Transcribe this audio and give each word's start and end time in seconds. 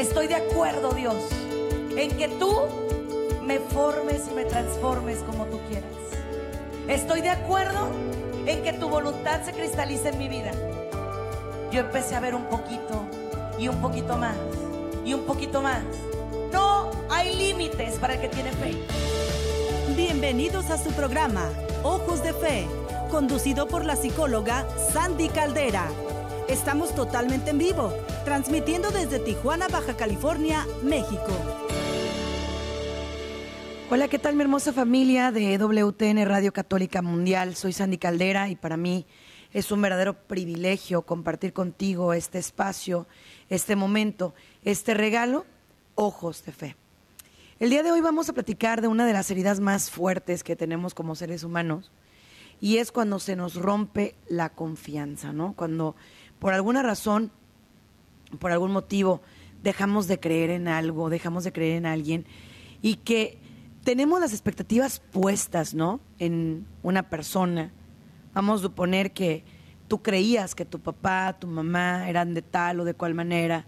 Estoy 0.00 0.28
de 0.28 0.34
acuerdo, 0.34 0.94
Dios, 0.94 1.14
en 1.94 2.16
que 2.16 2.26
tú 2.26 2.56
me 3.44 3.58
formes 3.58 4.28
y 4.30 4.34
me 4.34 4.46
transformes 4.46 5.18
como 5.18 5.44
tú 5.44 5.60
quieras. 5.68 5.90
Estoy 6.88 7.20
de 7.20 7.28
acuerdo 7.28 7.90
en 8.46 8.62
que 8.62 8.72
tu 8.72 8.88
voluntad 8.88 9.42
se 9.44 9.52
cristalice 9.52 10.08
en 10.08 10.16
mi 10.16 10.28
vida. 10.30 10.52
Yo 11.70 11.80
empecé 11.80 12.14
a 12.14 12.20
ver 12.20 12.34
un 12.34 12.46
poquito 12.46 13.04
y 13.58 13.68
un 13.68 13.82
poquito 13.82 14.16
más 14.16 14.36
y 15.04 15.12
un 15.12 15.24
poquito 15.24 15.60
más. 15.60 15.82
No 16.50 16.90
hay 17.10 17.36
límites 17.36 17.98
para 17.98 18.14
el 18.14 18.22
que 18.22 18.28
tiene 18.30 18.52
fe. 18.52 18.74
Bienvenidos 19.94 20.70
a 20.70 20.78
su 20.78 20.92
programa, 20.92 21.50
Ojos 21.82 22.22
de 22.22 22.32
Fe, 22.32 22.66
conducido 23.10 23.68
por 23.68 23.84
la 23.84 23.96
psicóloga 23.96 24.66
Sandy 24.94 25.28
Caldera. 25.28 25.90
Estamos 26.50 26.92
totalmente 26.96 27.50
en 27.50 27.58
vivo, 27.58 27.92
transmitiendo 28.24 28.90
desde 28.90 29.20
Tijuana, 29.20 29.68
Baja 29.68 29.96
California, 29.96 30.66
México. 30.82 31.28
Hola, 33.88 34.08
¿qué 34.08 34.18
tal 34.18 34.34
mi 34.34 34.42
hermosa 34.42 34.72
familia 34.72 35.30
de 35.30 35.56
WTN 35.56 36.26
Radio 36.26 36.52
Católica 36.52 37.02
Mundial? 37.02 37.54
Soy 37.54 37.72
Sandy 37.72 37.98
Caldera 37.98 38.48
y 38.48 38.56
para 38.56 38.76
mí 38.76 39.06
es 39.52 39.70
un 39.70 39.80
verdadero 39.80 40.14
privilegio 40.14 41.02
compartir 41.02 41.52
contigo 41.52 42.14
este 42.14 42.40
espacio, 42.40 43.06
este 43.48 43.76
momento, 43.76 44.34
este 44.64 44.94
regalo, 44.94 45.46
ojos 45.94 46.44
de 46.44 46.50
fe. 46.50 46.76
El 47.60 47.70
día 47.70 47.84
de 47.84 47.92
hoy 47.92 48.00
vamos 48.00 48.28
a 48.28 48.32
platicar 48.32 48.80
de 48.82 48.88
una 48.88 49.06
de 49.06 49.12
las 49.12 49.30
heridas 49.30 49.60
más 49.60 49.88
fuertes 49.88 50.42
que 50.42 50.56
tenemos 50.56 50.94
como 50.94 51.14
seres 51.14 51.44
humanos 51.44 51.92
y 52.60 52.78
es 52.78 52.90
cuando 52.90 53.20
se 53.20 53.36
nos 53.36 53.54
rompe 53.54 54.16
la 54.28 54.50
confianza, 54.50 55.32
¿no? 55.32 55.54
Cuando 55.54 55.94
por 56.40 56.52
alguna 56.52 56.82
razón, 56.82 57.30
por 58.40 58.50
algún 58.50 58.72
motivo, 58.72 59.20
dejamos 59.62 60.08
de 60.08 60.18
creer 60.18 60.50
en 60.50 60.66
algo, 60.66 61.10
dejamos 61.10 61.44
de 61.44 61.52
creer 61.52 61.76
en 61.76 61.86
alguien 61.86 62.26
y 62.82 62.96
que 62.96 63.38
tenemos 63.84 64.20
las 64.20 64.32
expectativas 64.32 65.00
puestas, 65.00 65.74
¿no? 65.74 66.00
En 66.18 66.66
una 66.82 67.08
persona. 67.08 67.72
Vamos 68.34 68.60
a 68.60 68.62
suponer 68.64 69.12
que 69.12 69.44
tú 69.88 70.02
creías 70.02 70.54
que 70.54 70.64
tu 70.64 70.80
papá, 70.80 71.36
tu 71.38 71.46
mamá 71.46 72.08
eran 72.08 72.34
de 72.34 72.42
tal 72.42 72.80
o 72.80 72.84
de 72.84 72.94
cual 72.94 73.14
manera, 73.14 73.66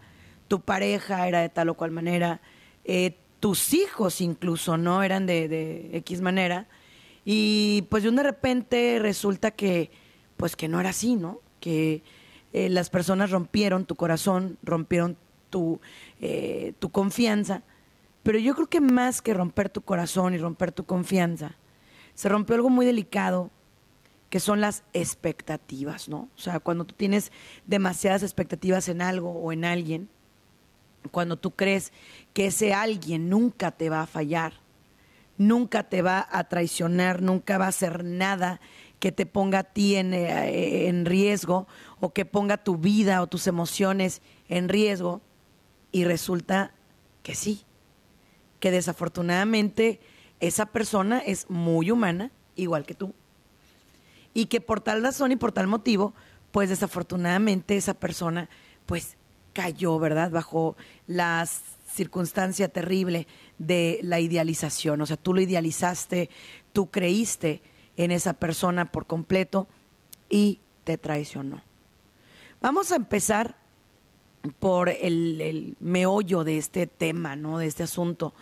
tu 0.49 0.61
pareja 0.61 1.27
era 1.27 1.41
de 1.41 1.49
tal 1.49 1.71
o 1.71 1.75
cual 1.75 1.91
manera, 1.91 2.41
eh, 2.85 3.17
tus 3.41 3.75
hijos 3.75 4.21
incluso, 4.21 4.77
¿no? 4.77 5.03
Eran 5.03 5.27
de, 5.27 5.91
X 5.95 6.21
manera. 6.21 6.69
Y 7.25 7.83
pues 7.91 8.05
de 8.05 8.23
repente 8.23 8.99
resulta 9.01 9.51
que, 9.51 9.91
pues 10.37 10.55
que 10.55 10.69
no 10.69 10.79
era 10.79 10.91
así, 10.91 11.17
¿no? 11.17 11.41
Que 11.59 12.03
eh, 12.53 12.69
las 12.69 12.91
personas 12.91 13.31
rompieron 13.31 13.85
tu 13.87 13.97
corazón, 13.97 14.59
rompieron 14.63 15.17
tu, 15.51 15.81
eh, 16.21 16.75
tu 16.79 16.91
confianza 16.91 17.63
pero 18.23 18.39
yo 18.39 18.55
creo 18.55 18.69
que 18.69 18.81
más 18.81 19.21
que 19.21 19.35
romper 19.35 19.69
tu 19.69 19.83
corazón 19.83 20.35
y 20.35 20.39
romper 20.39 20.73
tu 20.73 20.85
confianza, 20.85 21.57
se 22.15 22.29
rompió 22.29 22.55
algo 22.55 22.71
muy 22.71 22.87
delicado, 22.87 23.51
que 24.31 24.41
son 24.41 24.61
las 24.61 24.85
expectativas, 24.93 26.09
¿no? 26.09 26.29
O 26.37 26.41
sea, 26.41 26.61
cuando 26.61 26.85
tú 26.85 26.95
tienes 26.95 27.33
demasiadas 27.67 28.23
expectativas 28.23 28.89
en 28.89 29.03
algo 29.03 29.31
o 29.31 29.53
en 29.53 29.65
alguien, 29.65 30.09
cuando 31.11 31.37
tú 31.37 31.51
crees 31.51 31.93
que 32.33 32.47
ese 32.47 32.73
alguien 32.73 33.29
nunca 33.29 33.73
te 33.73 33.91
va 33.91 34.03
a 34.03 34.07
fallar, 34.07 34.55
nunca 35.37 35.89
te 35.89 36.01
va 36.01 36.27
a 36.31 36.45
traicionar, 36.45 37.21
nunca 37.21 37.59
va 37.59 37.67
a 37.67 37.69
hacer 37.69 38.05
nada 38.05 38.61
que 39.03 39.11
te 39.11 39.27
ponga 39.27 39.59
a 39.59 39.65
ti 39.65 39.97
en, 39.97 40.15
eh, 40.15 40.87
en 40.87 41.07
riesgo 41.07 41.67
o 41.99 42.13
que 42.13 42.25
ponga 42.25 42.57
tu 42.57 42.77
vida 42.77 43.21
o 43.21 43.27
tus 43.27 43.49
emociones 43.49 44.23
en 44.49 44.69
riesgo, 44.69 45.23
y 45.91 46.05
resulta 46.05 46.71
que 47.25 47.35
sí, 47.35 47.65
que 48.61 48.71
desafortunadamente 48.71 49.99
esa 50.39 50.67
persona 50.67 51.19
es 51.19 51.51
muy 51.51 51.91
humana, 51.91 52.31
igual 52.55 52.87
que 52.87 52.95
tú. 52.95 53.13
Y 54.35 54.47
que 54.47 54.61
por 54.61 54.81
tal 54.81 55.03
razón 55.03 55.33
y 55.33 55.37
por 55.37 55.51
tal 55.51 55.67
motivo, 55.67 56.15
pues 56.53 56.69
desafortunadamente 56.69 57.77
esa 57.77 57.95
persona, 57.95 58.49
pues 58.87 59.17
cayó, 59.53 59.99
¿verdad? 59.99 60.31
Bajo 60.31 60.77
la 61.09 61.45
circunstancia 61.93 62.69
terrible 62.69 63.27
de 63.59 63.99
la 64.05 64.21
idealización. 64.21 65.01
O 65.01 65.07
sea, 65.07 65.17
tú 65.17 65.35
lo 65.35 65.41
idealizaste, 65.41 66.31
tú 66.73 66.89
creíste 66.89 67.63
en 67.97 68.11
esa 68.11 68.35
persona 68.35 68.91
por 68.91 69.07
completo 69.07 69.69
y 70.29 70.61
te 70.85 70.99
traicionó. 70.99 71.63
Vamos 72.61 72.93
a 72.93 72.97
empezar 72.97 73.57
por 74.59 74.89
el, 74.89 75.41
el, 75.41 75.77
meollo 75.81 76.45
de 76.45 76.59
este 76.59 76.87
tema, 76.87 77.37
¿no? 77.37 77.59
De 77.59 77.67
este 77.67 77.83
asunto. 77.83 78.35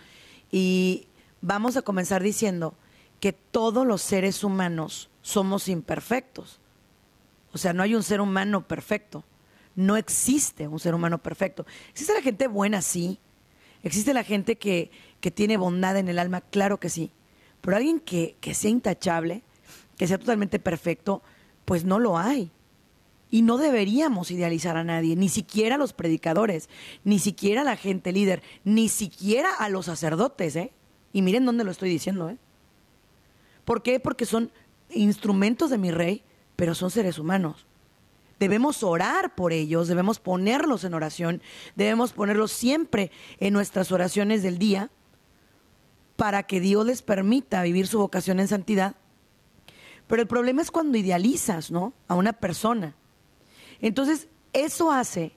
Y 0.50 1.08
vamos 1.40 1.76
a 1.76 1.82
comenzar 1.82 2.22
diciendo 2.22 2.74
que 3.18 3.32
todos 3.32 3.86
los 3.86 4.00
seres 4.00 4.44
humanos 4.44 5.10
somos 5.22 5.68
imperfectos. 5.68 6.60
O 7.52 7.58
sea, 7.58 7.72
no 7.72 7.82
hay 7.82 7.94
un 7.94 8.02
ser 8.02 8.20
humano 8.20 8.66
perfecto. 8.66 9.24
No 9.74 9.96
existe 9.96 10.68
un 10.68 10.80
ser 10.80 10.94
humano 10.94 11.18
perfecto. 11.18 11.66
Existe 11.90 12.14
la 12.14 12.22
gente 12.22 12.46
buena, 12.48 12.82
sí. 12.82 13.18
Existe 13.82 14.14
la 14.14 14.24
gente 14.24 14.56
que, 14.56 14.90
que 15.20 15.30
tiene 15.30 15.56
bondad 15.56 15.96
en 15.96 16.08
el 16.08 16.18
alma, 16.18 16.40
claro 16.40 16.78
que 16.78 16.88
sí. 16.88 17.10
Pero 17.60 17.76
alguien 17.76 18.00
que, 18.00 18.36
que 18.40 18.54
sea 18.54 18.70
intachable, 18.70 19.42
que 19.96 20.06
sea 20.06 20.18
totalmente 20.18 20.58
perfecto, 20.58 21.22
pues 21.64 21.84
no 21.84 21.98
lo 21.98 22.18
hay. 22.18 22.50
Y 23.30 23.42
no 23.42 23.58
deberíamos 23.58 24.30
idealizar 24.30 24.76
a 24.76 24.82
nadie, 24.82 25.14
ni 25.14 25.28
siquiera 25.28 25.76
a 25.76 25.78
los 25.78 25.92
predicadores, 25.92 26.68
ni 27.04 27.18
siquiera 27.18 27.60
a 27.60 27.64
la 27.64 27.76
gente 27.76 28.12
líder, 28.12 28.42
ni 28.64 28.88
siquiera 28.88 29.54
a 29.54 29.68
los 29.68 29.86
sacerdotes, 29.86 30.56
¿eh? 30.56 30.72
Y 31.12 31.22
miren 31.22 31.44
dónde 31.44 31.64
lo 31.64 31.70
estoy 31.70 31.90
diciendo, 31.90 32.28
¿eh? 32.28 32.38
¿Por 33.64 33.82
qué? 33.82 34.00
Porque 34.00 34.26
son 34.26 34.50
instrumentos 34.90 35.70
de 35.70 35.78
mi 35.78 35.90
rey, 35.92 36.24
pero 36.56 36.74
son 36.74 36.90
seres 36.90 37.18
humanos. 37.18 37.66
Debemos 38.40 38.82
orar 38.82 39.34
por 39.34 39.52
ellos, 39.52 39.86
debemos 39.86 40.18
ponerlos 40.18 40.84
en 40.84 40.94
oración, 40.94 41.42
debemos 41.76 42.12
ponerlos 42.12 42.50
siempre 42.50 43.12
en 43.38 43.52
nuestras 43.52 43.92
oraciones 43.92 44.42
del 44.42 44.58
día 44.58 44.90
para 46.20 46.42
que 46.42 46.60
Dios 46.60 46.84
les 46.84 47.00
permita 47.00 47.62
vivir 47.62 47.86
su 47.86 47.98
vocación 47.98 48.40
en 48.40 48.48
santidad. 48.48 48.94
Pero 50.06 50.20
el 50.20 50.28
problema 50.28 50.60
es 50.60 50.70
cuando 50.70 50.98
idealizas, 50.98 51.70
¿no? 51.70 51.94
A 52.08 52.14
una 52.14 52.34
persona 52.34 52.94
entonces, 53.80 54.28
eso 54.52 54.92
hace 54.92 55.32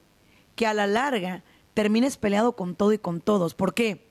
que 0.54 0.66
a 0.66 0.74
la 0.74 0.86
larga 0.86 1.42
termines 1.72 2.16
peleado 2.16 2.54
con 2.54 2.74
todo 2.74 2.92
y 2.92 2.98
con 2.98 3.20
todos. 3.20 3.54
¿Por 3.54 3.74
qué? 3.74 4.06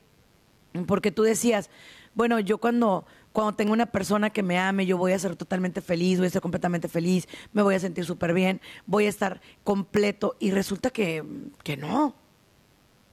Porque 0.86 1.12
tú 1.12 1.22
decías, 1.22 1.70
bueno, 2.14 2.40
yo 2.40 2.58
cuando, 2.58 3.06
cuando 3.32 3.54
tengo 3.54 3.72
una 3.72 3.86
persona 3.86 4.30
que 4.30 4.42
me 4.42 4.58
ame, 4.58 4.86
yo 4.86 4.98
voy 4.98 5.12
a 5.12 5.18
ser 5.18 5.36
totalmente 5.36 5.80
feliz, 5.80 6.18
voy 6.18 6.26
a 6.26 6.30
ser 6.30 6.42
completamente 6.42 6.88
feliz, 6.88 7.28
me 7.52 7.62
voy 7.62 7.76
a 7.76 7.80
sentir 7.80 8.04
súper 8.04 8.34
bien, 8.34 8.60
voy 8.86 9.06
a 9.06 9.08
estar 9.08 9.40
completo. 9.62 10.36
Y 10.40 10.50
resulta 10.50 10.90
que, 10.90 11.24
que 11.62 11.76
no, 11.76 12.14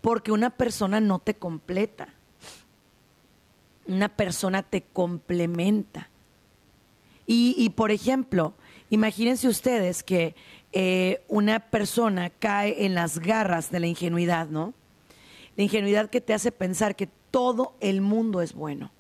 porque 0.01 0.31
una 0.31 0.49
persona 0.49 0.99
no 0.99 1.19
te 1.19 1.35
completa. 1.35 2.15
Una 3.93 4.09
persona 4.09 4.63
te 4.63 4.81
complementa. 4.81 6.09
Y, 7.33 7.69
por 7.69 7.91
ejemplo, 7.91 8.55
imagínense 8.89 9.47
ustedes 9.47 10.03
que 10.03 10.35
eh, 10.73 11.23
una 11.29 11.59
persona 11.59 12.29
cae 12.29 12.85
en 12.85 12.93
las 12.93 13.19
garras 13.19 13.71
de 13.71 13.79
la 13.79 13.87
ingenuidad, 13.87 14.47
¿no? 14.47 14.73
La 15.55 15.63
ingenuidad 15.63 16.09
que 16.09 16.19
te 16.19 16.33
hace 16.33 16.51
pensar 16.51 16.97
que 16.97 17.07
todo 17.29 17.73
el 17.79 18.01
mundo 18.01 18.41
es 18.41 18.53
bueno. 18.53 18.91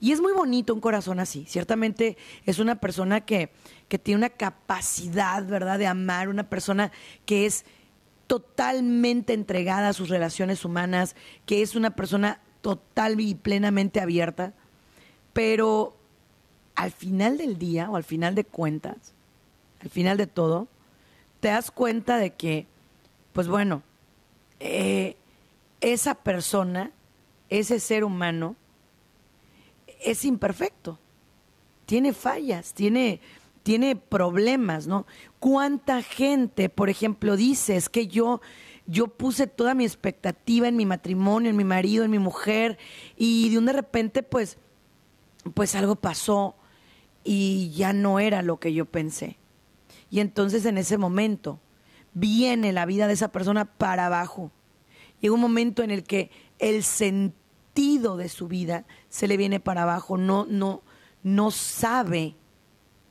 Y 0.00 0.10
es 0.10 0.20
muy 0.20 0.32
bonito 0.32 0.74
un 0.74 0.80
corazón 0.80 1.20
así. 1.20 1.44
Ciertamente 1.46 2.16
es 2.44 2.58
una 2.58 2.80
persona 2.80 3.20
que, 3.20 3.50
que 3.88 3.98
tiene 3.98 4.18
una 4.18 4.30
capacidad, 4.30 5.46
¿verdad?, 5.46 5.78
de 5.78 5.86
amar, 5.86 6.28
una 6.28 6.48
persona 6.48 6.90
que 7.24 7.46
es 7.46 7.64
totalmente 8.26 9.32
entregada 9.32 9.90
a 9.90 9.92
sus 9.92 10.08
relaciones 10.08 10.64
humanas, 10.64 11.14
que 11.46 11.62
es 11.62 11.76
una 11.76 11.90
persona 11.90 12.40
total 12.60 13.20
y 13.20 13.34
plenamente 13.34 14.00
abierta. 14.00 14.52
Pero 15.32 15.96
al 16.74 16.90
final 16.90 17.38
del 17.38 17.58
día 17.58 17.90
o 17.90 17.96
al 17.96 18.04
final 18.04 18.34
de 18.34 18.44
cuentas, 18.44 19.12
al 19.80 19.90
final 19.90 20.16
de 20.16 20.26
todo, 20.26 20.68
te 21.40 21.48
das 21.48 21.70
cuenta 21.70 22.18
de 22.18 22.34
que, 22.34 22.66
pues 23.32 23.48
bueno, 23.48 23.82
eh, 24.60 25.16
esa 25.80 26.14
persona, 26.14 26.90
ese 27.48 27.80
ser 27.80 28.04
humano, 28.04 28.56
es 30.02 30.24
imperfecto, 30.24 30.98
tiene 31.86 32.12
fallas, 32.12 32.74
tiene, 32.74 33.20
tiene 33.62 33.96
problemas, 33.96 34.86
¿no? 34.86 35.06
¿Cuánta 35.38 36.02
gente, 36.02 36.68
por 36.68 36.90
ejemplo, 36.90 37.36
dice, 37.36 37.76
es 37.76 37.88
que 37.88 38.06
yo, 38.06 38.40
yo 38.90 39.06
puse 39.06 39.46
toda 39.46 39.74
mi 39.74 39.84
expectativa 39.84 40.66
en 40.66 40.76
mi 40.76 40.84
matrimonio, 40.84 41.48
en 41.48 41.56
mi 41.56 41.62
marido, 41.62 42.04
en 42.04 42.10
mi 42.10 42.18
mujer, 42.18 42.76
y 43.16 43.48
de 43.48 43.58
un 43.58 43.66
de 43.66 43.72
repente, 43.72 44.24
pues, 44.24 44.58
pues 45.54 45.76
algo 45.76 45.94
pasó 45.94 46.56
y 47.22 47.70
ya 47.70 47.92
no 47.92 48.18
era 48.18 48.42
lo 48.42 48.58
que 48.58 48.74
yo 48.74 48.86
pensé. 48.86 49.36
Y 50.10 50.18
entonces 50.18 50.64
en 50.64 50.76
ese 50.76 50.98
momento 50.98 51.60
viene 52.14 52.72
la 52.72 52.84
vida 52.84 53.06
de 53.06 53.12
esa 53.12 53.30
persona 53.30 53.64
para 53.64 54.06
abajo. 54.06 54.50
Llega 55.20 55.34
un 55.34 55.40
momento 55.40 55.84
en 55.84 55.92
el 55.92 56.02
que 56.02 56.32
el 56.58 56.82
sentido 56.82 58.16
de 58.16 58.28
su 58.28 58.48
vida 58.48 58.86
se 59.08 59.28
le 59.28 59.36
viene 59.36 59.60
para 59.60 59.84
abajo, 59.84 60.18
no, 60.18 60.46
no, 60.46 60.82
no 61.22 61.52
sabe, 61.52 62.34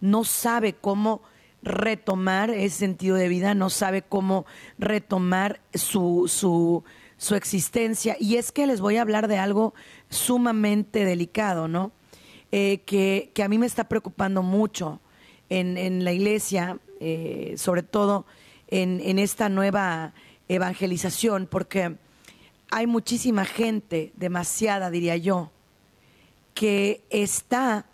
no 0.02 0.26
sabe 0.26 0.74
cómo 0.74 1.22
retomar 1.62 2.50
ese 2.50 2.78
sentido 2.78 3.16
de 3.16 3.28
vida, 3.28 3.54
no 3.54 3.70
sabe 3.70 4.02
cómo 4.02 4.46
retomar 4.78 5.60
su, 5.74 6.26
su, 6.28 6.84
su 7.18 7.36
existencia. 7.36 8.16
Y 8.20 8.36
es 8.38 8.52
que 8.52 8.68
les 8.68 8.82
voy 8.82 8.98
a 8.98 9.02
hablar 9.02 9.28
de 9.28 9.38
algo 9.38 9.74
sumamente 10.10 11.06
delicado, 11.06 11.68
¿no? 11.68 11.92
Eh, 12.52 12.82
que, 12.86 13.32
que, 13.34 13.44
a 13.44 13.48
mí 13.48 13.60
me 13.60 13.68
está 13.68 13.84
preocupando 13.84 14.42
mucho 14.42 15.00
en, 15.50 15.78
en 15.78 16.04
la 16.04 16.14
iglesia, 16.14 16.80
eh, 17.00 17.54
sobre 17.58 17.84
todo 17.84 18.26
en, 18.68 19.02
en 19.02 19.20
esta 19.20 19.50
nueva 19.50 20.14
evangelización, 20.48 21.46
porque 21.46 21.96
hay 22.72 22.88
muchísima 22.88 23.46
gente, 23.46 24.14
demasiada 24.16 24.90
diría 24.90 25.16
yo, 25.16 25.52
que 26.56 27.04
está 27.12 27.86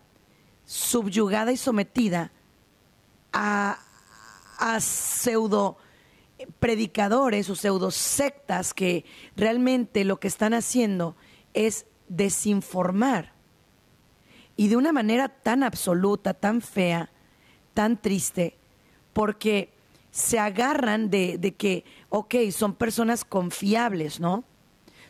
subyugada 0.66 1.52
y 1.52 1.58
sometida 1.58 2.32
a, 3.36 4.80
pseudo 4.80 5.78
predicadores 6.60 7.50
o 7.50 7.56
pseudo 7.56 7.92
sectas 7.92 8.74
que 8.74 9.06
realmente 9.36 10.04
lo 10.04 10.20
que 10.20 10.28
están 10.28 10.54
haciendo 10.54 11.16
es 11.54 11.86
desinformar. 12.08 13.34
Y 14.58 14.70
de 14.70 14.78
una 14.78 14.94
manera 14.94 15.30
tan 15.30 15.64
absoluta, 15.64 16.34
tan 16.34 16.62
fea, 16.62 17.12
tan 17.74 18.02
triste, 18.02 18.58
porque 19.14 19.74
se 20.12 20.40
agarran 20.40 21.10
de, 21.10 21.38
de, 21.38 21.56
que, 21.56 21.84
ok, 22.10 22.36
son 22.52 22.74
personas 22.74 23.26
confiables, 23.26 24.20
¿no? 24.20 24.46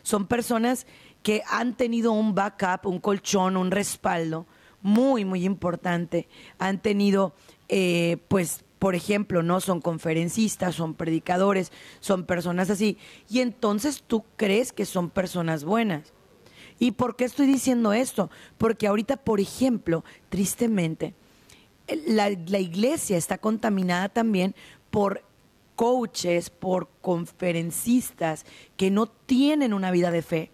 Son 0.02 0.26
personas 0.26 0.86
que 1.22 1.42
han 1.48 1.76
tenido 1.76 2.12
un 2.12 2.34
backup, 2.34 2.86
un 2.86 2.98
colchón, 2.98 3.56
un 3.56 3.70
respaldo 3.70 4.46
muy, 4.86 5.24
muy 5.24 5.44
importante. 5.44 6.28
Han 6.58 6.80
tenido 6.80 7.34
eh, 7.68 8.18
pues, 8.28 8.64
por 8.78 8.94
ejemplo, 8.94 9.42
no 9.42 9.60
son 9.60 9.80
conferencistas, 9.80 10.74
son 10.74 10.94
predicadores, 10.94 11.72
son 12.00 12.24
personas 12.24 12.70
así. 12.70 12.98
Y 13.28 13.40
entonces 13.40 14.02
tú 14.06 14.24
crees 14.36 14.72
que 14.72 14.84
son 14.84 15.10
personas 15.10 15.64
buenas. 15.64 16.12
¿Y 16.78 16.92
por 16.92 17.16
qué 17.16 17.24
estoy 17.24 17.46
diciendo 17.46 17.92
esto? 17.92 18.30
Porque 18.58 18.86
ahorita, 18.86 19.16
por 19.16 19.40
ejemplo, 19.40 20.04
tristemente, 20.28 21.14
la, 22.06 22.30
la 22.30 22.58
iglesia 22.58 23.16
está 23.16 23.38
contaminada 23.38 24.08
también 24.10 24.54
por 24.90 25.22
coaches, 25.74 26.50
por 26.50 26.88
conferencistas 27.00 28.44
que 28.76 28.90
no 28.90 29.06
tienen 29.06 29.72
una 29.72 29.90
vida 29.90 30.10
de 30.10 30.22
fe 30.22 30.50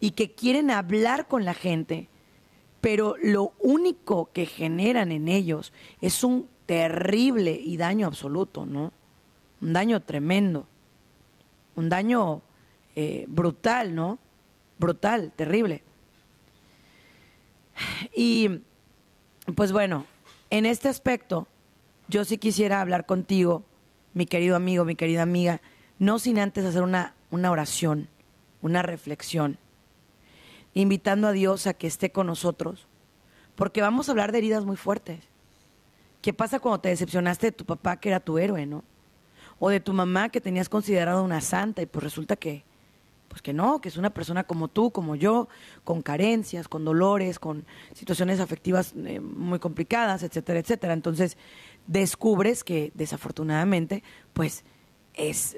y 0.00 0.12
que 0.12 0.32
quieren 0.32 0.70
hablar 0.70 1.28
con 1.28 1.44
la 1.44 1.54
gente 1.54 2.08
pero 2.80 3.16
lo 3.22 3.52
único 3.60 4.30
que 4.32 4.46
generan 4.46 5.12
en 5.12 5.28
ellos 5.28 5.72
es 6.00 6.22
un 6.22 6.48
terrible 6.66 7.52
y 7.52 7.76
daño 7.76 8.06
absoluto, 8.06 8.66
¿no? 8.66 8.92
Un 9.60 9.72
daño 9.72 10.02
tremendo, 10.02 10.66
un 11.74 11.88
daño 11.88 12.42
eh, 12.94 13.24
brutal, 13.28 13.94
¿no? 13.94 14.18
Brutal, 14.78 15.32
terrible. 15.34 15.82
Y 18.14 18.60
pues 19.54 19.72
bueno, 19.72 20.06
en 20.50 20.66
este 20.66 20.88
aspecto, 20.88 21.46
yo 22.08 22.24
sí 22.24 22.38
quisiera 22.38 22.80
hablar 22.80 23.06
contigo, 23.06 23.64
mi 24.14 24.26
querido 24.26 24.56
amigo, 24.56 24.84
mi 24.84 24.96
querida 24.96 25.22
amiga, 25.22 25.60
no 25.98 26.18
sin 26.18 26.38
antes 26.38 26.64
hacer 26.64 26.82
una, 26.82 27.14
una 27.30 27.50
oración, 27.50 28.08
una 28.62 28.82
reflexión 28.82 29.58
invitando 30.82 31.26
a 31.26 31.32
Dios 31.32 31.66
a 31.66 31.72
que 31.72 31.86
esté 31.86 32.12
con 32.12 32.26
nosotros, 32.26 32.86
porque 33.54 33.80
vamos 33.80 34.08
a 34.08 34.12
hablar 34.12 34.30
de 34.30 34.38
heridas 34.38 34.66
muy 34.66 34.76
fuertes. 34.76 35.20
¿Qué 36.20 36.34
pasa 36.34 36.60
cuando 36.60 36.80
te 36.80 36.90
decepcionaste 36.90 37.46
de 37.46 37.52
tu 37.52 37.64
papá 37.64 37.98
que 37.98 38.10
era 38.10 38.20
tu 38.20 38.36
héroe, 38.36 38.66
no? 38.66 38.84
O 39.58 39.70
de 39.70 39.80
tu 39.80 39.94
mamá 39.94 40.28
que 40.28 40.42
tenías 40.42 40.68
considerado 40.68 41.24
una 41.24 41.40
santa 41.40 41.80
y 41.80 41.86
pues 41.86 42.04
resulta 42.04 42.36
que, 42.36 42.62
pues 43.28 43.40
que 43.40 43.54
no, 43.54 43.80
que 43.80 43.88
es 43.88 43.96
una 43.96 44.10
persona 44.10 44.44
como 44.44 44.68
tú, 44.68 44.90
como 44.90 45.16
yo, 45.16 45.48
con 45.82 46.02
carencias, 46.02 46.68
con 46.68 46.84
dolores, 46.84 47.38
con 47.38 47.64
situaciones 47.94 48.38
afectivas 48.38 48.92
eh, 48.98 49.18
muy 49.18 49.58
complicadas, 49.58 50.24
etcétera, 50.24 50.58
etcétera. 50.58 50.92
Entonces 50.92 51.38
descubres 51.86 52.64
que 52.64 52.92
desafortunadamente, 52.94 54.02
pues 54.34 54.62
es, 55.14 55.56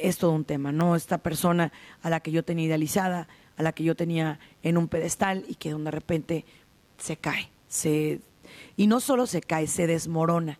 es 0.00 0.16
todo 0.16 0.30
un 0.30 0.46
tema, 0.46 0.72
¿no? 0.72 0.96
Esta 0.96 1.18
persona 1.18 1.70
a 2.00 2.08
la 2.08 2.20
que 2.20 2.30
yo 2.30 2.46
tenía 2.46 2.64
idealizada, 2.64 3.28
a 3.58 3.62
la 3.62 3.72
que 3.72 3.84
yo 3.84 3.96
tenía 3.96 4.38
en 4.62 4.78
un 4.78 4.88
pedestal 4.88 5.44
y 5.48 5.56
que 5.56 5.74
de 5.74 5.90
repente 5.90 6.44
se 6.96 7.16
cae, 7.16 7.50
se 7.66 8.20
y 8.76 8.86
no 8.86 9.00
solo 9.00 9.26
se 9.26 9.42
cae, 9.42 9.66
se 9.66 9.86
desmorona, 9.86 10.58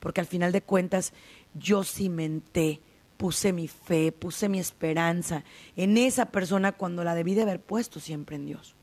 porque 0.00 0.20
al 0.20 0.26
final 0.26 0.50
de 0.50 0.62
cuentas 0.62 1.12
yo 1.54 1.84
cimenté, 1.84 2.80
puse 3.16 3.52
mi 3.52 3.68
fe, 3.68 4.12
puse 4.12 4.48
mi 4.48 4.58
esperanza 4.58 5.44
en 5.76 5.98
esa 5.98 6.26
persona 6.26 6.72
cuando 6.72 7.04
la 7.04 7.14
debí 7.14 7.34
de 7.34 7.42
haber 7.42 7.60
puesto 7.60 8.00
siempre 8.00 8.36
en 8.36 8.46
Dios. 8.46 8.74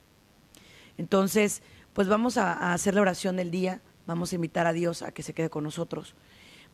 Entonces, 0.98 1.64
pues 1.94 2.08
vamos 2.08 2.38
a, 2.38 2.54
a 2.54 2.74
hacer 2.74 2.94
la 2.94 3.02
oración 3.02 3.36
del 3.36 3.50
día, 3.50 3.82
vamos 4.06 4.32
a 4.32 4.36
invitar 4.36 4.68
a 4.68 4.74
Dios 4.74 5.02
a 5.02 5.12
que 5.12 5.24
se 5.24 5.34
quede 5.34 5.50
con 5.50 5.64
nosotros, 5.64 6.16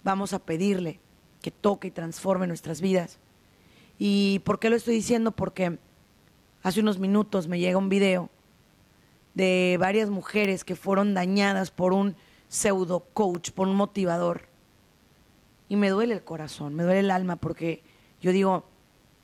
vamos 0.03 0.33
a 0.33 0.39
pedirle 0.39 0.99
que 1.41 1.51
toque 1.51 1.87
y 1.87 1.91
transforme 1.91 2.47
nuestras 2.47 2.81
vidas. 2.81 3.19
¿Y 3.97 4.39
por 4.39 4.59
qué 4.59 4.69
lo 4.69 4.75
estoy 4.75 4.95
diciendo? 4.95 5.31
Porque 5.31 5.79
Hace 6.63 6.81
unos 6.81 6.99
minutos 6.99 7.47
me 7.47 7.59
llega 7.59 7.77
un 7.77 7.89
video 7.89 8.29
de 9.33 9.77
varias 9.79 10.11
mujeres 10.11 10.63
que 10.63 10.75
fueron 10.75 11.15
dañadas 11.15 11.71
por 11.71 11.91
un 11.91 12.15
pseudo 12.49 12.99
coach, 13.13 13.49
por 13.49 13.67
un 13.67 13.75
motivador. 13.75 14.43
Y 15.69 15.75
me 15.75 15.89
duele 15.89 16.13
el 16.13 16.23
corazón, 16.23 16.75
me 16.75 16.83
duele 16.83 16.99
el 16.99 17.11
alma 17.11 17.37
porque 17.37 17.81
yo 18.21 18.31
digo, 18.31 18.65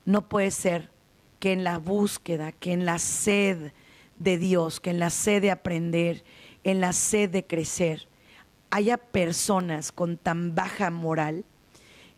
no 0.04 0.28
puede 0.28 0.50
ser 0.50 0.90
que 1.38 1.52
en 1.52 1.62
la 1.62 1.78
búsqueda, 1.78 2.50
que 2.50 2.72
en 2.72 2.84
la 2.84 2.98
sed 2.98 3.72
de 4.18 4.38
Dios, 4.38 4.80
que 4.80 4.90
en 4.90 4.98
la 4.98 5.10
sed 5.10 5.40
de 5.40 5.52
aprender, 5.52 6.24
en 6.64 6.80
la 6.80 6.92
sed 6.92 7.30
de 7.30 7.46
crecer, 7.46 8.08
haya 8.70 8.96
personas 8.96 9.92
con 9.92 10.16
tan 10.16 10.56
baja 10.56 10.90
moral 10.90 11.44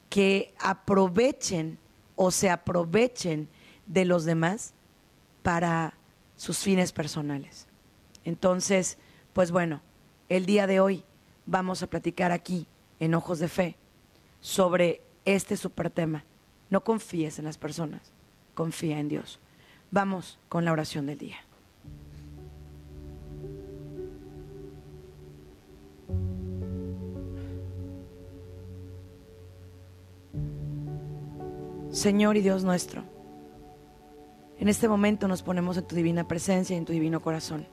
que 0.08 0.54
aprovechen 0.58 1.78
o 2.16 2.30
se 2.30 2.48
aprovechen 2.48 3.48
de 3.86 4.06
los 4.06 4.24
demás 4.24 4.72
para 5.42 5.94
sus 6.36 6.58
fines 6.58 6.92
personales. 6.92 7.66
Entonces, 8.24 8.98
pues 9.32 9.50
bueno, 9.50 9.80
el 10.28 10.46
día 10.46 10.66
de 10.66 10.80
hoy 10.80 11.04
vamos 11.46 11.82
a 11.82 11.86
platicar 11.88 12.32
aquí, 12.32 12.66
en 12.98 13.14
Ojos 13.14 13.38
de 13.38 13.48
Fe, 13.48 13.76
sobre 14.40 15.02
este 15.24 15.56
super 15.56 15.90
tema. 15.90 16.24
No 16.68 16.84
confíes 16.84 17.38
en 17.38 17.46
las 17.46 17.58
personas, 17.58 18.12
confía 18.54 18.98
en 19.00 19.08
Dios. 19.08 19.40
Vamos 19.90 20.38
con 20.48 20.64
la 20.64 20.72
oración 20.72 21.06
del 21.06 21.18
día. 21.18 21.38
Señor 31.90 32.36
y 32.36 32.40
Dios 32.40 32.62
nuestro, 32.62 33.02
en 34.60 34.68
este 34.68 34.88
momento 34.88 35.26
nos 35.26 35.42
ponemos 35.42 35.78
en 35.78 35.86
tu 35.86 35.96
divina 35.96 36.28
presencia 36.28 36.74
y 36.74 36.78
en 36.78 36.84
tu 36.84 36.92
divino 36.92 37.22
corazón. 37.22 37.66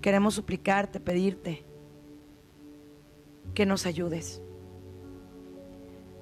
Queremos 0.00 0.34
suplicarte, 0.34 1.00
pedirte 1.00 1.66
que 3.52 3.66
nos 3.66 3.84
ayudes 3.84 4.40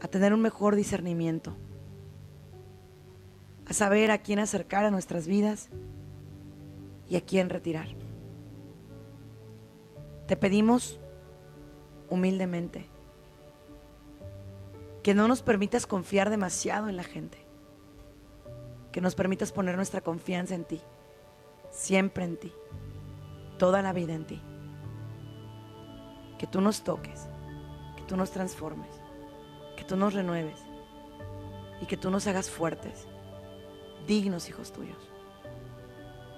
a 0.00 0.09
tener 0.09 0.35
un 0.35 0.43
mejor 0.43 0.75
discernimiento, 0.75 1.57
a 3.64 3.73
saber 3.73 4.11
a 4.11 4.19
quién 4.19 4.40
acercar 4.40 4.85
a 4.85 4.90
nuestras 4.90 5.28
vidas 5.28 5.69
y 7.09 7.14
a 7.14 7.21
quién 7.21 7.50
retirar. 7.50 7.87
Te 10.26 10.37
pedimos 10.37 10.99
humildemente 12.11 12.87
que 15.04 15.14
no 15.14 15.28
nos 15.28 15.43
permitas 15.43 15.87
confiar 15.87 16.28
demasiado 16.28 16.88
en 16.88 16.97
la 16.97 17.04
gente 17.04 17.43
que 18.94 19.00
nos 19.00 19.16
permitas 19.16 19.50
poner 19.50 19.74
nuestra 19.74 20.02
confianza 20.02 20.54
en 20.54 20.62
ti, 20.62 20.80
siempre 21.72 22.22
en 22.22 22.36
ti, 22.36 22.52
toda 23.58 23.82
la 23.82 23.92
vida 23.92 24.14
en 24.14 24.24
ti. 24.24 24.40
Que 26.38 26.46
tú 26.46 26.60
nos 26.60 26.84
toques, 26.84 27.26
que 27.96 28.04
tú 28.04 28.16
nos 28.16 28.30
transformes, 28.30 28.86
que 29.76 29.82
tú 29.82 29.96
nos 29.96 30.14
renueves 30.14 30.60
y 31.82 31.86
que 31.86 31.96
tú 31.96 32.08
nos 32.08 32.28
hagas 32.28 32.48
fuertes, 32.48 33.08
dignos 34.06 34.48
hijos 34.48 34.72
tuyos. 34.72 35.10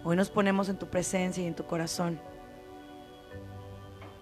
Hoy 0.02 0.16
nos 0.16 0.30
ponemos 0.30 0.70
en 0.70 0.78
tu 0.78 0.86
presencia 0.86 1.44
y 1.44 1.46
en 1.48 1.56
tu 1.56 1.66
corazón, 1.66 2.18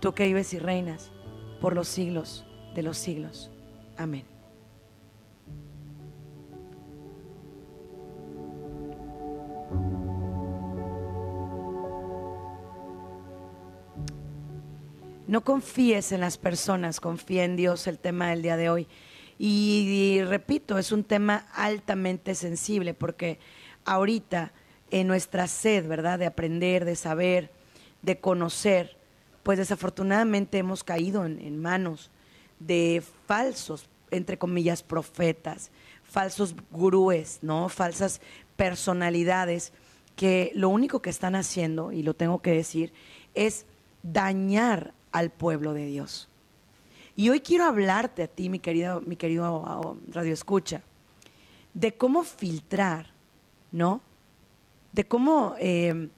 tú 0.01 0.13
que 0.13 0.27
vives 0.27 0.53
y 0.55 0.59
reinas 0.59 1.13
por 1.61 1.77
los 1.77 1.87
siglos 1.87 2.45
de 2.75 2.83
los 2.83 2.99
siglos. 2.99 3.53
Amén. 3.97 4.34
No 15.35 15.43
confíes 15.43 16.13
en 16.13 16.21
las 16.21 16.39
personas, 16.39 17.01
confía 17.01 17.43
en 17.43 17.57
Dios, 17.57 17.89
el 17.89 17.99
tema 17.99 18.31
del 18.31 18.41
día 18.41 18.57
de 18.57 18.71
hoy. 18.71 18.87
Y, 19.37 20.21
repito, 20.23 20.79
es 20.79 20.93
un 20.93 21.03
tema 21.03 21.49
altamente 21.55 22.37
sensible 22.37 22.95
porque 22.95 23.41
ahorita 23.85 24.53
en 24.93 25.09
nuestra 25.09 25.49
sed, 25.49 25.89
¿verdad? 25.89 26.21
De 26.21 26.27
aprender, 26.27 26.85
de 26.85 26.95
saber, 26.95 27.51
de 28.03 28.21
conocer, 28.21 28.97
pues 29.43 29.59
desafortunadamente 29.59 30.59
hemos 30.59 30.85
caído 30.85 31.25
en, 31.27 31.61
manos 31.61 32.13
de 32.61 33.03
falsos, 33.27 33.89
entre 34.13 34.39
comillas, 34.39 34.85
profetas, 34.85 35.73
falsos 36.05 36.55
gurúes, 36.71 37.41
¿no? 37.43 37.69
Falsas 37.69 38.21
personalidades 38.55 39.73
que 40.15 40.53
lo 40.55 40.69
único 40.69 41.03
que 41.03 41.11
están 41.11 41.35
haciendo, 41.35 41.91
y 41.91 42.05
lo 42.05 42.15
tengo 42.15 42.41
que 42.41 42.53
decir, 42.53 42.93
es 43.35 43.67
dañar 44.05 44.95
al 45.15 45.31
pueblo 45.31 45.75
de 45.75 45.87
Dios. 45.87 46.29
Y 47.15 47.31
hoy 47.31 47.41
quiero 47.41 47.65
hablarte 47.67 48.25
a 48.25 48.27
ti, 48.27 48.49
mi 48.49 48.59
querido, 48.59 49.01
mi 49.01 49.15
querido 49.15 49.97
Radio 50.09 50.33
Escucha, 50.33 50.83
de 51.73 51.97
cómo 51.97 52.25
filtrar, 52.25 53.07
¿no? 53.71 54.01
De 54.91 55.07
cómo 55.07 55.55
eh, 55.61 56.09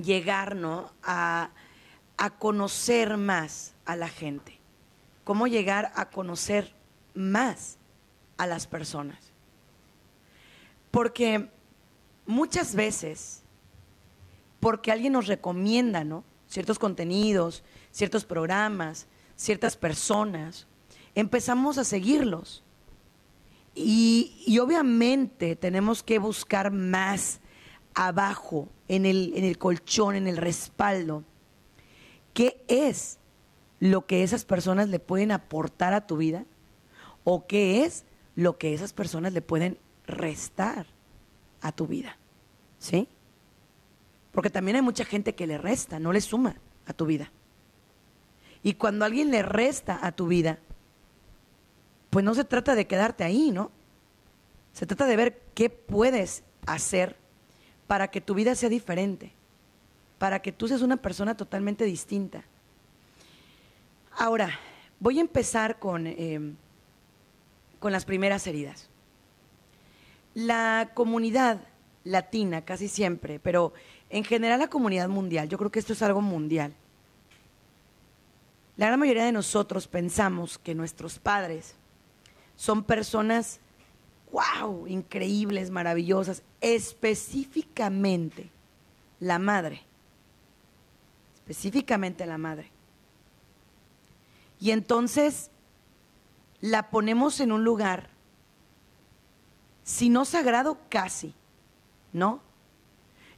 llegar, 0.00 0.54
¿no? 0.54 0.92
A, 1.02 1.50
a 2.16 2.30
conocer 2.30 3.16
más 3.16 3.74
a 3.84 3.96
la 3.96 4.08
gente. 4.08 4.56
Cómo 5.24 5.48
llegar 5.48 5.90
a 5.96 6.08
conocer 6.08 6.72
más 7.14 7.78
a 8.36 8.46
las 8.46 8.68
personas. 8.68 9.18
Porque 10.92 11.48
muchas 12.26 12.76
veces, 12.76 13.42
porque 14.60 14.92
alguien 14.92 15.14
nos 15.14 15.26
recomienda, 15.26 16.04
¿no? 16.04 16.22
Ciertos 16.46 16.78
contenidos, 16.78 17.64
ciertos 17.92 18.24
programas, 18.24 19.06
ciertas 19.36 19.76
personas, 19.76 20.66
empezamos 21.14 21.78
a 21.78 21.84
seguirlos. 21.84 22.64
Y, 23.74 24.58
obviamente 24.60 25.56
tenemos 25.56 26.02
que 26.02 26.18
buscar 26.18 26.72
más 26.72 27.40
abajo, 27.94 28.68
en 28.88 29.06
el, 29.06 29.32
en 29.36 29.44
el 29.44 29.58
colchón, 29.58 30.16
en 30.16 30.26
el 30.26 30.36
respaldo, 30.36 31.24
qué 32.34 32.62
es 32.68 33.18
lo 33.80 34.06
que 34.06 34.22
esas 34.22 34.44
personas 34.44 34.88
le 34.88 34.98
pueden 34.98 35.30
aportar 35.30 35.94
a 35.94 36.06
tu 36.06 36.16
vida 36.16 36.44
o 37.24 37.46
qué 37.46 37.84
es 37.84 38.04
lo 38.34 38.58
que 38.58 38.74
esas 38.74 38.92
personas 38.92 39.32
le 39.32 39.42
pueden 39.42 39.78
restar 40.06 40.86
a 41.60 41.72
tu 41.72 41.86
vida. 41.86 42.18
¿Sí? 42.78 43.08
Porque 44.32 44.50
también 44.50 44.76
hay 44.76 44.82
mucha 44.82 45.04
gente 45.04 45.34
que 45.34 45.46
le 45.46 45.58
resta, 45.58 45.98
no 45.98 46.12
le 46.12 46.20
suma 46.20 46.56
a 46.86 46.92
tu 46.92 47.06
vida. 47.06 47.30
Y 48.62 48.74
cuando 48.74 49.04
alguien 49.04 49.30
le 49.30 49.42
resta 49.42 49.98
a 50.02 50.12
tu 50.12 50.26
vida, 50.28 50.58
pues 52.10 52.24
no 52.24 52.34
se 52.34 52.44
trata 52.44 52.74
de 52.74 52.86
quedarte 52.86 53.24
ahí, 53.24 53.50
¿no? 53.50 53.70
Se 54.72 54.86
trata 54.86 55.06
de 55.06 55.16
ver 55.16 55.42
qué 55.54 55.70
puedes 55.70 56.44
hacer 56.66 57.16
para 57.86 58.08
que 58.08 58.20
tu 58.20 58.34
vida 58.34 58.54
sea 58.54 58.68
diferente, 58.68 59.32
para 60.18 60.40
que 60.40 60.52
tú 60.52 60.68
seas 60.68 60.82
una 60.82 60.96
persona 60.96 61.36
totalmente 61.36 61.84
distinta. 61.84 62.44
Ahora, 64.12 64.58
voy 65.00 65.18
a 65.18 65.22
empezar 65.22 65.78
con, 65.78 66.06
eh, 66.06 66.54
con 67.80 67.92
las 67.92 68.04
primeras 68.04 68.46
heridas. 68.46 68.88
La 70.34 70.90
comunidad 70.94 71.60
latina, 72.04 72.64
casi 72.64 72.88
siempre, 72.88 73.40
pero 73.40 73.72
en 74.10 74.24
general 74.24 74.60
la 74.60 74.68
comunidad 74.68 75.08
mundial, 75.08 75.48
yo 75.48 75.58
creo 75.58 75.70
que 75.70 75.78
esto 75.78 75.92
es 75.92 76.02
algo 76.02 76.20
mundial, 76.20 76.74
la 78.82 78.88
gran 78.88 78.98
mayoría 78.98 79.26
de 79.26 79.30
nosotros 79.30 79.86
pensamos 79.86 80.58
que 80.58 80.74
nuestros 80.74 81.20
padres 81.20 81.76
son 82.56 82.82
personas, 82.82 83.60
wow, 84.32 84.88
increíbles, 84.88 85.70
maravillosas, 85.70 86.42
específicamente 86.60 88.50
la 89.20 89.38
madre, 89.38 89.84
específicamente 91.36 92.26
la 92.26 92.38
madre. 92.38 92.72
Y 94.58 94.72
entonces 94.72 95.52
la 96.60 96.90
ponemos 96.90 97.38
en 97.38 97.52
un 97.52 97.62
lugar, 97.62 98.10
si 99.84 100.08
no 100.08 100.24
sagrado, 100.24 100.76
casi, 100.88 101.34
¿no? 102.12 102.40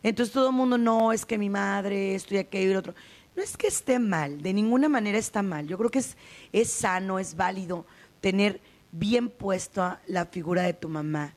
Entonces 0.03 0.33
todo 0.33 0.49
el 0.49 0.55
mundo, 0.55 0.79
no, 0.79 1.13
es 1.13 1.27
que 1.27 1.37
mi 1.37 1.51
madre, 1.51 2.15
esto 2.15 2.35
y 2.35 2.39
aquello 2.39 2.71
y 2.71 2.73
lo 2.73 2.79
otro. 2.79 2.95
No 3.37 3.43
es 3.43 3.57
que 3.57 3.67
esté 3.67 3.99
mal, 3.99 4.43
de 4.43 4.53
ninguna 4.53 4.89
manera 4.89 5.19
está 5.19 5.43
mal. 5.43 5.67
Yo 5.67 5.77
creo 5.77 5.91
que 5.91 5.99
es, 5.99 6.17
es 6.53 6.71
sano, 6.71 7.19
es 7.19 7.37
válido 7.37 7.85
tener 8.21 8.61
bien 8.93 9.29
puesta 9.29 10.01
la 10.07 10.27
figura 10.27 10.63
de 10.63 10.73
tu 10.73 10.89
mamá, 10.89 11.35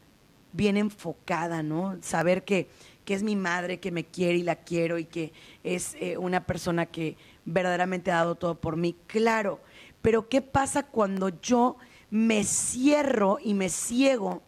bien 0.54 0.78
enfocada, 0.78 1.64
¿no? 1.64 1.98
Saber 2.02 2.44
que, 2.46 2.70
que, 3.04 3.16
es 3.16 3.24
mi 3.24 3.36
madre, 3.36 3.80
que 3.80 3.92
me 3.92 4.06
quiere 4.06 4.38
y 4.38 4.44
la 4.44 4.58
quiero 4.58 5.00
y 5.00 5.06
que 5.06 5.34
es 5.64 5.96
eh, 6.00 6.18
una 6.18 6.46
persona 6.46 6.86
que 6.86 7.18
verdaderamente 7.46 8.12
ha 8.12 8.18
dado 8.18 8.36
todo 8.36 8.56
por 8.56 8.78
mí. 8.78 8.96
Claro, 9.08 9.60
pero 10.04 10.30
¿qué 10.30 10.44
pasa 10.44 10.84
cuando 10.84 11.30
yo 11.30 11.78
me 12.12 12.44
cierro 12.44 13.40
y 13.44 13.56
me 13.56 13.70
ciego 13.70 14.44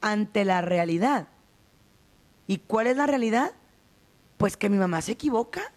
ante 0.00 0.46
la 0.46 0.62
realidad? 0.62 1.28
¿Y 2.46 2.58
cuál 2.58 2.86
es 2.86 2.96
la 2.96 3.06
realidad? 3.06 3.52
Pues 4.38 4.56
que 4.56 4.70
mi 4.70 4.78
mamá 4.78 5.02
se 5.02 5.12
equivoca 5.12 5.72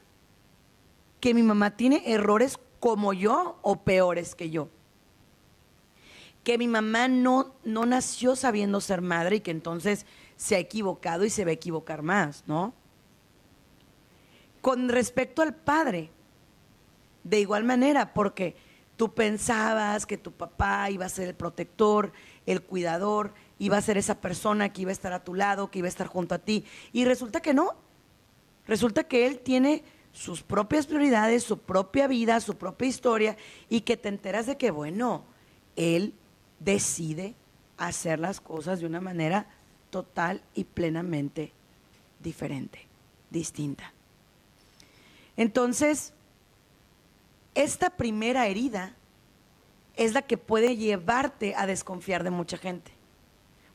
que 1.22 1.34
mi 1.34 1.44
mamá 1.44 1.78
tiene 1.78 2.04
errores 2.06 2.60
como 2.82 3.14
yo 3.14 3.60
o 3.62 3.78
peores 3.84 4.36
que 4.36 4.50
yo. 4.50 4.68
Que 6.44 6.58
mi 6.58 6.68
mamá 6.68 7.08
no, 7.08 7.54
no 7.64 7.86
nació 7.86 8.36
sabiendo 8.36 8.82
ser 8.82 9.02
madre 9.02 9.38
y 9.38 9.40
que 9.42 9.52
entonces 9.52 10.08
se 10.36 10.56
ha 10.56 10.60
equivocado 10.60 11.24
y 11.24 11.30
se 11.30 11.46
va 11.46 11.52
a 11.52 11.54
equivocar 11.54 12.02
más, 12.02 12.44
¿no? 12.48 12.74
Con 14.60 14.90
respecto 14.90 15.44
al 15.44 15.56
padre, 15.56 16.10
de 17.24 17.40
igual 17.40 17.64
manera, 17.64 18.14
porque 18.14 18.56
tú 18.98 19.14
pensabas 19.14 20.08
que 20.08 20.18
tu 20.18 20.32
papá 20.32 20.90
iba 20.90 21.06
a 21.06 21.10
ser 21.10 21.28
el 21.28 21.36
protector, 21.36 22.12
el 22.48 22.64
cuidador, 22.64 23.34
iba 23.60 23.78
a 23.78 23.82
ser 23.82 23.98
esa 23.98 24.20
persona 24.20 24.74
que 24.74 24.82
iba 24.82 24.90
a 24.90 24.94
estar 24.94 25.14
a 25.14 25.24
tu 25.24 25.36
lado, 25.36 25.70
que 25.70 25.80
iba 25.80 25.88
a 25.88 25.90
estar 25.90 26.08
junto 26.08 26.34
a 26.34 26.40
ti, 26.40 26.66
y 26.92 27.06
resulta 27.06 27.42
que 27.42 27.54
no. 27.54 27.76
Resulta 28.66 29.04
que 29.04 29.28
él 29.28 29.40
tiene 29.40 29.84
sus 30.14 30.44
propias 30.44 30.88
prioridades, 30.88 31.44
su 31.44 31.58
propia 31.60 32.08
vida, 32.08 32.40
su 32.40 32.58
propia 32.58 32.88
historia, 32.88 33.38
y 33.70 33.82
que 33.82 33.98
te 33.98 34.10
enteras 34.10 34.46
de 34.46 34.58
que, 34.58 34.72
bueno, 34.72 35.24
él 35.76 36.14
decide 36.60 37.36
hacer 37.78 38.20
las 38.20 38.42
cosas 38.42 38.80
de 38.80 38.86
una 38.86 39.02
manera 39.02 39.48
total 39.90 40.42
y 40.54 40.64
plenamente 40.66 41.52
diferente, 42.20 42.88
distinta. 43.30 43.94
Entonces, 45.38 46.14
esta 47.56 47.90
primera 47.90 48.48
herida 48.48 48.96
es 49.96 50.14
la 50.14 50.22
que 50.22 50.38
puede 50.38 50.78
llevarte 50.78 51.56
a 51.56 51.66
desconfiar 51.66 52.24
de 52.24 52.30
mucha 52.30 52.58
gente. 52.58 52.92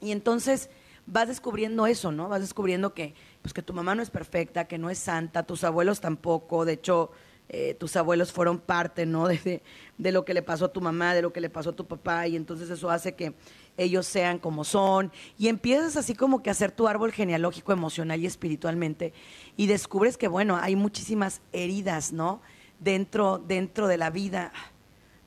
Y 0.00 0.10
entonces 0.10 0.70
vas 1.06 1.28
descubriendo 1.28 1.86
eso, 1.86 2.12
¿no? 2.12 2.28
Vas 2.28 2.40
descubriendo 2.40 2.94
que, 2.94 3.14
pues, 3.42 3.54
que 3.54 3.62
tu 3.62 3.72
mamá 3.72 3.94
no 3.94 4.02
es 4.02 4.10
perfecta, 4.10 4.66
que 4.66 4.78
no 4.78 4.90
es 4.90 4.98
santa, 4.98 5.44
tus 5.44 5.64
abuelos 5.64 6.00
tampoco, 6.00 6.64
de 6.64 6.74
hecho, 6.74 7.10
eh, 7.48 7.74
tus 7.74 7.96
abuelos 7.96 8.32
fueron 8.32 8.58
parte, 8.58 9.06
¿no? 9.06 9.28
De, 9.28 9.62
de, 9.96 10.12
lo 10.12 10.24
que 10.24 10.34
le 10.34 10.42
pasó 10.42 10.66
a 10.66 10.72
tu 10.72 10.80
mamá, 10.80 11.14
de 11.14 11.22
lo 11.22 11.32
que 11.32 11.40
le 11.40 11.48
pasó 11.48 11.70
a 11.70 11.76
tu 11.76 11.86
papá, 11.86 12.26
y 12.26 12.36
entonces 12.36 12.68
eso 12.70 12.90
hace 12.90 13.14
que 13.14 13.34
ellos 13.76 14.06
sean 14.06 14.38
como 14.38 14.64
son, 14.64 15.12
y 15.38 15.48
empiezas 15.48 15.96
así 15.96 16.14
como 16.14 16.42
que 16.42 16.50
a 16.50 16.52
hacer 16.52 16.72
tu 16.72 16.88
árbol 16.88 17.12
genealógico 17.12 17.72
emocional 17.72 18.20
y 18.20 18.26
espiritualmente, 18.26 19.12
y 19.56 19.66
descubres 19.66 20.16
que, 20.16 20.28
bueno, 20.28 20.56
hay 20.56 20.76
muchísimas 20.76 21.42
heridas, 21.52 22.12
¿no? 22.12 22.40
Dentro, 22.78 23.38
dentro 23.38 23.86
de 23.86 23.96
la 23.96 24.10
vida, 24.10 24.52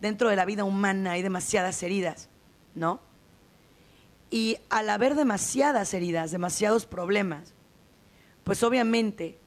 dentro 0.02 0.30
de 0.30 0.36
la 0.36 0.46
vida 0.46 0.64
humana 0.64 1.12
hay 1.12 1.22
demasiadas 1.22 1.82
heridas, 1.84 2.30
¿no? 2.76 3.02
Y 4.32 4.58
al 4.70 4.90
haber 4.90 5.16
demasiadas 5.16 5.94
heridas, 5.94 6.32
demasiados 6.32 6.86
problemas, 6.86 7.54
pues 8.44 8.64
obviamente 8.64 9.40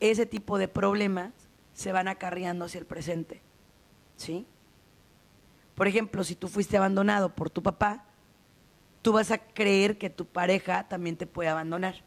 ese 0.00 0.26
tipo 0.26 0.58
de 0.58 0.68
problemas 0.68 1.32
se 1.74 1.92
van 1.92 2.08
acarreando 2.08 2.64
hacia 2.64 2.78
el 2.78 2.86
presente, 2.86 3.42
¿sí? 4.16 4.46
Por 5.74 5.88
ejemplo, 5.88 6.24
si 6.24 6.34
tú 6.34 6.48
fuiste 6.48 6.76
abandonado 6.76 7.34
por 7.34 7.50
tu 7.50 7.62
papá, 7.62 8.04
tú 9.04 9.12
vas 9.12 9.30
a 9.30 9.36
creer 9.36 9.98
que 9.98 10.08
tu 10.08 10.24
pareja 10.24 10.88
también 10.88 11.18
te 11.18 11.26
puede 11.26 11.50
abandonar. 11.50 12.02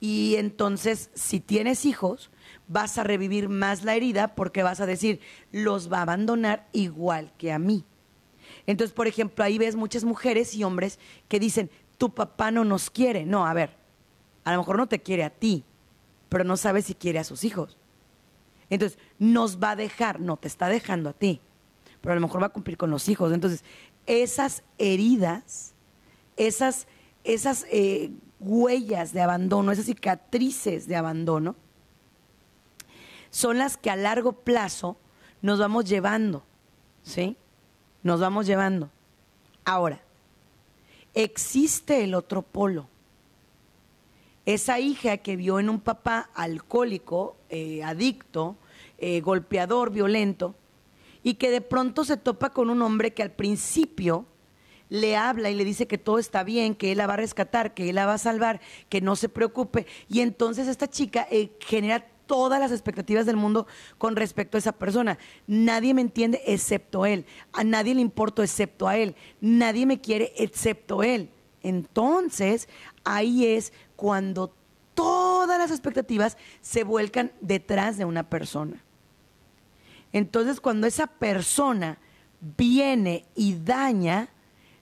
Y 0.00 0.36
entonces, 0.36 1.10
si 1.12 1.38
tienes 1.38 1.84
hijos, 1.84 2.30
vas 2.66 2.96
a 2.96 3.04
revivir 3.04 3.50
más 3.50 3.84
la 3.84 3.94
herida 3.94 4.34
porque 4.34 4.62
vas 4.62 4.80
a 4.80 4.86
decir, 4.86 5.20
los 5.52 5.92
va 5.92 5.98
a 5.98 6.02
abandonar 6.02 6.66
igual 6.72 7.30
que 7.36 7.52
a 7.52 7.58
mí. 7.58 7.84
Entonces, 8.66 8.94
por 8.94 9.06
ejemplo, 9.06 9.44
ahí 9.44 9.58
ves 9.58 9.76
muchas 9.76 10.04
mujeres 10.04 10.54
y 10.54 10.64
hombres 10.64 10.98
que 11.28 11.38
dicen, 11.38 11.70
tu 11.98 12.14
papá 12.14 12.50
no 12.50 12.64
nos 12.64 12.88
quiere. 12.88 13.26
No, 13.26 13.46
a 13.46 13.52
ver, 13.52 13.76
a 14.44 14.52
lo 14.52 14.58
mejor 14.60 14.78
no 14.78 14.86
te 14.86 15.02
quiere 15.02 15.24
a 15.24 15.30
ti, 15.30 15.62
pero 16.30 16.44
no 16.44 16.56
sabe 16.56 16.80
si 16.80 16.94
quiere 16.94 17.18
a 17.18 17.24
sus 17.24 17.44
hijos. 17.44 17.76
Entonces, 18.70 18.98
nos 19.18 19.62
va 19.62 19.72
a 19.72 19.76
dejar, 19.76 20.20
no 20.20 20.38
te 20.38 20.48
está 20.48 20.70
dejando 20.70 21.10
a 21.10 21.12
ti, 21.12 21.42
pero 22.04 22.12
a 22.12 22.16
lo 22.16 22.20
mejor 22.20 22.42
va 22.42 22.48
a 22.48 22.50
cumplir 22.50 22.76
con 22.76 22.90
los 22.90 23.08
hijos. 23.08 23.32
Entonces, 23.32 23.64
esas 24.04 24.62
heridas, 24.76 25.72
esas, 26.36 26.86
esas 27.24 27.64
eh, 27.70 28.10
huellas 28.40 29.14
de 29.14 29.22
abandono, 29.22 29.72
esas 29.72 29.86
cicatrices 29.86 30.86
de 30.86 30.96
abandono, 30.96 31.56
son 33.30 33.56
las 33.56 33.78
que 33.78 33.88
a 33.88 33.96
largo 33.96 34.32
plazo 34.32 34.98
nos 35.40 35.58
vamos 35.58 35.86
llevando, 35.86 36.44
¿sí? 37.02 37.38
Nos 38.02 38.20
vamos 38.20 38.44
llevando. 38.44 38.90
Ahora, 39.64 40.02
existe 41.14 42.04
el 42.04 42.14
otro 42.14 42.42
polo. 42.42 42.86
Esa 44.44 44.78
hija 44.78 45.16
que 45.16 45.36
vio 45.36 45.58
en 45.58 45.70
un 45.70 45.80
papá 45.80 46.28
alcohólico, 46.34 47.38
eh, 47.48 47.82
adicto, 47.82 48.56
eh, 48.98 49.22
golpeador, 49.22 49.90
violento, 49.90 50.54
y 51.24 51.34
que 51.34 51.50
de 51.50 51.60
pronto 51.60 52.04
se 52.04 52.16
topa 52.16 52.50
con 52.50 52.70
un 52.70 52.80
hombre 52.82 53.12
que 53.12 53.24
al 53.24 53.32
principio 53.32 54.26
le 54.90 55.16
habla 55.16 55.50
y 55.50 55.56
le 55.56 55.64
dice 55.64 55.88
que 55.88 55.98
todo 55.98 56.20
está 56.20 56.44
bien, 56.44 56.76
que 56.76 56.92
él 56.92 56.98
la 56.98 57.08
va 57.08 57.14
a 57.14 57.16
rescatar, 57.16 57.74
que 57.74 57.88
él 57.88 57.96
la 57.96 58.06
va 58.06 58.14
a 58.14 58.18
salvar, 58.18 58.60
que 58.88 59.00
no 59.00 59.16
se 59.16 59.28
preocupe. 59.28 59.86
Y 60.08 60.20
entonces 60.20 60.68
esta 60.68 60.88
chica 60.88 61.26
eh, 61.30 61.50
genera 61.58 62.06
todas 62.26 62.60
las 62.60 62.70
expectativas 62.70 63.26
del 63.26 63.36
mundo 63.36 63.66
con 63.98 64.16
respecto 64.16 64.56
a 64.56 64.60
esa 64.60 64.72
persona. 64.72 65.18
Nadie 65.46 65.94
me 65.94 66.02
entiende 66.02 66.42
excepto 66.46 67.06
él. 67.06 67.24
A 67.52 67.64
nadie 67.64 67.94
le 67.94 68.02
importo 68.02 68.42
excepto 68.42 68.86
a 68.86 68.96
él. 68.96 69.16
Nadie 69.40 69.86
me 69.86 70.00
quiere 70.00 70.32
excepto 70.36 71.02
él. 71.02 71.30
Entonces, 71.62 72.68
ahí 73.02 73.46
es 73.46 73.72
cuando 73.96 74.54
todas 74.92 75.58
las 75.58 75.70
expectativas 75.70 76.36
se 76.60 76.84
vuelcan 76.84 77.32
detrás 77.40 77.96
de 77.96 78.04
una 78.04 78.28
persona. 78.28 78.83
Entonces, 80.14 80.60
cuando 80.60 80.86
esa 80.86 81.08
persona 81.08 81.98
viene 82.40 83.26
y 83.34 83.56
daña, 83.56 84.28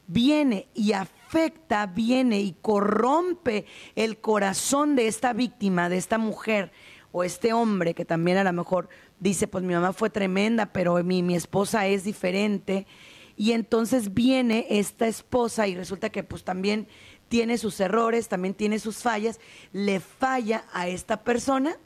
viene 0.07 0.69
y 0.75 0.93
afecta, 0.93 1.87
viene 1.87 2.41
y 2.41 2.53
corrompe 2.61 3.65
el 3.97 4.21
corazón 4.21 4.95
de 4.95 5.07
esta 5.07 5.33
víctima, 5.33 5.89
de 5.89 5.97
esta 5.97 6.19
mujer 6.19 6.71
o 7.13 7.25
este 7.25 7.55
hombre 7.55 7.95
que 7.95 8.05
también 8.05 8.37
a 8.37 8.45
lo 8.45 8.53
mejor 8.53 8.91
dice, 9.21 9.49
pues 9.49 9.65
mi 9.65 9.73
mamá 9.73 9.95
fue 9.95 10.11
tremenda, 10.11 10.67
pero 10.67 11.03
mi, 11.03 11.23
mi 11.23 11.35
esposa 11.35 11.87
es 11.87 12.05
diferente. 12.05 12.87
Y 13.35 13.53
entonces 13.53 14.13
viene 14.13 14.67
esta 14.69 15.07
esposa 15.07 15.67
y 15.67 15.75
resulta 15.75 16.11
que 16.11 16.25
pues 16.25 16.45
también 16.45 16.89
tiene 17.29 17.57
sus 17.57 17.81
errores, 17.81 18.29
también 18.29 18.53
tiene 18.53 18.79
sus 18.79 18.99
fallas, 18.99 19.41
le 19.73 19.99
falla 19.99 20.67
a 20.75 20.89
esta 20.89 21.25
persona 21.25 21.79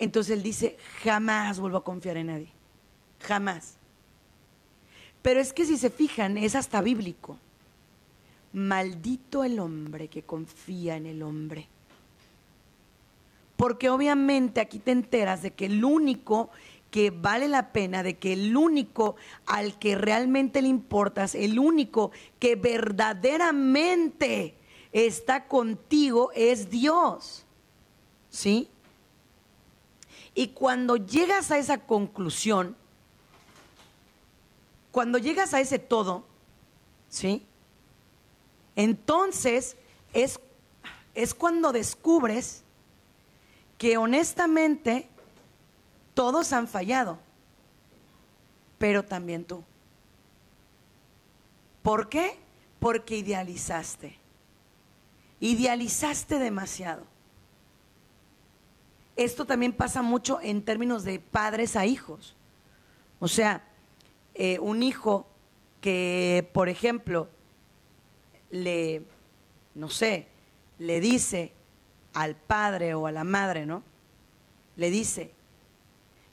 entonces 0.00 0.36
él 0.36 0.42
dice, 0.42 0.76
jamás 1.04 1.60
vuelvo 1.60 1.78
a 1.78 1.84
confiar 1.84 2.16
en 2.16 2.28
nadie. 2.28 2.48
Jamás. 3.20 3.74
Pero 5.22 5.40
es 5.40 5.52
que 5.52 5.66
si 5.66 5.76
se 5.76 5.90
fijan, 5.90 6.38
es 6.38 6.54
hasta 6.54 6.80
bíblico. 6.80 7.36
Maldito 8.52 9.44
el 9.44 9.60
hombre 9.60 10.08
que 10.08 10.22
confía 10.22 10.96
en 10.96 11.06
el 11.06 11.22
hombre. 11.22 11.68
Porque 13.56 13.90
obviamente 13.90 14.60
aquí 14.60 14.78
te 14.78 14.90
enteras 14.90 15.42
de 15.42 15.50
que 15.52 15.66
el 15.66 15.84
único 15.84 16.48
que 16.90 17.10
vale 17.10 17.46
la 17.46 17.72
pena, 17.72 18.02
de 18.02 18.16
que 18.16 18.32
el 18.32 18.56
único 18.56 19.16
al 19.44 19.78
que 19.78 19.96
realmente 19.96 20.62
le 20.62 20.68
importas, 20.68 21.34
el 21.34 21.58
único 21.58 22.10
que 22.38 22.56
verdaderamente 22.56 24.54
está 24.92 25.46
contigo 25.46 26.30
es 26.34 26.70
Dios. 26.70 27.44
¿Sí? 28.30 28.70
Y 30.40 30.48
cuando 30.48 30.96
llegas 30.96 31.50
a 31.50 31.58
esa 31.58 31.76
conclusión, 31.76 32.74
cuando 34.90 35.18
llegas 35.18 35.52
a 35.52 35.60
ese 35.60 35.78
todo, 35.78 36.24
¿sí? 37.10 37.44
Entonces 38.74 39.76
es, 40.14 40.40
es 41.14 41.34
cuando 41.34 41.72
descubres 41.72 42.62
que 43.76 43.98
honestamente 43.98 45.10
todos 46.14 46.54
han 46.54 46.68
fallado, 46.68 47.18
pero 48.78 49.04
también 49.04 49.44
tú. 49.44 49.62
¿Por 51.82 52.08
qué? 52.08 52.38
Porque 52.78 53.18
idealizaste. 53.18 54.16
Idealizaste 55.38 56.38
demasiado. 56.38 57.09
Esto 59.20 59.44
también 59.44 59.74
pasa 59.74 60.00
mucho 60.00 60.40
en 60.40 60.62
términos 60.62 61.04
de 61.04 61.18
padres 61.18 61.76
a 61.76 61.84
hijos. 61.84 62.34
O 63.18 63.28
sea, 63.28 63.62
eh, 64.32 64.58
un 64.60 64.82
hijo 64.82 65.26
que, 65.82 66.48
por 66.54 66.70
ejemplo, 66.70 67.28
le, 68.50 69.02
no 69.74 69.90
sé, 69.90 70.26
le 70.78 71.00
dice 71.00 71.52
al 72.14 72.34
padre 72.34 72.94
o 72.94 73.06
a 73.06 73.12
la 73.12 73.24
madre, 73.24 73.66
¿no? 73.66 73.82
Le 74.76 74.88
dice, 74.88 75.32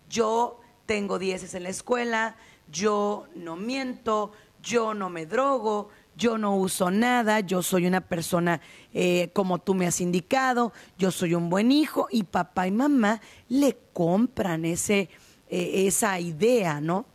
yo 0.09 0.61
tengo 0.85 1.19
dieces 1.19 1.55
en 1.55 1.63
la 1.63 1.69
escuela, 1.69 2.37
yo 2.71 3.27
no 3.35 3.57
miento, 3.57 4.31
yo 4.63 4.93
no 4.93 5.09
me 5.09 5.25
drogo, 5.25 5.89
yo 6.17 6.37
no 6.37 6.55
uso 6.55 6.89
nada, 6.89 7.41
yo 7.41 7.61
soy 7.61 7.85
una 7.85 8.01
persona 8.01 8.59
eh, 8.93 9.29
como 9.33 9.59
tú 9.59 9.75
me 9.75 9.85
has 9.85 10.01
indicado, 10.01 10.73
yo 10.97 11.11
soy 11.11 11.35
un 11.35 11.49
buen 11.49 11.71
hijo 11.71 12.07
y 12.11 12.23
papá 12.23 12.67
y 12.67 12.71
mamá 12.71 13.21
le 13.49 13.77
compran 13.93 14.65
ese, 14.65 15.09
eh, 15.49 15.87
esa 15.87 16.19
idea, 16.19 16.81
¿no? 16.81 17.05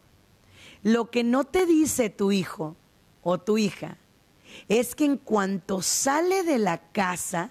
Lo 0.84 1.10
que 1.10 1.24
no 1.24 1.44
te 1.44 1.66
dice 1.66 2.10
tu 2.10 2.30
hijo 2.30 2.76
o 3.22 3.38
tu 3.38 3.58
hija 3.58 3.96
es 4.68 4.94
que 4.94 5.04
en 5.04 5.16
cuanto 5.16 5.82
sale 5.82 6.44
de 6.44 6.58
la 6.58 6.78
casa, 6.78 7.50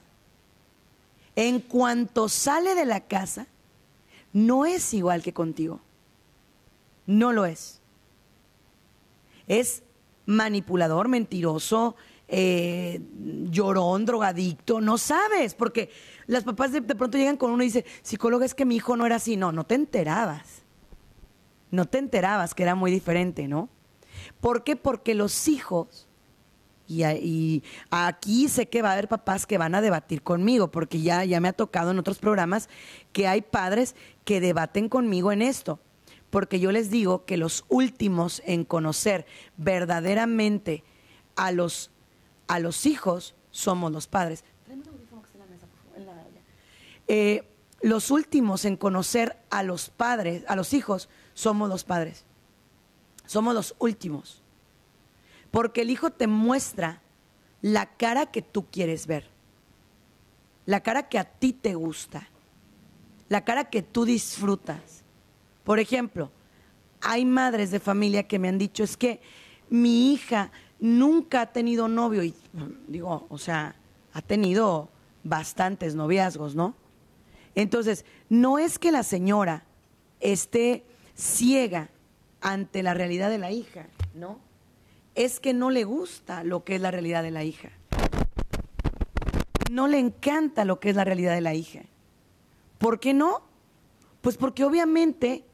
en 1.35 1.59
cuanto 1.59 2.29
sale 2.29 2.75
de 2.75 2.85
la 2.85 3.01
casa, 3.01 3.47
no 4.31 4.65
es 4.65 4.93
igual 4.93 5.21
que 5.21 5.33
contigo. 5.33 5.81
No 7.05 7.33
lo 7.33 7.45
es. 7.45 7.81
Es 9.47 9.83
manipulador, 10.25 11.07
mentiroso, 11.07 11.95
eh, 12.33 13.01
llorón, 13.49 14.05
drogadicto, 14.05 14.79
no 14.79 14.97
sabes, 14.97 15.53
porque 15.53 15.89
las 16.27 16.45
papás 16.45 16.71
de, 16.71 16.81
pronto 16.81 17.17
llegan 17.17 17.35
con 17.35 17.51
uno 17.51 17.61
y 17.61 17.67
dicen, 17.67 17.83
psicóloga, 18.01 18.45
es 18.45 18.55
que 18.55 18.63
mi 18.63 18.77
hijo 18.77 18.95
no 18.95 19.05
era 19.05 19.17
así, 19.17 19.35
no, 19.35 19.51
no 19.51 19.65
te 19.65 19.75
enterabas, 19.75 20.63
no 21.71 21.85
te 21.85 21.97
enterabas 21.97 22.55
que 22.55 22.63
era 22.63 22.73
muy 22.73 22.89
diferente, 22.89 23.49
¿no? 23.49 23.69
¿Por 24.39 24.63
qué? 24.63 24.77
Porque 24.77 25.13
los 25.13 25.49
hijos, 25.49 26.07
y, 26.87 27.03
y, 27.03 27.63
aquí 27.89 28.47
sé 28.47 28.69
que 28.69 28.81
va 28.81 28.89
a 28.89 28.93
haber 28.93 29.09
papás 29.09 29.45
que 29.45 29.57
van 29.57 29.75
a 29.75 29.81
debatir 29.81 30.21
conmigo, 30.21 30.71
porque 30.71 31.01
ya, 31.01 31.25
ya 31.25 31.41
me 31.41 31.49
ha 31.49 31.53
tocado 31.53 31.91
en 31.91 31.99
otros 31.99 32.19
programas 32.19 32.69
que 33.11 33.27
hay 33.27 33.41
padres 33.41 33.95
que 34.23 34.39
debaten 34.39 34.87
conmigo 34.87 35.33
en 35.33 35.41
esto 35.41 35.79
porque 36.31 36.61
yo 36.61 36.71
les 36.71 36.89
digo 36.89 37.25
que 37.25 37.37
los 37.37 37.65
últimos 37.67 38.41
en 38.45 38.63
conocer 38.63 39.25
verdaderamente 39.57 40.83
a 41.35 41.51
los, 41.51 41.91
a 42.47 42.59
los 42.59 42.85
hijos 42.85 43.35
somos 43.51 43.91
los 43.91 44.07
padres. 44.07 44.43
Eh, 47.07 47.43
los 47.81 48.09
últimos 48.11 48.63
en 48.63 48.77
conocer 48.77 49.37
a 49.49 49.61
los 49.63 49.89
padres, 49.89 50.45
a 50.47 50.55
los 50.55 50.73
hijos, 50.73 51.09
somos 51.33 51.67
los 51.67 51.83
padres. 51.83 52.23
Somos 53.25 53.53
los 53.53 53.75
últimos. 53.79 54.41
Porque 55.51 55.81
el 55.81 55.89
hijo 55.89 56.11
te 56.11 56.27
muestra 56.27 57.01
la 57.61 57.97
cara 57.97 58.27
que 58.27 58.41
tú 58.41 58.67
quieres 58.71 59.05
ver. 59.05 59.27
La 60.65 60.81
cara 60.81 61.09
que 61.09 61.19
a 61.19 61.25
ti 61.25 61.51
te 61.51 61.75
gusta. 61.75 62.29
La 63.27 63.43
cara 63.43 63.69
que 63.69 63.81
tú 63.81 64.05
disfrutas 64.05 65.00
por 65.63 65.79
ejemplo, 65.79 66.31
hay 67.01 67.25
madres 67.25 67.71
de 67.71 67.79
familia 67.79 68.27
que 68.27 68.39
me 68.39 68.47
han 68.47 68.57
dicho, 68.57 68.83
es 68.83 68.97
que 68.97 69.21
mi 69.69 70.13
hija 70.13 70.51
nunca 70.79 71.41
ha 71.41 71.51
tenido 71.51 71.87
novio 71.87 72.23
y 72.23 72.33
digo, 72.87 73.25
o 73.29 73.37
sea, 73.37 73.75
ha 74.13 74.21
tenido 74.21 74.89
bastantes 75.23 75.95
noviazgos, 75.95 76.55
¿no? 76.55 76.75
Entonces, 77.55 78.05
no 78.29 78.59
es 78.59 78.79
que 78.79 78.91
la 78.91 79.03
señora 79.03 79.63
esté 80.19 80.83
ciega 81.15 81.89
ante 82.41 82.83
la 82.83 82.93
realidad 82.93 83.29
de 83.29 83.37
la 83.37 83.51
hija, 83.51 83.87
¿no? 84.13 84.39
Es 85.15 85.39
que 85.39 85.53
no 85.53 85.69
le 85.69 85.83
gusta 85.83 86.43
lo 86.43 86.63
que 86.63 86.75
es 86.75 86.81
la 86.81 86.91
realidad 86.91 87.23
de 87.23 87.31
la 87.31 87.43
hija. 87.43 87.69
no 89.69 89.87
le 89.87 89.99
encanta 89.99 90.65
lo 90.65 90.81
que 90.81 90.89
es 90.89 90.97
la 90.97 91.05
realidad 91.05 91.33
de 91.33 91.39
la 91.39 91.53
hija. 91.53 91.83
¿Por 92.77 92.99
qué 92.99 93.13
no? 93.13 93.41
Pues 94.19 94.35
porque 94.35 94.65
obviamente 94.65 95.45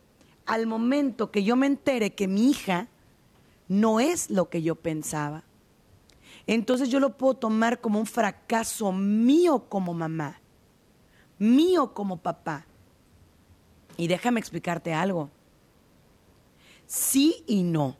al 0.47 0.65
momento 0.65 1.29
que 1.29 1.43
yo 1.43 1.55
me 1.55 1.67
entere 1.67 2.15
que 2.15 2.27
mi 2.27 2.49
hija 2.49 2.88
no 3.67 3.99
es 3.99 4.31
lo 4.31 4.49
que 4.49 4.62
yo 4.63 4.75
pensaba, 4.75 5.43
entonces 6.47 6.89
yo 6.89 6.99
lo 6.99 7.17
puedo 7.17 7.36
tomar 7.36 7.81
como 7.81 7.99
un 7.99 8.05
fracaso 8.05 8.91
mío 8.93 9.65
como 9.67 9.93
mamá, 9.93 10.39
mío 11.38 11.93
como 11.93 12.17
papá. 12.17 12.65
Y 13.97 14.07
déjame 14.07 14.39
explicarte 14.39 14.93
algo. 14.93 15.29
Sí 16.86 17.43
y 17.47 17.63
no. 17.63 17.97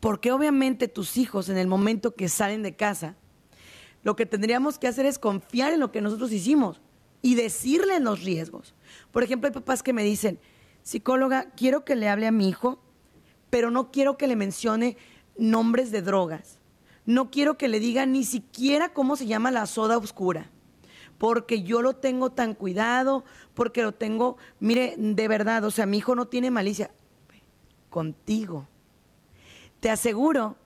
Porque 0.00 0.32
obviamente 0.32 0.88
tus 0.88 1.16
hijos 1.18 1.48
en 1.48 1.58
el 1.58 1.66
momento 1.66 2.14
que 2.14 2.28
salen 2.28 2.62
de 2.62 2.76
casa, 2.76 3.16
lo 4.02 4.16
que 4.16 4.26
tendríamos 4.26 4.78
que 4.78 4.86
hacer 4.86 5.04
es 5.04 5.18
confiar 5.18 5.72
en 5.72 5.80
lo 5.80 5.92
que 5.92 6.00
nosotros 6.00 6.32
hicimos 6.32 6.80
y 7.20 7.34
decirle 7.34 8.00
los 8.00 8.22
riesgos. 8.22 8.74
Por 9.10 9.22
ejemplo, 9.22 9.48
hay 9.48 9.54
papás 9.54 9.82
que 9.82 9.92
me 9.92 10.04
dicen, 10.04 10.38
psicóloga, 10.84 11.50
quiero 11.56 11.84
que 11.84 11.96
le 11.96 12.08
hable 12.08 12.28
a 12.28 12.32
mi 12.32 12.48
hijo, 12.48 12.78
pero 13.50 13.70
no 13.70 13.90
quiero 13.90 14.16
que 14.16 14.28
le 14.28 14.36
mencione 14.36 14.96
nombres 15.36 15.90
de 15.90 16.02
drogas. 16.02 16.60
No 17.06 17.30
quiero 17.30 17.58
que 17.58 17.68
le 17.68 17.80
diga 17.80 18.06
ni 18.06 18.22
siquiera 18.22 18.92
cómo 18.92 19.16
se 19.16 19.26
llama 19.26 19.50
la 19.50 19.66
soda 19.66 19.98
oscura, 19.98 20.50
porque 21.18 21.62
yo 21.62 21.82
lo 21.82 21.96
tengo 21.96 22.30
tan 22.30 22.54
cuidado, 22.54 23.24
porque 23.54 23.82
lo 23.82 23.92
tengo, 23.92 24.36
mire, 24.60 24.94
de 24.96 25.28
verdad, 25.28 25.64
o 25.64 25.70
sea, 25.70 25.86
mi 25.86 25.98
hijo 25.98 26.14
no 26.14 26.26
tiene 26.26 26.50
malicia. 26.50 26.90
Contigo. 27.90 28.68
Te 29.80 29.90
aseguro 29.90 30.56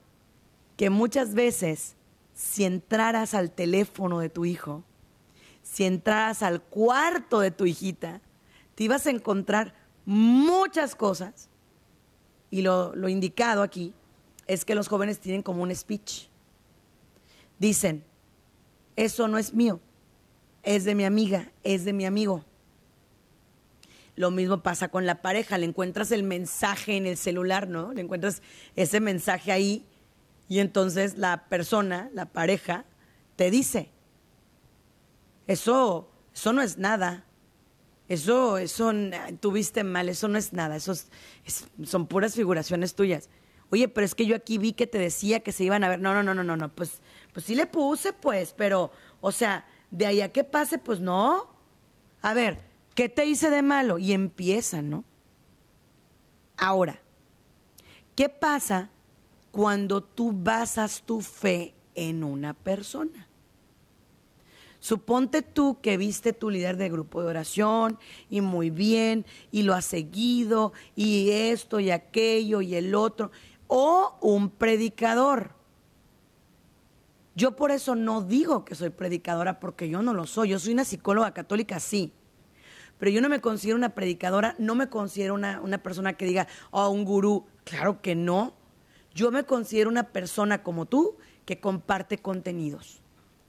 que 0.76 0.90
muchas 0.90 1.35
veces, 1.35 1.96
si 2.35 2.64
entraras 2.64 3.35
al 3.35 3.50
teléfono 3.50 4.20
de 4.20 4.31
tu 4.31 4.44
hijo, 4.44 4.85
si 5.62 5.85
entraras 5.85 6.42
al 6.42 6.62
cuarto 6.62 7.40
de 7.40 7.50
tu 7.50 7.66
hijita, 7.66 8.20
te 8.74 8.85
ibas 8.85 9.07
a 9.07 9.11
encontrar 9.11 9.74
muchas 10.08 10.94
cosas. 10.94 11.50
Y 12.50 12.62
lo, 12.62 12.96
lo 12.96 13.10
indicado 13.10 13.62
aquí 13.62 13.92
es 14.46 14.64
que 14.64 14.74
los 14.74 14.88
jóvenes 14.88 15.20
tienen 15.20 15.42
como 15.42 15.62
un 15.62 15.74
speech. 15.74 16.28
Dicen, 17.58 18.02
eso 18.96 19.28
no 19.28 19.36
es 19.36 19.52
mío, 19.52 19.80
es 20.62 20.84
de 20.84 20.94
mi 20.94 21.04
amiga, 21.04 21.52
es 21.62 21.84
de 21.84 21.92
mi 21.92 22.06
amigo. 22.06 22.42
Lo 24.16 24.30
mismo 24.30 24.62
pasa 24.62 24.88
con 24.88 25.04
la 25.04 25.20
pareja, 25.20 25.58
le 25.58 25.66
encuentras 25.66 26.10
el 26.10 26.22
mensaje 26.22 26.96
en 26.96 27.06
el 27.06 27.18
celular, 27.18 27.68
¿no? 27.68 27.92
Le 27.92 28.00
encuentras 28.00 28.40
ese 28.76 29.00
mensaje 29.00 29.52
ahí 29.52 29.84
y 30.48 30.60
entonces 30.60 31.18
la 31.18 31.48
persona, 31.48 32.08
la 32.14 32.24
pareja, 32.24 32.86
te 33.36 33.50
dice, 33.50 33.90
eso, 35.46 36.10
eso 36.32 36.52
no 36.54 36.62
es 36.62 36.78
nada, 36.78 37.27
eso, 38.08 38.56
eso, 38.56 38.90
tuviste 39.40 39.84
mal, 39.84 40.08
eso 40.08 40.28
no 40.28 40.38
es 40.38 40.52
nada, 40.52 40.76
eso 40.76 40.94
son 41.84 42.06
puras 42.06 42.34
figuraciones 42.34 42.94
tuyas. 42.94 43.28
Oye, 43.70 43.88
pero 43.88 44.04
es 44.04 44.14
que 44.14 44.24
yo 44.24 44.34
aquí 44.34 44.56
vi 44.56 44.72
que 44.72 44.86
te 44.86 44.98
decía 44.98 45.40
que 45.40 45.52
se 45.52 45.64
iban 45.64 45.84
a 45.84 45.90
ver. 45.90 46.00
No, 46.00 46.14
no, 46.14 46.22
no, 46.22 46.32
no, 46.32 46.42
no, 46.42 46.56
no. 46.56 46.74
Pues, 46.74 47.02
pues 47.34 47.44
sí 47.44 47.54
le 47.54 47.66
puse, 47.66 48.14
pues, 48.14 48.54
pero, 48.56 48.90
o 49.20 49.30
sea, 49.30 49.66
de 49.90 50.06
ahí 50.06 50.20
a 50.22 50.32
que 50.32 50.42
pase, 50.42 50.78
pues 50.78 51.00
no. 51.00 51.48
A 52.22 52.32
ver, 52.32 52.60
¿qué 52.94 53.10
te 53.10 53.26
hice 53.26 53.50
de 53.50 53.62
malo? 53.62 53.98
Y 53.98 54.12
empiezan, 54.12 54.88
¿no? 54.88 55.04
Ahora, 56.56 57.00
¿qué 58.16 58.30
pasa 58.30 58.90
cuando 59.52 60.02
tú 60.02 60.32
basas 60.32 61.02
tu 61.02 61.20
fe 61.20 61.74
en 61.94 62.24
una 62.24 62.54
persona? 62.54 63.27
Suponte 64.80 65.42
tú 65.42 65.80
que 65.80 65.96
viste 65.96 66.32
tu 66.32 66.50
líder 66.50 66.76
de 66.76 66.88
grupo 66.88 67.20
de 67.20 67.28
oración 67.28 67.98
y 68.30 68.40
muy 68.40 68.70
bien, 68.70 69.26
y 69.50 69.62
lo 69.62 69.74
has 69.74 69.84
seguido, 69.84 70.72
y 70.94 71.30
esto 71.30 71.80
y 71.80 71.90
aquello 71.90 72.60
y 72.60 72.76
el 72.76 72.94
otro, 72.94 73.30
o 73.66 74.16
un 74.20 74.50
predicador. 74.50 75.58
Yo 77.34 77.54
por 77.54 77.70
eso 77.70 77.94
no 77.94 78.22
digo 78.22 78.64
que 78.64 78.74
soy 78.74 78.90
predicadora 78.90 79.60
porque 79.60 79.88
yo 79.88 80.02
no 80.02 80.12
lo 80.12 80.26
soy. 80.26 80.48
Yo 80.48 80.58
soy 80.58 80.72
una 80.72 80.84
psicóloga 80.84 81.32
católica, 81.32 81.78
sí. 81.78 82.12
Pero 82.98 83.12
yo 83.12 83.20
no 83.20 83.28
me 83.28 83.40
considero 83.40 83.76
una 83.76 83.94
predicadora, 83.94 84.56
no 84.58 84.74
me 84.74 84.88
considero 84.88 85.34
una, 85.34 85.60
una 85.60 85.78
persona 85.78 86.14
que 86.14 86.24
diga, 86.24 86.48
oh, 86.72 86.88
un 86.88 87.04
gurú. 87.04 87.46
Claro 87.62 88.02
que 88.02 88.16
no. 88.16 88.54
Yo 89.14 89.30
me 89.30 89.44
considero 89.44 89.88
una 89.88 90.08
persona 90.08 90.64
como 90.64 90.86
tú 90.86 91.16
que 91.44 91.60
comparte 91.60 92.18
contenidos. 92.18 93.02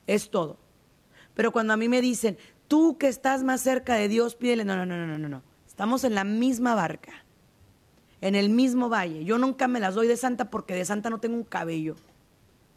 Es 0.06 0.30
todo. 0.30 0.58
Pero 1.34 1.52
cuando 1.52 1.72
a 1.72 1.76
mí 1.76 1.88
me 1.88 2.00
dicen, 2.00 2.38
tú 2.68 2.98
que 2.98 3.08
estás 3.08 3.42
más 3.42 3.60
cerca 3.60 3.94
de 3.94 4.08
Dios, 4.08 4.34
pídele, 4.34 4.64
no, 4.64 4.76
no, 4.76 4.86
no, 4.86 5.06
no, 5.06 5.18
no, 5.18 5.28
no. 5.28 5.42
Estamos 5.66 6.04
en 6.04 6.14
la 6.14 6.24
misma 6.24 6.74
barca, 6.74 7.24
en 8.20 8.34
el 8.34 8.50
mismo 8.50 8.88
valle. 8.88 9.24
Yo 9.24 9.38
nunca 9.38 9.66
me 9.68 9.80
las 9.80 9.94
doy 9.94 10.06
de 10.06 10.16
santa 10.16 10.50
porque 10.50 10.74
de 10.74 10.84
santa 10.84 11.10
no 11.10 11.18
tengo 11.18 11.36
un 11.36 11.44
cabello. 11.44 11.96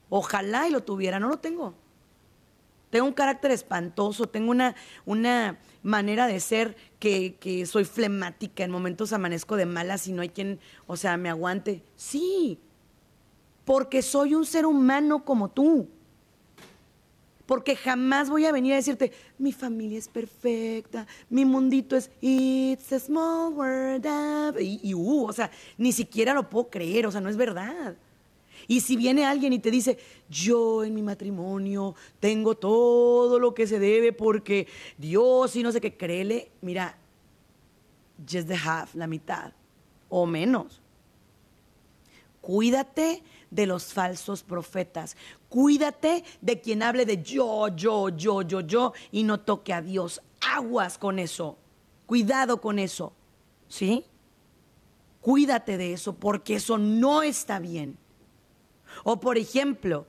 Ojalá 0.10 0.68
y 0.68 0.72
lo 0.72 0.84
tuviera, 0.84 1.20
no 1.20 1.28
lo 1.28 1.40
tengo. 1.40 1.74
Tengo 2.90 3.08
un 3.08 3.14
carácter 3.14 3.50
espantoso, 3.50 4.28
tengo 4.28 4.52
una, 4.52 4.76
una 5.06 5.58
manera 5.82 6.28
de 6.28 6.40
ser 6.40 6.76
que, 7.00 7.36
que 7.40 7.66
soy 7.66 7.86
flemática, 7.86 8.64
en 8.64 8.70
momentos 8.70 9.14
amanezco 9.14 9.56
de 9.56 9.66
malas 9.66 10.08
y 10.08 10.14
no 10.14 10.22
hay 10.22 10.30
quien, 10.30 10.60
o 10.86 10.96
sea, 10.96 11.18
me 11.18 11.30
aguante. 11.30 11.84
Sí, 11.96 12.60
porque 13.66 14.04
soy 14.04 14.36
un 14.36 14.46
ser 14.46 14.68
humano 14.68 15.26
como 15.26 15.50
tú. 15.50 15.90
Porque 17.46 17.76
jamás 17.76 18.30
voy 18.30 18.46
a 18.46 18.52
venir 18.52 18.74
a 18.74 18.78
decirte, 18.78 19.12
mi 19.38 19.52
familia 19.52 20.00
es 20.00 20.08
perfecta, 20.08 21.06
mi 21.30 21.44
mundito 21.44 21.98
es 21.98 22.10
It's 22.22 22.94
a 22.94 23.00
small 23.00 23.54
world. 23.54 24.06
Y, 24.62 24.80
y 24.82 24.94
uh, 24.94 25.26
o 25.26 25.34
sea, 25.34 25.52
ni 25.78 25.92
siquiera 25.92 26.34
lo 26.34 26.50
puedo 26.50 26.70
creer, 26.70 27.06
o 27.06 27.12
sea, 27.12 27.20
no 27.20 27.30
es 27.30 27.36
verdad. 27.36 27.96
Y 28.68 28.80
si 28.82 28.96
viene 28.96 29.26
alguien 29.26 29.52
y 29.54 29.60
te 29.60 29.72
dice, 29.72 29.98
yo 30.30 30.84
en 30.84 30.94
mi 30.94 31.02
matrimonio 31.02 31.96
tengo 32.20 32.56
todo 32.56 33.40
lo 33.40 33.54
que 33.54 33.68
se 33.68 33.80
debe 33.80 34.14
porque 34.14 34.68
Dios 34.98 35.56
y 35.56 35.64
no 35.64 35.72
sé 35.72 35.82
qué, 35.82 35.98
créele, 35.98 36.50
mira, 36.62 36.98
just 38.20 38.48
the 38.48 38.56
half, 38.56 38.96
la 38.96 39.08
mitad 39.08 39.52
o 40.10 40.26
menos. 40.26 40.80
Cuídate 42.42 43.24
de 43.52 43.66
los 43.66 43.94
falsos 43.94 44.44
profetas. 44.44 45.16
Cuídate 45.54 46.24
de 46.42 46.60
quien 46.62 46.82
hable 46.82 47.06
de 47.06 47.22
yo, 47.22 47.68
yo, 47.68 48.10
yo, 48.10 48.42
yo, 48.42 48.62
yo 48.62 48.94
y 49.12 49.22
no 49.22 49.40
toque 49.42 49.72
a 49.72 49.84
Dios. 49.84 50.20
Aguas 50.42 50.98
con 50.98 51.20
eso. 51.20 51.60
Cuidado 52.08 52.60
con 52.60 52.80
eso. 52.80 53.14
¿Sí? 53.68 54.04
Cuídate 55.22 55.78
de 55.78 55.94
eso 55.94 56.16
porque 56.16 56.56
eso 56.56 56.80
no 56.80 57.22
está 57.22 57.60
bien. 57.60 58.00
O 59.04 59.20
por 59.20 59.38
ejemplo, 59.38 60.08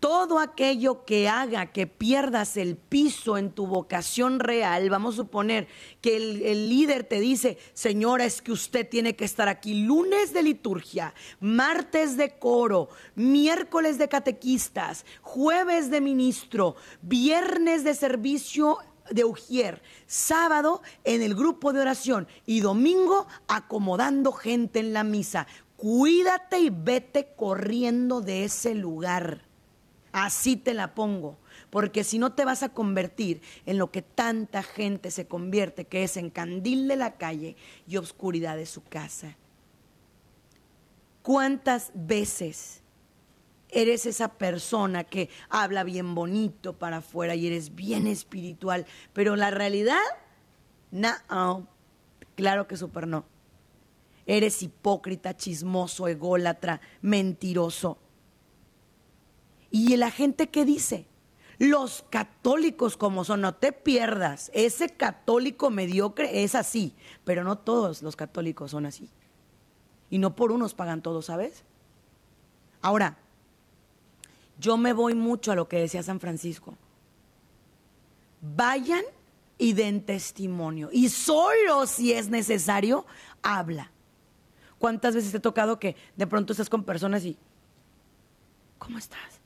todo 0.00 0.38
aquello 0.38 1.04
que 1.04 1.28
haga 1.28 1.66
que 1.66 1.86
pierdas 1.86 2.56
el 2.56 2.76
piso 2.76 3.36
en 3.36 3.52
tu 3.52 3.66
vocación 3.66 4.40
real, 4.40 4.88
vamos 4.88 5.14
a 5.14 5.16
suponer 5.18 5.68
que 6.00 6.16
el, 6.16 6.70
líder 6.70 7.04
te 7.04 7.20
dice, 7.20 7.58
señora, 7.74 8.24
es 8.24 8.40
que 8.40 8.52
usted 8.52 8.88
tiene 8.88 9.14
que 9.14 9.26
estar 9.26 9.48
aquí 9.48 9.84
lunes 9.84 10.32
de 10.32 10.42
liturgia, 10.42 11.14
martes 11.38 12.16
de 12.16 12.38
coro, 12.38 12.88
miércoles 13.14 13.98
de 13.98 14.08
catequistas, 14.08 15.04
jueves 15.20 15.90
de 15.90 16.00
ministro, 16.00 16.76
viernes 17.02 17.84
de 17.84 17.94
servicio 17.94 18.78
de 19.10 19.24
Ujier, 19.24 19.82
sábado 20.06 20.82
en 21.04 21.20
el 21.20 21.34
grupo 21.34 21.72
de 21.72 21.80
oración 21.80 22.26
y 22.46 22.60
domingo 22.60 23.26
acomodando 23.48 24.32
gente 24.32 24.78
en 24.78 24.94
la 24.94 25.04
misa 25.04 25.46
cuídate 25.76 26.60
y 26.60 26.68
vete 26.68 27.32
corriendo 27.34 28.20
de 28.20 28.44
ese 28.44 28.74
lugar. 28.74 29.49
Así 30.12 30.56
te 30.56 30.74
la 30.74 30.94
pongo, 30.94 31.38
porque 31.70 32.02
si 32.02 32.18
no 32.18 32.32
te 32.32 32.44
vas 32.44 32.62
a 32.62 32.70
convertir 32.70 33.40
en 33.66 33.78
lo 33.78 33.90
que 33.90 34.02
tanta 34.02 34.62
gente 34.62 35.10
se 35.10 35.28
convierte, 35.28 35.86
que 35.86 36.02
es 36.02 36.16
en 36.16 36.30
candil 36.30 36.88
de 36.88 36.96
la 36.96 37.16
calle 37.16 37.56
y 37.86 37.96
oscuridad 37.96 38.56
de 38.56 38.66
su 38.66 38.82
casa. 38.82 39.36
¿Cuántas 41.22 41.92
veces 41.94 42.82
eres 43.72 44.06
esa 44.06 44.28
persona 44.28 45.04
que 45.04 45.28
habla 45.48 45.84
bien 45.84 46.14
bonito 46.14 46.74
para 46.74 46.98
afuera 46.98 47.34
y 47.34 47.46
eres 47.46 47.74
bien 47.74 48.06
espiritual, 48.06 48.86
pero 49.12 49.36
la 49.36 49.50
realidad, 49.50 49.98
no, 50.90 51.66
claro 52.34 52.66
que 52.66 52.76
súper 52.76 53.06
no. 53.06 53.24
Eres 54.26 54.62
hipócrita, 54.62 55.36
chismoso, 55.36 56.06
ególatra, 56.06 56.80
mentiroso. 57.02 57.98
¿Y 59.70 59.96
la 59.96 60.10
gente 60.10 60.48
qué 60.48 60.64
dice? 60.64 61.06
Los 61.58 62.04
católicos 62.08 62.96
como 62.96 63.24
son, 63.24 63.42
no 63.42 63.54
te 63.54 63.72
pierdas. 63.72 64.50
Ese 64.54 64.88
católico 64.88 65.70
mediocre 65.70 66.42
es 66.42 66.54
así, 66.54 66.94
pero 67.24 67.44
no 67.44 67.58
todos 67.58 68.02
los 68.02 68.16
católicos 68.16 68.70
son 68.70 68.86
así. 68.86 69.10
Y 70.08 70.18
no 70.18 70.34
por 70.34 70.52
unos 70.52 70.74
pagan 70.74 71.02
todos, 71.02 71.26
¿sabes? 71.26 71.64
Ahora, 72.82 73.18
yo 74.58 74.76
me 74.76 74.92
voy 74.92 75.14
mucho 75.14 75.52
a 75.52 75.54
lo 75.54 75.68
que 75.68 75.78
decía 75.78 76.02
San 76.02 76.20
Francisco. 76.20 76.74
vayan 78.40 79.04
y 79.58 79.74
den 79.74 80.04
testimonio. 80.04 80.88
Y 80.92 81.10
solo 81.10 81.86
si 81.86 82.12
es 82.12 82.28
necesario, 82.28 83.04
habla. 83.42 83.90
¿Cuántas 84.78 85.14
veces 85.14 85.30
te 85.30 85.36
ha 85.36 85.42
tocado 85.42 85.78
que 85.78 85.94
de 86.16 86.26
pronto 86.26 86.54
estás 86.54 86.70
con 86.70 86.84
personas 86.84 87.24
y, 87.24 87.36
¿cómo 88.78 88.96
estás? 88.96 89.39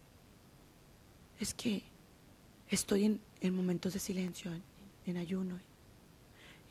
Es 1.44 1.52
que 1.52 1.82
estoy 2.70 3.20
en, 3.42 3.54
momentos 3.54 3.92
de 3.92 3.98
silencio, 3.98 4.50
en, 5.04 5.16
ayuno. 5.18 5.60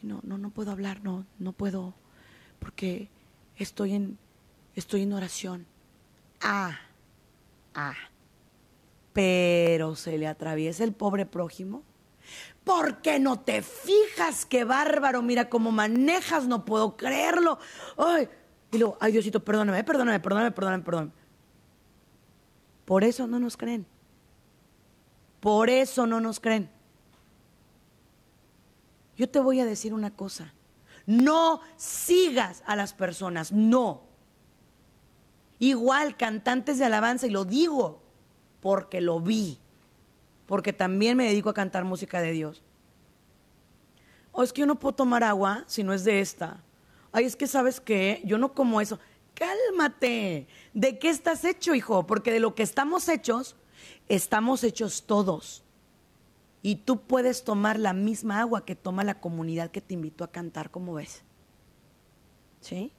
Y 0.01 0.07
no, 0.07 0.19
no, 0.23 0.39
no 0.39 0.49
puedo 0.49 0.71
hablar, 0.71 1.03
no, 1.03 1.27
no 1.37 1.51
puedo, 1.51 1.93
porque 2.57 3.07
estoy 3.55 3.93
en, 3.93 4.17
estoy 4.73 5.03
en 5.03 5.13
oración. 5.13 5.67
Ah, 6.41 6.79
ah. 7.75 7.93
Pero 9.13 9.95
se 9.95 10.17
le 10.17 10.25
atraviesa 10.25 10.83
el 10.83 10.93
pobre 10.93 11.27
prójimo. 11.27 11.83
¿Por 12.63 12.99
qué 13.03 13.19
no 13.19 13.41
te 13.41 13.61
fijas? 13.61 14.47
Qué 14.47 14.63
bárbaro, 14.63 15.21
mira 15.21 15.49
cómo 15.49 15.71
manejas, 15.71 16.47
no 16.47 16.65
puedo 16.65 16.97
creerlo. 16.97 17.59
Ay, 17.95 18.27
y 18.71 18.79
luego, 18.79 18.97
ay 18.99 19.11
Diosito, 19.11 19.39
perdóname, 19.39 19.83
perdóname, 19.83 20.19
perdóname, 20.19 20.51
perdóname, 20.51 20.83
perdóname. 20.83 21.11
Por 22.85 23.03
eso 23.03 23.27
no 23.27 23.39
nos 23.39 23.55
creen. 23.55 23.85
Por 25.43 25.69
eso 25.69 26.07
no 26.07 26.21
nos 26.21 26.39
creen. 26.39 26.71
Yo 29.17 29.29
te 29.29 29.39
voy 29.39 29.59
a 29.59 29.65
decir 29.65 29.93
una 29.93 30.15
cosa. 30.15 30.53
No 31.05 31.59
sigas 31.75 32.63
a 32.65 32.75
las 32.75 32.93
personas, 32.93 33.51
no. 33.51 34.03
Igual 35.59 36.15
cantantes 36.17 36.79
de 36.79 36.85
alabanza, 36.85 37.27
y 37.27 37.29
lo 37.29 37.45
digo 37.45 38.01
porque 38.61 39.01
lo 39.01 39.19
vi, 39.19 39.59
porque 40.47 40.71
también 40.71 41.17
me 41.17 41.25
dedico 41.25 41.49
a 41.49 41.53
cantar 41.53 41.83
música 41.83 42.21
de 42.21 42.31
Dios. 42.31 42.63
O 44.31 44.41
es 44.41 44.53
que 44.53 44.61
yo 44.61 44.65
no 44.65 44.79
puedo 44.79 44.95
tomar 44.95 45.23
agua 45.23 45.63
si 45.67 45.83
no 45.83 45.93
es 45.93 46.05
de 46.05 46.21
esta 46.21 46.63
ay, 47.13 47.25
es 47.25 47.37
que 47.37 47.47
sabes 47.47 47.79
qué, 47.79 48.21
yo 48.25 48.37
no 48.37 48.53
como 48.53 48.81
eso. 48.81 48.99
Cálmate. 49.35 50.47
¿De 50.73 50.99
qué 50.99 51.09
estás 51.09 51.45
hecho, 51.45 51.73
hijo? 51.73 52.05
Porque 52.05 52.31
de 52.31 52.39
lo 52.41 52.55
que 52.55 52.63
estamos 52.63 53.07
hechos, 53.07 53.55
estamos 54.07 54.63
hechos 54.63 55.03
todos. 55.05 55.63
Y 56.61 56.77
tú 56.77 57.01
puedes 57.01 57.43
tomar 57.43 57.77
la 57.77 57.93
misma 57.93 58.39
agua 58.39 58.65
que 58.65 58.75
toma 58.75 59.03
la 59.03 59.19
comunidad 59.19 59.71
que 59.71 59.81
te 59.81 59.93
invitó 59.93 60.23
a 60.23 60.31
cantar, 60.31 60.71
como 60.71 60.93
ves. 60.93 61.23
¿Sí? 62.61 62.91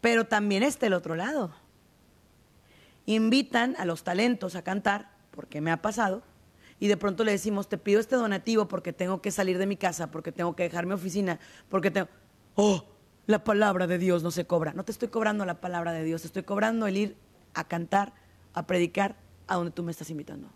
Pero 0.00 0.26
también 0.26 0.62
está 0.62 0.86
el 0.86 0.92
otro 0.92 1.16
lado. 1.16 1.52
Invitan 3.06 3.74
a 3.78 3.84
los 3.84 4.04
talentos 4.04 4.54
a 4.54 4.62
cantar, 4.62 5.10
porque 5.32 5.60
me 5.60 5.72
ha 5.72 5.82
pasado, 5.82 6.22
y 6.80 6.88
de 6.88 6.96
pronto 6.96 7.24
le 7.24 7.32
decimos, 7.32 7.68
te 7.68 7.76
pido 7.76 8.00
este 8.00 8.16
donativo 8.16 8.66
porque 8.66 8.94
tengo 8.94 9.20
que 9.20 9.30
salir 9.30 9.58
de 9.58 9.66
mi 9.66 9.76
casa, 9.76 10.10
porque 10.10 10.32
tengo 10.32 10.56
que 10.56 10.62
dejar 10.62 10.86
mi 10.86 10.94
oficina, 10.94 11.38
porque 11.68 11.90
tengo... 11.90 12.08
¡Oh! 12.54 12.84
La 13.26 13.44
palabra 13.44 13.86
de 13.86 13.98
Dios 13.98 14.22
no 14.22 14.30
se 14.30 14.46
cobra. 14.46 14.72
No 14.72 14.84
te 14.84 14.90
estoy 14.90 15.08
cobrando 15.08 15.44
la 15.44 15.60
palabra 15.60 15.92
de 15.92 16.02
Dios, 16.02 16.22
te 16.22 16.28
estoy 16.28 16.42
cobrando 16.42 16.86
el 16.86 16.96
ir 16.96 17.16
a 17.52 17.64
cantar, 17.64 18.14
a 18.54 18.66
predicar 18.66 19.16
a 19.50 19.56
donde 19.56 19.72
tú 19.72 19.82
me 19.82 19.90
estás 19.90 20.08
invitando. 20.10 20.48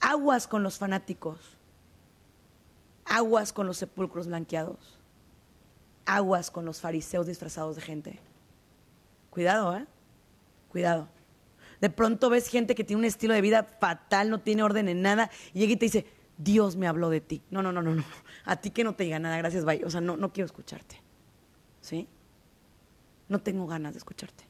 Aguas 0.00 0.48
con 0.48 0.62
los 0.62 0.78
fanáticos. 0.78 1.38
Aguas 3.04 3.52
con 3.52 3.66
los 3.66 3.76
sepulcros 3.76 4.26
blanqueados. 4.26 4.98
Aguas 6.06 6.50
con 6.50 6.64
los 6.64 6.80
fariseos 6.80 7.26
disfrazados 7.26 7.76
de 7.76 7.82
gente. 7.82 8.18
Cuidado, 9.28 9.76
¿eh? 9.76 9.86
Cuidado. 10.70 11.06
De 11.82 11.90
pronto 11.90 12.30
ves 12.30 12.48
gente 12.48 12.74
que 12.74 12.82
tiene 12.82 13.00
un 13.00 13.04
estilo 13.04 13.34
de 13.34 13.42
vida 13.42 13.62
fatal, 13.64 14.30
no 14.30 14.40
tiene 14.40 14.62
orden 14.62 14.88
en 14.88 15.02
nada, 15.02 15.30
y 15.52 15.58
llega 15.58 15.72
y 15.74 15.76
te 15.76 15.84
dice, 15.84 16.06
Dios 16.38 16.76
me 16.76 16.88
habló 16.88 17.10
de 17.10 17.20
ti. 17.20 17.42
No, 17.50 17.62
no, 17.62 17.72
no, 17.72 17.82
no, 17.82 17.94
no. 17.94 18.04
A 18.46 18.56
ti 18.56 18.70
que 18.70 18.84
no 18.84 18.94
te 18.94 19.04
diga 19.04 19.18
nada, 19.18 19.36
gracias, 19.36 19.66
bye. 19.66 19.84
O 19.84 19.90
sea, 19.90 20.00
no, 20.00 20.16
no 20.16 20.32
quiero 20.32 20.46
escucharte. 20.46 20.98
¿Sí? 21.82 22.08
No 23.28 23.38
tengo 23.40 23.66
ganas 23.66 23.92
de 23.92 23.98
escucharte. 23.98 24.45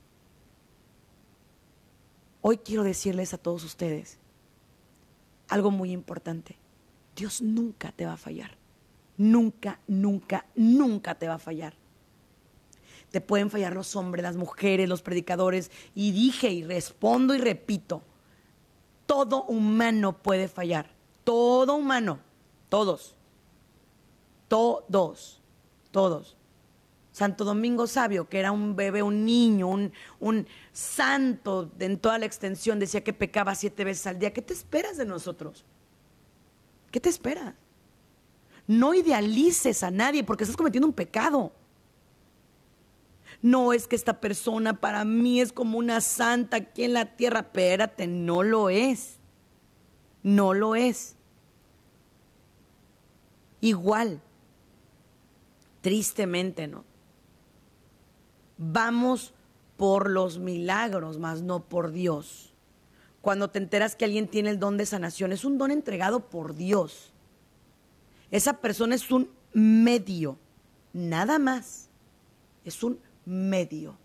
Hoy 2.49 2.59
quiero 2.59 2.85
decirles 2.85 3.35
a 3.35 3.39
todos 3.39 3.65
ustedes 3.65 4.19
algo 5.49 5.73
muy 5.73 5.91
importante. 5.91 6.57
Dios 7.17 7.43
nunca 7.43 7.91
te 7.91 8.07
va 8.07 8.13
a 8.13 8.17
fallar. 8.17 8.53
Nunca, 9.17 9.81
nunca, 9.89 10.47
nunca 10.55 11.17
te 11.17 11.27
va 11.27 11.35
a 11.35 11.39
fallar. 11.39 11.75
Te 13.11 13.21
pueden 13.21 13.51
fallar 13.51 13.75
los 13.75 13.97
hombres, 13.97 14.23
las 14.23 14.37
mujeres, 14.37 14.89
los 14.89 15.03
predicadores. 15.03 15.73
Y 15.95 16.13
dije 16.13 16.51
y 16.51 16.63
respondo 16.63 17.35
y 17.35 17.39
repito, 17.39 18.03
todo 19.07 19.45
humano 19.45 20.23
puede 20.23 20.47
fallar 20.47 20.97
todo 21.27 21.75
humano, 21.75 22.21
todos, 22.69 23.17
todos, 24.47 25.41
todos. 25.91 26.36
Santo 27.17 27.47
Domingo 27.47 27.87
Sabio, 27.87 28.29
que 28.29 28.39
era 28.39 28.53
un 28.53 28.77
bebé, 28.77 29.03
un 29.03 29.25
niño, 29.25 29.69
un, 30.21 30.47
santo 30.71 31.73
en 31.79 31.99
toda 31.99 32.19
la 32.19 32.27
extensión, 32.27 32.79
decía 32.79 33.03
que 33.03 33.15
pecaba 33.15 33.55
siete 33.55 33.85
veces 33.85 34.07
al 34.07 34.19
día. 34.19 34.35
¿Qué 34.35 34.43
te 34.43 34.53
esperas 34.53 34.99
de 34.99 35.07
nosotros? 35.07 35.65
¿Qué 36.91 37.01
te 37.01 37.09
esperas? 37.09 37.55
No 38.67 38.93
idealices 38.93 39.83
a 39.83 39.91
nadie 39.91 40.25
porque 40.25 40.45
estás 40.45 40.59
cometiendo 40.59 40.87
un 40.87 40.93
pecado. 40.93 41.53
No 43.41 43.73
es 43.73 43.89
que 43.89 43.97
esta 43.97 44.21
persona 44.21 44.79
para 44.79 45.07
mí 45.07 45.41
es 45.41 45.55
como 45.55 45.79
una 45.79 46.03
santa 46.03 46.59
aquí 46.59 46.85
en 46.85 46.93
la 46.93 47.17
tierra. 47.17 47.41
Espérate, 47.41 48.07
no 48.07 48.43
lo 48.43 48.69
es. 48.69 49.17
No 50.23 50.53
lo 50.53 50.77
es 50.77 51.17
igual. 53.63 54.21
Tristemente, 55.81 56.67
¿no? 56.67 56.85
Vamos 58.57 59.35
por 59.77 60.11
los 60.11 60.39
milagros, 60.39 61.19
más 61.19 61.43
no 61.43 61.65
por 61.65 61.93
Dios. 61.93 62.55
Cuando 63.21 63.51
te 63.51 63.59
enteras 63.59 63.97
que 63.97 64.05
alguien 64.05 64.29
tiene 64.29 64.51
el 64.51 64.59
don 64.59 64.77
de 64.77 64.87
sanación, 64.87 65.33
es 65.33 65.45
un 65.45 65.59
don 65.59 65.71
entregado 65.71 66.29
por 66.29 66.55
Dios. 66.55 67.13
Esa 68.31 68.61
persona 68.61 68.95
es 68.95 69.11
un 69.11 69.31
medio, 69.53 70.39
nada 70.93 71.39
más. 71.39 71.89
Es 72.65 72.83
un 72.83 72.99
medio. 73.25 73.99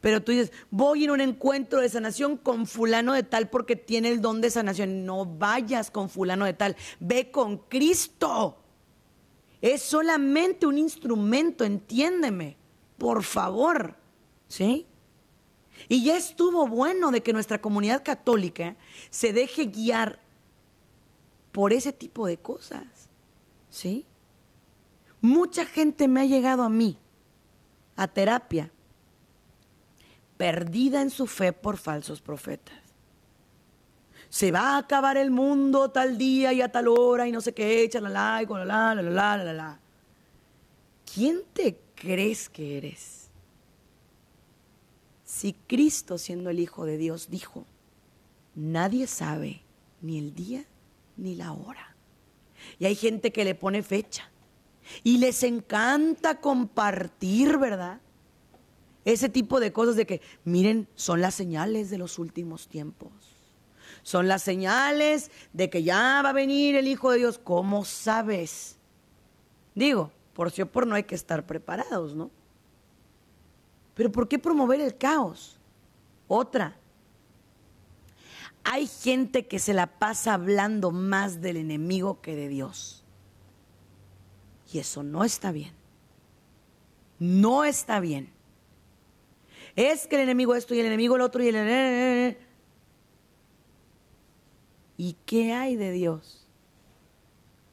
Pero 0.00 0.20
tú 0.22 0.32
dices, 0.32 0.52
voy 0.70 1.04
en 1.04 1.12
un 1.12 1.20
encuentro 1.20 1.80
de 1.80 1.88
sanación 1.88 2.36
con 2.36 2.66
fulano 2.66 3.12
de 3.12 3.22
tal 3.22 3.48
porque 3.48 3.76
tiene 3.76 4.08
el 4.08 4.20
don 4.20 4.40
de 4.40 4.50
sanación. 4.50 5.06
No 5.06 5.24
vayas 5.24 5.90
con 5.90 6.10
fulano 6.10 6.44
de 6.44 6.54
tal, 6.54 6.76
ve 6.98 7.30
con 7.30 7.58
Cristo. 7.58 8.58
Es 9.60 9.82
solamente 9.82 10.66
un 10.66 10.76
instrumento, 10.76 11.64
entiéndeme, 11.64 12.56
por 13.02 13.24
favor. 13.24 13.96
¿Sí? 14.46 14.86
Y 15.88 16.04
ya 16.04 16.16
estuvo 16.16 16.68
bueno 16.68 17.10
de 17.10 17.20
que 17.20 17.32
nuestra 17.32 17.60
comunidad 17.60 18.04
católica 18.04 18.76
se 19.10 19.32
deje 19.32 19.64
guiar 19.64 20.20
por 21.50 21.72
ese 21.72 21.92
tipo 21.92 22.28
de 22.28 22.36
cosas. 22.36 22.84
¿Sí? 23.70 24.06
Mucha 25.20 25.66
gente 25.66 26.06
me 26.06 26.20
ha 26.20 26.26
llegado 26.26 26.62
a 26.62 26.68
mí 26.68 26.96
a 27.96 28.06
terapia 28.06 28.70
perdida 30.36 31.02
en 31.02 31.10
su 31.10 31.26
fe 31.26 31.52
por 31.52 31.78
falsos 31.78 32.20
profetas. 32.20 32.78
Se 34.28 34.52
va 34.52 34.74
a 34.74 34.78
acabar 34.78 35.16
el 35.16 35.32
mundo 35.32 35.90
tal 35.90 36.16
día 36.16 36.52
y 36.52 36.62
a 36.62 36.70
tal 36.70 36.86
hora 36.86 37.26
y 37.26 37.32
no 37.32 37.40
sé 37.40 37.52
qué, 37.52 37.90
la 37.94 38.00
la, 38.08 38.42
la 38.42 38.64
la, 38.64 38.94
la 38.94 39.02
la 39.02 39.44
la 39.44 39.52
la. 39.52 39.81
¿Quién 41.14 41.42
te 41.52 41.78
crees 41.94 42.48
que 42.48 42.78
eres? 42.78 43.30
Si 45.24 45.54
Cristo, 45.66 46.18
siendo 46.18 46.50
el 46.50 46.60
Hijo 46.60 46.84
de 46.84 46.96
Dios, 46.96 47.28
dijo, 47.30 47.66
nadie 48.54 49.06
sabe 49.06 49.62
ni 50.00 50.18
el 50.18 50.34
día 50.34 50.64
ni 51.16 51.34
la 51.34 51.52
hora. 51.52 51.96
Y 52.78 52.86
hay 52.86 52.94
gente 52.94 53.32
que 53.32 53.44
le 53.44 53.54
pone 53.54 53.82
fecha 53.82 54.30
y 55.02 55.18
les 55.18 55.42
encanta 55.42 56.40
compartir, 56.40 57.58
¿verdad? 57.58 58.00
Ese 59.04 59.28
tipo 59.28 59.60
de 59.60 59.72
cosas 59.72 59.96
de 59.96 60.06
que, 60.06 60.20
miren, 60.44 60.88
son 60.94 61.20
las 61.20 61.34
señales 61.34 61.90
de 61.90 61.98
los 61.98 62.18
últimos 62.18 62.68
tiempos. 62.68 63.12
Son 64.02 64.28
las 64.28 64.42
señales 64.42 65.30
de 65.52 65.68
que 65.68 65.82
ya 65.82 66.20
va 66.22 66.30
a 66.30 66.34
venir 66.34 66.76
el 66.76 66.88
Hijo 66.88 67.10
de 67.10 67.18
Dios. 67.18 67.38
¿Cómo 67.38 67.84
sabes? 67.84 68.76
Digo, 69.74 70.10
por 70.34 70.50
sí 70.50 70.62
o 70.62 70.70
por 70.70 70.86
no 70.86 70.94
hay 70.94 71.04
que 71.04 71.14
estar 71.14 71.46
preparados, 71.46 72.14
¿no? 72.14 72.30
Pero 73.94 74.10
¿por 74.10 74.28
qué 74.28 74.38
promover 74.38 74.80
el 74.80 74.96
caos? 74.96 75.58
Otra. 76.28 76.76
Hay 78.64 78.86
gente 78.86 79.46
que 79.46 79.58
se 79.58 79.74
la 79.74 79.98
pasa 79.98 80.34
hablando 80.34 80.90
más 80.90 81.40
del 81.40 81.56
enemigo 81.56 82.20
que 82.20 82.36
de 82.36 82.48
Dios. 82.48 83.04
Y 84.72 84.78
eso 84.78 85.02
no 85.02 85.24
está 85.24 85.52
bien. 85.52 85.74
No 87.18 87.64
está 87.64 88.00
bien. 88.00 88.32
Es 89.76 90.06
que 90.06 90.16
el 90.16 90.22
enemigo 90.22 90.54
esto 90.54 90.74
y 90.74 90.80
el 90.80 90.86
enemigo 90.86 91.16
el 91.16 91.22
otro 91.22 91.42
y 91.42 91.48
el... 91.48 92.36
¿y 94.96 95.16
qué 95.26 95.52
hay 95.52 95.76
de 95.76 95.92
Dios? 95.92 96.46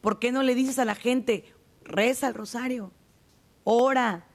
¿Por 0.02 0.20
qué 0.20 0.32
no 0.32 0.44
le 0.44 0.56
dices 0.56 0.80
a 0.80 0.86
la 0.86 0.96
gente, 0.96 1.54
reza 1.90 2.28
el 2.28 2.34
rosario, 2.34 2.92
ora, 3.64 4.26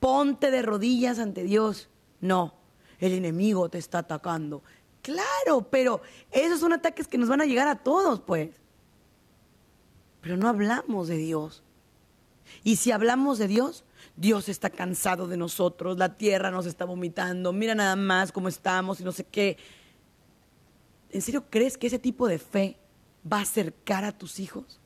ponte 0.00 0.50
de 0.50 0.62
rodillas 0.62 1.18
ante 1.18 1.44
Dios? 1.44 1.90
No, 2.20 2.54
el 2.98 3.12
enemigo 3.12 3.68
te 3.68 3.78
está 3.78 3.98
atacando. 3.98 4.62
Claro, 5.02 5.68
pero 5.70 6.00
esos 6.30 6.60
son 6.60 6.72
ataques 6.72 7.08
que 7.08 7.18
nos 7.18 7.28
van 7.28 7.40
a 7.40 7.46
llegar 7.46 7.68
a 7.68 7.82
todos, 7.82 8.20
pues. 8.20 8.50
Pero 10.20 10.36
no 10.36 10.48
hablamos 10.48 11.08
de 11.08 11.16
Dios. 11.16 11.62
Y 12.62 12.76
si 12.76 12.92
hablamos 12.92 13.38
de 13.38 13.48
Dios, 13.48 13.84
Dios 14.16 14.48
está 14.48 14.70
cansado 14.70 15.26
de 15.26 15.36
nosotros, 15.36 15.98
la 15.98 16.16
tierra 16.16 16.50
nos 16.50 16.66
está 16.66 16.84
vomitando, 16.84 17.52
mira 17.52 17.74
nada 17.74 17.96
más 17.96 18.30
cómo 18.30 18.48
estamos 18.48 19.00
y 19.00 19.04
no 19.04 19.12
sé 19.12 19.24
qué. 19.24 19.56
¿En 21.10 21.22
serio 21.22 21.44
crees 21.50 21.76
que 21.76 21.88
ese 21.88 21.98
tipo 21.98 22.28
de 22.28 22.38
fe 22.38 22.78
va 23.30 23.38
a 23.38 23.42
acercar 23.42 24.04
a 24.04 24.16
tus 24.16 24.38
hijos? 24.38 24.81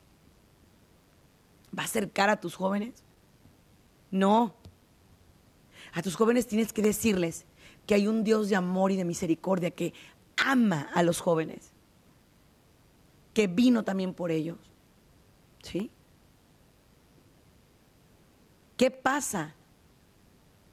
¿Va 1.76 1.82
a 1.82 1.86
acercar 1.86 2.30
a 2.30 2.40
tus 2.40 2.54
jóvenes? 2.54 3.02
No. 4.10 4.54
A 5.92 6.02
tus 6.02 6.16
jóvenes 6.16 6.46
tienes 6.46 6.72
que 6.72 6.82
decirles 6.82 7.44
que 7.86 7.94
hay 7.94 8.06
un 8.06 8.24
Dios 8.24 8.48
de 8.48 8.56
amor 8.56 8.92
y 8.92 8.96
de 8.96 9.04
misericordia 9.04 9.70
que 9.70 9.94
ama 10.36 10.88
a 10.94 11.02
los 11.02 11.20
jóvenes, 11.20 11.72
que 13.32 13.46
vino 13.46 13.84
también 13.84 14.14
por 14.14 14.30
ellos. 14.30 14.58
¿Sí? 15.62 15.90
¿Qué 18.76 18.90
pasa? 18.90 19.54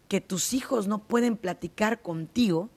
Que 0.08 0.22
tus 0.22 0.54
hijos 0.54 0.88
no 0.88 1.00
pueden 1.00 1.38
platicar 1.38 2.02
contigo 2.02 2.70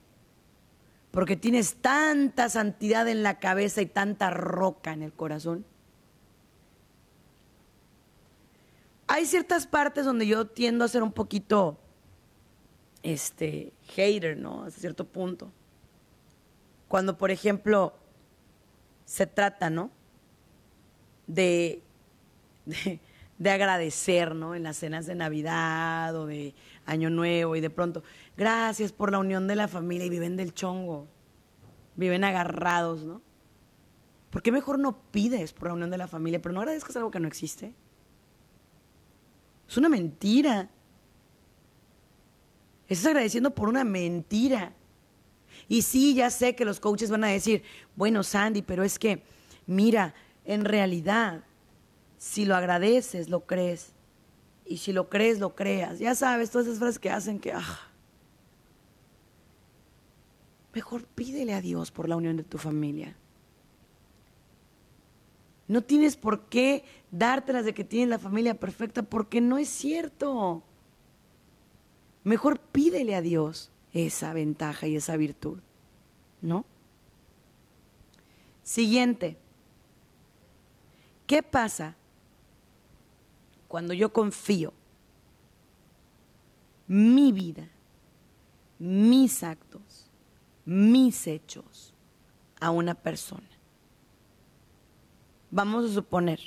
porque 1.10 1.36
tienes 1.36 1.76
tanta 1.76 2.48
santidad 2.48 3.08
en 3.08 3.22
la 3.22 3.38
cabeza 3.38 3.80
y 3.80 3.86
tanta 3.86 4.30
roca 4.30 4.92
en 4.92 5.02
el 5.02 5.12
corazón. 5.12 5.64
Hay 9.06 9.26
ciertas 9.26 9.66
partes 9.66 10.04
donde 10.04 10.26
yo 10.26 10.46
tiendo 10.46 10.84
a 10.84 10.88
ser 10.88 11.02
un 11.02 11.12
poquito 11.12 11.78
este 13.02 13.72
hater, 13.88 14.36
¿no? 14.36 14.64
Hasta 14.64 14.80
cierto 14.80 15.06
punto. 15.06 15.52
Cuando, 16.88 17.16
por 17.16 17.30
ejemplo, 17.30 17.94
se 19.04 19.26
trata, 19.26 19.70
¿no? 19.70 19.90
de, 21.26 21.82
de 23.38 23.50
agradecer, 23.50 24.34
¿no? 24.34 24.54
En 24.54 24.62
las 24.62 24.78
cenas 24.78 25.06
de 25.06 25.14
Navidad 25.14 26.14
o 26.16 26.26
de 26.26 26.54
Año 26.84 27.10
Nuevo 27.10 27.56
y 27.56 27.60
de 27.60 27.70
pronto, 27.70 28.02
gracias 28.36 28.92
por 28.92 29.12
la 29.12 29.18
unión 29.18 29.46
de 29.46 29.56
la 29.56 29.68
familia 29.68 30.06
y 30.06 30.10
viven 30.10 30.36
del 30.36 30.54
chongo, 30.54 31.06
viven 31.96 32.24
agarrados, 32.24 33.04
¿no? 33.04 33.22
¿Por 34.30 34.42
qué 34.42 34.52
mejor 34.52 34.78
no 34.78 34.98
pides 35.10 35.52
por 35.52 35.68
la 35.68 35.74
unión 35.74 35.90
de 35.90 35.98
la 35.98 36.08
familia, 36.08 36.42
pero 36.42 36.52
no 36.52 36.60
agradezcas 36.60 36.96
algo 36.96 37.10
que 37.10 37.20
no 37.20 37.28
existe? 37.28 37.74
Es 39.68 39.76
una 39.76 39.88
mentira. 39.88 40.68
Estás 42.88 43.06
agradeciendo 43.06 43.54
por 43.54 43.68
una 43.68 43.84
mentira. 43.84 44.72
Y 45.68 45.82
sí, 45.82 46.14
ya 46.14 46.30
sé 46.30 46.54
que 46.54 46.64
los 46.64 46.78
coaches 46.78 47.10
van 47.10 47.24
a 47.24 47.28
decir, 47.28 47.62
bueno, 47.96 48.22
Sandy, 48.22 48.62
pero 48.62 48.84
es 48.84 48.98
que, 48.98 49.22
mira, 49.66 50.14
en 50.44 50.64
realidad 50.64 51.42
si 52.18 52.44
lo 52.44 52.56
agradeces, 52.56 53.28
lo 53.28 53.46
crees. 53.46 53.92
Y 54.64 54.78
si 54.78 54.92
lo 54.92 55.08
crees, 55.08 55.38
lo 55.38 55.54
creas. 55.54 55.98
Ya 55.98 56.14
sabes, 56.14 56.50
todas 56.50 56.66
esas 56.66 56.78
frases 56.78 56.98
que 56.98 57.10
hacen 57.10 57.38
que... 57.38 57.52
Ah, 57.52 57.80
mejor 60.72 61.04
pídele 61.04 61.54
a 61.54 61.60
Dios 61.60 61.90
por 61.90 62.08
la 62.08 62.16
unión 62.16 62.36
de 62.36 62.42
tu 62.42 62.58
familia. 62.58 63.16
No 65.68 65.82
tienes 65.82 66.16
por 66.16 66.48
qué 66.48 66.84
dártelas 67.18 67.64
de 67.64 67.74
que 67.74 67.84
tienes 67.84 68.08
la 68.08 68.18
familia 68.18 68.54
perfecta 68.54 69.02
porque 69.02 69.40
no 69.40 69.58
es 69.58 69.68
cierto. 69.68 70.62
Mejor 72.24 72.58
pídele 72.58 73.14
a 73.14 73.22
Dios 73.22 73.70
esa 73.92 74.32
ventaja 74.32 74.86
y 74.86 74.96
esa 74.96 75.16
virtud. 75.16 75.60
¿No? 76.40 76.64
Siguiente. 78.62 79.36
¿Qué 81.26 81.42
pasa 81.42 81.96
cuando 83.68 83.94
yo 83.94 84.12
confío 84.12 84.72
mi 86.86 87.32
vida, 87.32 87.68
mis 88.78 89.42
actos, 89.42 90.10
mis 90.64 91.26
hechos 91.26 91.94
a 92.60 92.70
una 92.70 92.94
persona. 92.94 93.48
Vamos 95.50 95.90
a 95.90 95.94
suponer 95.94 96.40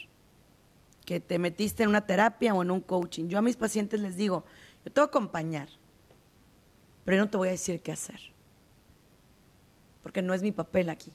que 1.09 1.19
te 1.19 1.39
metiste 1.39 1.81
en 1.81 1.89
una 1.89 2.05
terapia 2.05 2.53
o 2.53 2.61
en 2.61 2.69
un 2.69 2.81
coaching. 2.81 3.29
Yo 3.29 3.39
a 3.39 3.41
mis 3.41 3.55
pacientes 3.55 3.99
les 3.99 4.15
digo, 4.15 4.45
yo 4.85 4.91
te 4.91 5.01
voy 5.01 5.07
a 5.07 5.09
acompañar, 5.09 5.67
pero 7.03 7.17
yo 7.17 7.23
no 7.23 7.31
te 7.31 7.37
voy 7.37 7.47
a 7.47 7.51
decir 7.51 7.81
qué 7.81 7.91
hacer, 7.91 8.19
porque 10.03 10.21
no 10.21 10.35
es 10.35 10.43
mi 10.43 10.51
papel 10.51 10.87
aquí. 10.87 11.11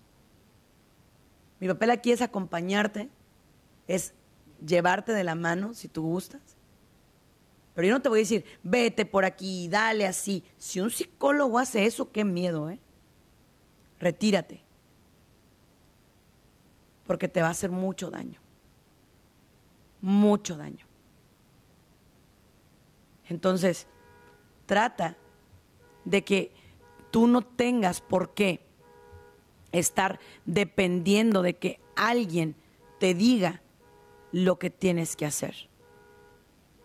Mi 1.61 1.68
papel 1.68 1.90
aquí 1.90 2.11
es 2.11 2.22
acompañarte, 2.22 3.09
es 3.87 4.14
llevarte 4.66 5.12
de 5.12 5.22
la 5.22 5.37
mano 5.37 5.74
si 5.74 5.87
tú 5.87 6.02
gustas. 6.02 6.42
Pero 7.76 7.87
yo 7.87 7.94
no 7.94 8.02
te 8.02 8.09
voy 8.09 8.18
a 8.18 8.22
decir, 8.22 8.44
vete 8.64 9.07
por 9.07 9.24
aquí, 9.24 9.68
dale 9.68 10.09
así. 10.09 10.42
Si 10.59 10.80
un 10.80 10.90
psicólogo 10.90 11.57
hace 11.57 11.87
eso, 11.87 12.11
qué 12.11 12.24
miedo, 12.24 12.68
¿eh? 12.68 12.80
Retírate. 14.00 14.61
Porque 17.07 17.28
te 17.28 17.42
va 17.42 17.46
a 17.46 17.52
hacer 17.52 17.70
mucho 17.70 18.11
daño. 18.11 18.43
Mucho 20.05 20.59
daño. 20.59 20.85
Entonces, 23.27 23.87
trata 24.67 25.17
de 26.05 26.23
que 26.23 26.53
tú 27.11 27.27
no 27.27 27.40
tengas 27.40 28.03
por 28.03 28.35
qué 28.35 28.61
estar 29.73 30.21
dependiendo 30.45 31.40
de 31.40 31.57
que 31.57 31.81
alguien 31.97 32.55
te 33.01 33.14
diga 33.14 33.62
lo 34.31 34.59
que 34.59 34.69
tienes 34.69 35.17
que 35.17 35.25
hacer. 35.25 35.71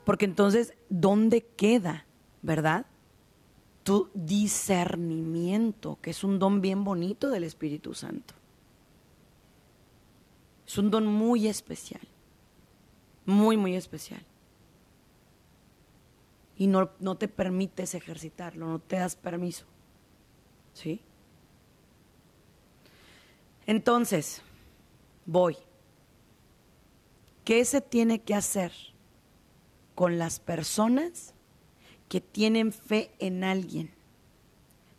Porque 0.06 0.24
entonces, 0.24 0.74
¿dónde 0.88 1.42
queda, 1.42 2.06
verdad? 2.42 2.86
Tu 3.84 4.10
discernimiento, 4.14 5.98
que 6.02 6.12
es 6.12 6.24
un 6.24 6.40
don 6.40 6.62
bien 6.62 6.86
bonito 6.86 7.30
del 7.30 7.44
Espíritu 7.44 7.94
Santo. 7.94 8.34
Es 10.66 10.78
un 10.78 10.90
don 10.90 11.06
muy 11.06 11.50
especial, 11.50 12.08
muy, 13.26 13.58
muy 13.58 13.76
especial. 13.76 14.26
Y 16.58 16.68
no, 16.68 16.92
no 17.00 17.16
te 17.16 17.28
permites 17.28 17.96
ejercitarlo, 17.96 18.68
no 18.68 18.80
te 18.80 18.98
das 18.98 19.16
permiso. 19.16 19.66
¿Sí? 20.74 21.02
Entonces, 23.66 24.42
voy. 25.26 25.56
¿Qué 27.46 27.64
se 27.66 27.82
tiene 27.82 28.22
que 28.22 28.36
hacer 28.36 28.72
con 29.96 30.18
las 30.18 30.40
personas 30.40 31.34
que 32.08 32.22
tienen 32.22 32.74
fe 32.74 33.12
en 33.20 33.44
alguien? 33.44 33.92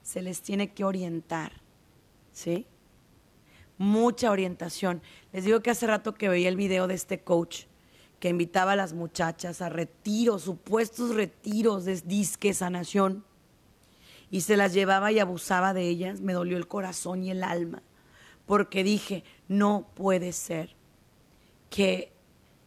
Se 0.02 0.22
les 0.22 0.42
tiene 0.42 0.72
que 0.72 0.85
orientar, 0.85 1.52
¿sí? 2.33 2.66
Mucha 3.76 4.30
orientación. 4.30 5.03
Les 5.32 5.44
digo 5.44 5.61
que 5.61 5.70
hace 5.70 5.86
rato 5.86 6.14
que 6.14 6.28
veía 6.28 6.49
el 6.49 6.57
video 6.57 6.86
de 6.86 6.94
este 6.94 7.20
coach 7.20 7.66
que 8.20 8.28
invitaba 8.28 8.72
a 8.72 8.76
las 8.76 8.92
muchachas 8.92 9.62
a 9.62 9.68
retiros, 9.70 10.42
supuestos 10.42 11.14
retiros 11.14 11.84
de 11.84 12.00
disque 12.02 12.54
sanación, 12.54 13.24
y 14.30 14.42
se 14.42 14.56
las 14.56 14.72
llevaba 14.72 15.10
y 15.10 15.18
abusaba 15.18 15.74
de 15.74 15.88
ellas, 15.88 16.20
me 16.20 16.34
dolió 16.34 16.56
el 16.56 16.68
corazón 16.68 17.24
y 17.24 17.30
el 17.30 17.42
alma, 17.42 17.82
porque 18.46 18.84
dije, 18.84 19.24
no 19.48 19.88
puede 19.94 20.32
ser 20.32 20.76
que 21.68 22.12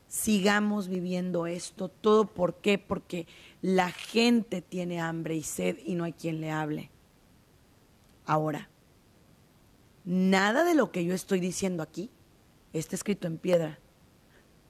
sigamos 0.08 0.88
viviendo 0.88 1.48
esto. 1.48 1.90
¿Todo 1.90 2.26
por 2.26 2.56
qué? 2.56 2.78
Porque 2.78 3.28
la 3.62 3.92
gente 3.92 4.62
tiene 4.62 5.02
hambre 5.02 5.36
y 5.36 5.44
sed 5.44 5.78
y 5.86 5.96
no 5.96 6.04
hay 6.04 6.14
quien 6.14 6.42
le 6.42 6.52
hable. 6.52 6.92
Ahora, 8.26 8.70
nada 10.06 10.64
de 10.64 10.76
lo 10.76 10.92
que 10.92 11.04
yo 11.06 11.14
estoy 11.14 11.40
diciendo 11.40 11.84
aquí 11.84 12.10
está 12.74 12.96
escrito 12.96 13.28
en 13.28 13.38
piedra. 13.38 13.80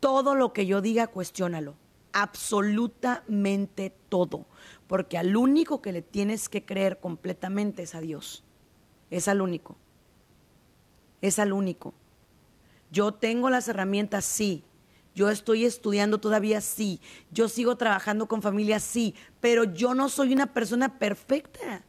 Todo 0.04 0.36
lo 0.36 0.51
que 0.51 0.66
yo 0.66 0.82
diga, 0.82 1.08
cuestiónalo. 1.08 1.76
Absolutamente 2.12 3.95
todo. 4.10 4.45
Porque 4.86 5.18
al 5.18 5.38
único 5.38 5.82
que 5.82 5.93
le 5.93 6.01
tienes 6.01 6.49
que 6.49 6.66
creer 6.66 6.99
completamente 6.99 7.84
es 7.84 7.95
a 7.95 8.01
Dios. 8.01 8.43
Es 9.10 9.30
al 9.30 9.39
único. 9.39 9.78
Es 11.22 11.39
al 11.39 11.54
único. 11.54 11.93
Yo 12.91 13.14
tengo 13.14 13.49
las 13.49 13.70
herramientas, 13.70 14.26
sí, 14.26 14.66
yo 15.16 15.30
estoy 15.30 15.64
estudiando 15.64 16.18
todavía, 16.18 16.60
sí. 16.60 16.99
Yo 17.32 17.47
sigo 17.47 17.78
trabajando 17.78 18.28
con 18.28 18.41
familia, 18.41 18.82
sí. 18.82 19.16
Pero 19.39 19.64
yo 19.64 19.93
no 19.93 20.10
soy 20.10 20.34
una 20.34 20.54
persona 20.54 20.99
perfecta. 20.99 21.82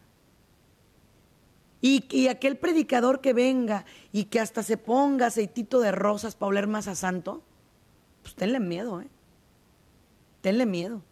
Y, 1.81 2.29
aquel 2.29 2.59
predicador 2.59 3.21
que 3.21 3.33
venga 3.33 3.87
y 4.13 4.27
que 4.27 4.39
hasta 4.39 4.63
se 4.63 4.77
ponga 4.77 5.27
aceitito 5.27 5.81
de 5.81 5.91
rosas 5.91 6.37
para 6.37 6.51
oler 6.51 6.69
más 6.69 6.87
a 6.87 6.95
santo, 6.95 7.43
pues 8.25 8.35
tenle 8.35 8.59
miedo, 8.59 9.03
¿eh? 9.03 9.09
Tenle 10.41 10.65
miedo. 10.65 11.03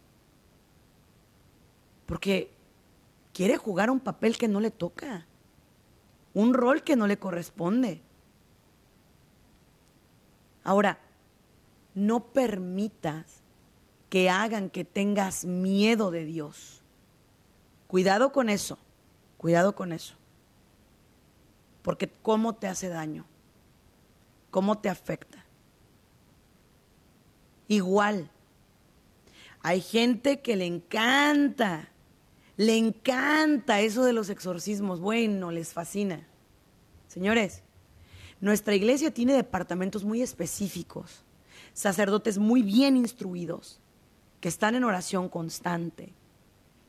Porque 2.07 2.51
quiere 3.33 3.55
jugar 3.55 3.91
un 3.91 3.99
papel 3.99 4.35
que 4.35 4.47
no 4.47 4.59
le 4.59 4.71
toca, 4.71 5.27
un 6.33 6.55
rol 6.55 6.83
que 6.83 6.95
no 6.95 7.05
le 7.05 7.19
corresponde. 7.19 8.01
Ahora, 10.63 10.97
no 11.93 12.33
permitas 12.33 13.43
que 14.09 14.31
hagan 14.31 14.71
que 14.71 14.83
tengas 14.83 15.45
miedo 15.45 16.09
de 16.09 16.25
Dios. 16.25 16.81
Cuidado 17.85 18.31
con 18.31 18.49
eso, 18.49 18.79
cuidado 19.37 19.75
con 19.75 19.91
eso. 19.91 20.15
Porque 21.83 22.09
cómo 22.09 22.55
te 22.55 22.67
hace 22.67 22.89
daño, 22.89 23.25
cómo 24.49 24.79
te 24.79 24.89
afecta. 24.89 25.42
Igual, 27.73 28.29
hay 29.61 29.81
gente 29.81 30.41
que 30.41 30.55
le 30.55 30.67
encanta, 30.67 31.89
le 32.55 32.77
encanta 32.77 33.81
eso 33.81 34.03
de 34.03 34.13
los 34.13 34.29
exorcismos. 34.29 34.99
Bueno, 34.99 35.49
les 35.49 35.73
fascina. 35.73 36.27
Señores, 37.07 37.63
nuestra 38.41 38.75
iglesia 38.75 39.11
tiene 39.11 39.33
departamentos 39.33 40.03
muy 40.03 40.21
específicos, 40.21 41.23
sacerdotes 41.73 42.37
muy 42.37 42.61
bien 42.61 42.95
instruidos, 42.95 43.79
que 44.39 44.49
están 44.49 44.75
en 44.75 44.83
oración 44.83 45.29
constante, 45.29 46.13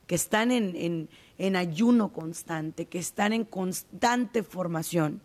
que 0.06 0.16
están 0.16 0.50
en, 0.50 1.08
ayuno 1.56 2.12
constante, 2.12 2.84
que 2.84 2.98
están 2.98 3.32
en 3.32 3.44
constante 3.46 4.42
formación. 4.42 5.22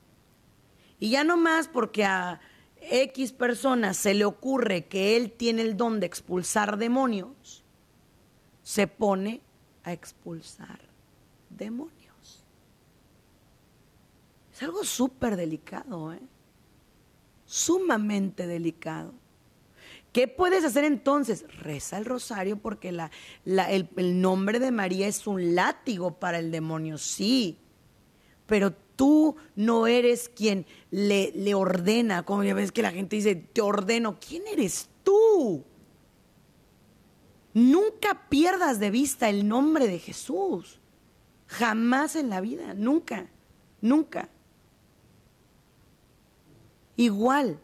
Y 0.99 1.09
ya 1.09 1.25
no 1.25 1.35
más 1.35 1.67
porque 1.67 2.05
a 2.05 2.39
X 2.81 3.33
personas 3.33 3.97
se 3.97 4.13
le 4.13 4.25
ocurre 4.25 4.85
que 4.85 5.15
él 5.15 5.31
tiene 5.31 5.61
el 5.61 5.77
don 5.77 5.99
de 5.99 6.05
expulsar 6.05 6.77
demonios, 6.77 7.63
se 8.63 8.87
pone 8.87 9.41
a 9.83 9.93
expulsar 9.93 10.79
demonios. 11.49 12.45
Es 14.53 14.63
algo 14.63 14.83
súper 14.83 15.35
delicado, 15.35 16.13
¿eh? 16.13 16.19
sumamente 17.45 18.45
delicado. 18.45 19.13
¿Qué 20.13 20.27
puedes 20.27 20.63
hacer 20.63 20.83
entonces? 20.83 21.45
Reza 21.59 21.97
el 21.97 22.05
rosario 22.05 22.57
porque 22.57 22.91
la, 22.91 23.11
el, 23.45 24.21
nombre 24.21 24.59
de 24.59 24.71
María 24.71 25.07
es 25.07 25.25
un 25.27 25.55
látigo 25.55 26.19
para 26.19 26.39
el 26.39 26.51
demonio, 26.51 26.97
sí. 26.97 27.57
Pero 28.47 28.75
tú 28.99 29.37
no 29.55 29.87
eres 29.87 30.27
quien 30.27 30.65
le, 30.91 31.55
ordena, 31.55 32.23
como 32.23 32.43
ya 32.43 32.53
ves 32.53 32.73
que 32.73 32.81
la 32.81 32.91
gente 32.91 33.15
dice, 33.15 33.33
te 33.33 33.61
ordeno. 33.61 34.19
¿Quién 34.19 34.45
eres 34.45 34.89
tú? 35.05 35.63
Nunca 37.53 38.27
pierdas 38.27 38.77
de 38.77 38.91
vista 38.91 39.29
el 39.29 39.47
nombre 39.47 39.87
de 39.87 39.99
Jesús. 39.99 40.81
Jamás 41.47 42.17
en 42.17 42.29
la 42.29 42.41
vida, 42.41 42.73
nunca, 42.73 43.29
nunca. 43.79 44.27
Igual, 46.97 47.57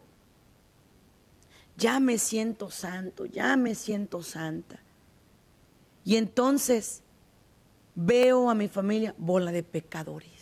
ya 1.76 2.00
me 2.00 2.16
siento 2.16 2.70
santo, 2.70 3.26
ya 3.26 3.58
me 3.58 3.74
siento 3.74 4.22
santa. 4.22 4.80
Y 6.02 6.16
entonces 6.16 7.02
veo 7.94 8.48
a 8.48 8.54
mi 8.54 8.68
familia 8.68 9.14
bola 9.18 9.52
de 9.52 9.62
pecadores. 9.62 10.35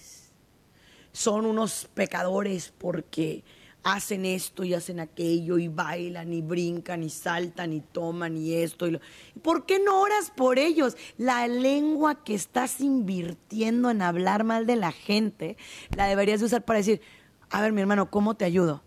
Son 1.14 1.46
unos 1.46 1.88
pecadores 1.94 2.74
porque 2.76 3.42
hacen 3.82 4.26
esto 4.26 4.64
y 4.64 4.74
hacen 4.74 5.00
aquello 5.00 5.56
y 5.56 5.68
bailan 5.68 6.32
y 6.34 6.42
brincan 6.42 7.02
y 7.02 7.08
saltan 7.08 7.72
y 7.72 7.80
toman 7.80 8.36
y 8.36 8.52
esto. 8.52 8.86
Y 8.86 9.00
¿Por 9.42 9.64
qué 9.64 9.78
no 9.78 10.02
oras 10.02 10.30
por 10.36 10.58
ellos? 10.58 10.98
La 11.16 11.48
lengua 11.48 12.22
que 12.22 12.34
estás 12.34 12.82
invirtiendo 12.82 13.90
en 13.90 14.02
hablar 14.02 14.44
mal 14.44 14.66
de 14.66 14.76
la 14.76 14.92
gente 14.92 15.56
la 15.96 16.06
deberías 16.06 16.42
usar 16.42 16.66
para 16.66 16.80
decir, 16.80 17.00
a 17.48 17.62
ver 17.62 17.72
mi 17.72 17.80
hermano, 17.80 18.10
¿cómo 18.10 18.34
te 18.34 18.44
ayudo? 18.44 18.82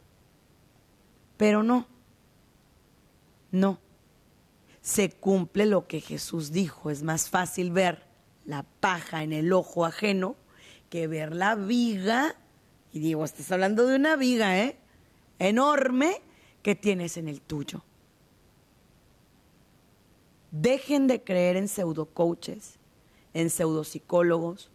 Pero 1.37 1.63
no 1.63 1.87
no. 3.51 3.79
Se 4.81 5.11
cumple 5.11 5.65
lo 5.65 5.87
que 5.87 5.99
Jesús 5.99 6.51
dijo. 6.51 6.89
Es 6.89 7.03
más 7.03 7.29
fácil 7.29 7.71
ver 7.71 8.03
la 8.45 8.63
paja 8.63 9.23
en 9.23 9.33
el 9.33 9.51
ojo 9.51 9.85
ajeno 9.85 10.35
que 10.89 11.07
ver 11.07 11.35
la 11.35 11.55
viga. 11.55 12.35
Y 12.91 12.99
digo, 12.99 13.25
estás 13.25 13.51
hablando 13.51 13.85
de 13.85 13.95
una 13.95 14.15
viga, 14.15 14.59
¿eh? 14.59 14.77
Enorme 15.39 16.21
que 16.61 16.75
tienes 16.75 17.17
en 17.17 17.27
el 17.27 17.41
tuyo. 17.41 17.83
Dejen 20.51 21.07
de 21.07 21.23
creer 21.23 21.57
en 21.57 21.67
pseudocoaches, 21.67 22.79
en 23.33 23.49
pseudopsicólogos. 23.49 24.71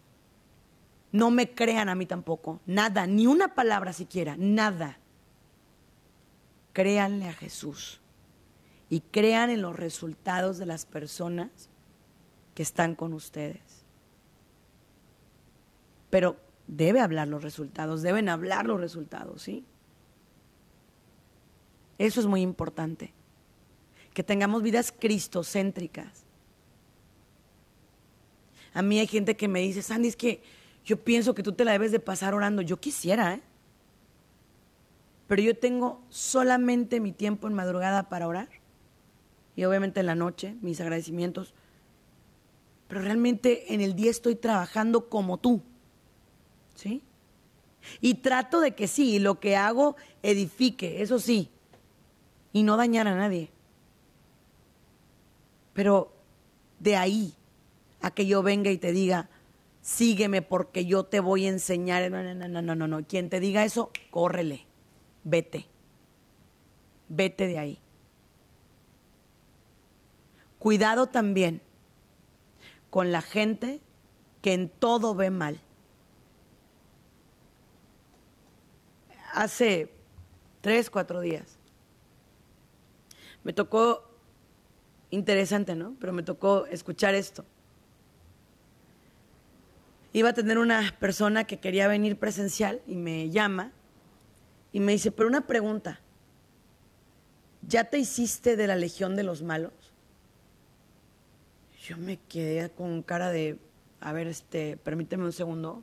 No 1.11 1.31
me 1.31 1.51
crean 1.51 1.89
a 1.89 1.95
mí 1.95 2.07
tampoco. 2.07 2.61
Nada, 2.67 3.07
ni 3.07 3.27
una 3.27 3.55
palabra 3.55 3.93
siquiera, 3.93 4.37
nada. 4.39 4.99
Créanle 6.73 7.29
a 7.29 7.33
Jesús 7.33 8.01
y 8.89 9.01
crean 9.01 9.51
en 9.51 9.63
los 9.63 9.77
resultados 9.77 10.59
de 10.59 10.67
las 10.67 10.87
personas 10.87 11.71
que 12.55 12.63
están 12.63 12.95
con 12.95 13.13
ustedes. 13.15 13.82
Pero 16.13 16.37
debe 16.67 17.01
hablar 17.01 17.27
los 17.27 17.43
resultados, 17.43 18.03
deben 18.03 18.29
hablar 18.29 18.67
los 18.67 18.79
resultados, 18.79 19.41
¿sí? 19.41 19.65
Eso 21.97 22.21
es 22.21 22.27
muy 22.27 22.43
importante. 22.43 23.15
Que 24.13 24.23
tengamos 24.23 24.63
vidas 24.63 24.93
cristocéntricas. 24.93 26.25
A 28.75 28.83
mí 28.83 28.99
hay 28.99 29.07
gente 29.07 29.39
que 29.39 29.49
me 29.49 29.61
dice, 29.61 29.81
Sandy, 29.81 30.09
es 30.09 30.17
que 30.17 30.43
yo 30.85 31.03
pienso 31.03 31.35
que 31.35 31.43
tú 31.43 31.53
te 31.53 31.65
la 31.65 31.73
debes 31.73 31.93
de 31.93 31.99
pasar 31.99 32.35
orando. 32.35 32.61
Yo 32.61 32.79
quisiera, 32.79 33.33
¿eh? 33.33 33.43
Pero 35.29 35.41
yo 35.41 35.57
tengo 35.57 36.03
solamente 36.11 37.01
mi 37.01 37.13
tiempo 37.13 37.49
en 37.49 37.55
madrugada 37.55 38.11
para 38.11 38.29
orar 38.29 38.51
y 39.57 39.65
obviamente 39.65 40.01
en 40.01 40.07
la 40.07 40.15
noche, 40.15 40.57
mis 40.61 40.79
agradecimientos. 40.79 41.55
Pero 42.87 43.01
realmente 43.01 43.73
en 43.73 43.81
el 43.81 43.97
día 43.97 44.11
estoy 44.11 44.35
trabajando 44.35 45.09
como 45.09 45.39
tú. 45.39 45.63
¿Sí? 46.83 47.01
Y 48.01 48.15
trato 48.15 48.61
de 48.61 48.75
que 48.75 48.89
sí, 48.89 49.19
lo 49.19 49.39
que 49.39 49.57
hago 49.57 49.97
edifique, 50.23 51.03
eso 51.03 51.19
sí, 51.19 51.49
y 52.53 52.65
no 52.65 52.77
dañar 52.77 53.07
a 53.07 53.15
nadie. 53.15 53.51
Pero 55.75 56.13
de 56.81 56.97
ahí 56.97 57.35
a 58.01 58.11
que 58.11 58.27
yo 58.27 58.43
venga 58.43 58.71
y 58.71 58.79
te 58.79 58.93
diga, 58.93 59.29
sígueme 59.81 60.43
porque 60.43 60.85
yo 60.85 61.05
te 61.05 61.21
voy 61.21 61.47
a 61.47 61.51
enseñar. 61.51 62.11
No, 62.11 62.23
no, 62.23 62.49
no, 62.49 62.63
no, 62.63 62.75
no, 62.75 62.89
no. 62.89 63.07
Quien 63.07 63.31
te 63.31 63.41
diga 63.41 63.65
eso, 63.65 63.91
córrele, 64.11 64.67
vete. 65.23 65.67
Vete 67.09 67.47
de 67.47 67.59
ahí. 67.59 67.79
Cuidado 70.59 71.07
también 71.07 71.61
con 72.91 73.13
la 73.13 73.23
gente 73.23 73.81
que 74.43 74.53
en 74.53 74.69
todo 74.69 75.15
ve 75.15 75.31
mal. 75.31 75.61
Hace 79.33 79.91
tres, 80.61 80.91
cuatro 80.91 81.21
días 81.21 81.59
me 83.45 83.53
tocó, 83.53 84.09
interesante, 85.11 85.75
¿no? 85.75 85.97
Pero 86.01 86.13
me 86.13 86.23
tocó 86.23 86.67
escuchar 86.67 87.15
esto. 87.15 87.45
Iba 90.13 90.31
a 90.31 90.35
tener 90.35 90.59
una 90.59 90.95
persona 91.01 91.45
que 91.45 91.59
quería 91.59 91.89
venir 91.89 92.19
presencial 92.19 92.83
y 92.87 92.97
me 92.97 93.31
llama 93.31 93.73
y 94.73 94.81
me 94.81 94.93
dice, 94.93 95.11
pero 95.11 95.29
una 95.29 95.47
pregunta, 95.47 96.01
¿ya 97.67 97.85
te 97.85 97.99
hiciste 97.99 98.57
de 98.57 98.67
la 98.67 98.77
Legión 98.77 99.17
de 99.17 99.23
los 99.23 99.43
Malos? 99.43 99.73
Yo 101.83 101.97
me 101.97 102.19
quedé 102.29 102.71
con 102.71 103.03
cara 103.03 103.31
de, 103.31 103.59
a 104.01 104.13
ver, 104.13 104.29
este, 104.29 104.77
permíteme 104.77 105.25
un 105.25 105.33
segundo, 105.33 105.83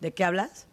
¿de 0.00 0.12
qué 0.12 0.24
hablas? 0.24 0.66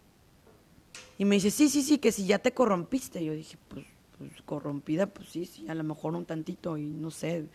Y 1.17 1.25
me 1.25 1.35
dice, 1.35 1.51
sí, 1.51 1.69
sí, 1.69 1.81
sí, 1.81 1.97
que 1.97 2.11
si 2.11 2.25
ya 2.25 2.39
te 2.39 2.53
corrompiste. 2.53 3.23
Yo 3.23 3.33
dije, 3.33 3.57
pues, 3.67 3.85
pues, 4.17 4.31
corrompida, 4.43 5.07
pues 5.07 5.29
sí, 5.29 5.45
sí, 5.45 5.67
a 5.67 5.75
lo 5.75 5.83
mejor 5.83 6.15
un 6.15 6.25
tantito 6.25 6.77
y 6.77 6.85
no 6.85 7.11
sé 7.11 7.47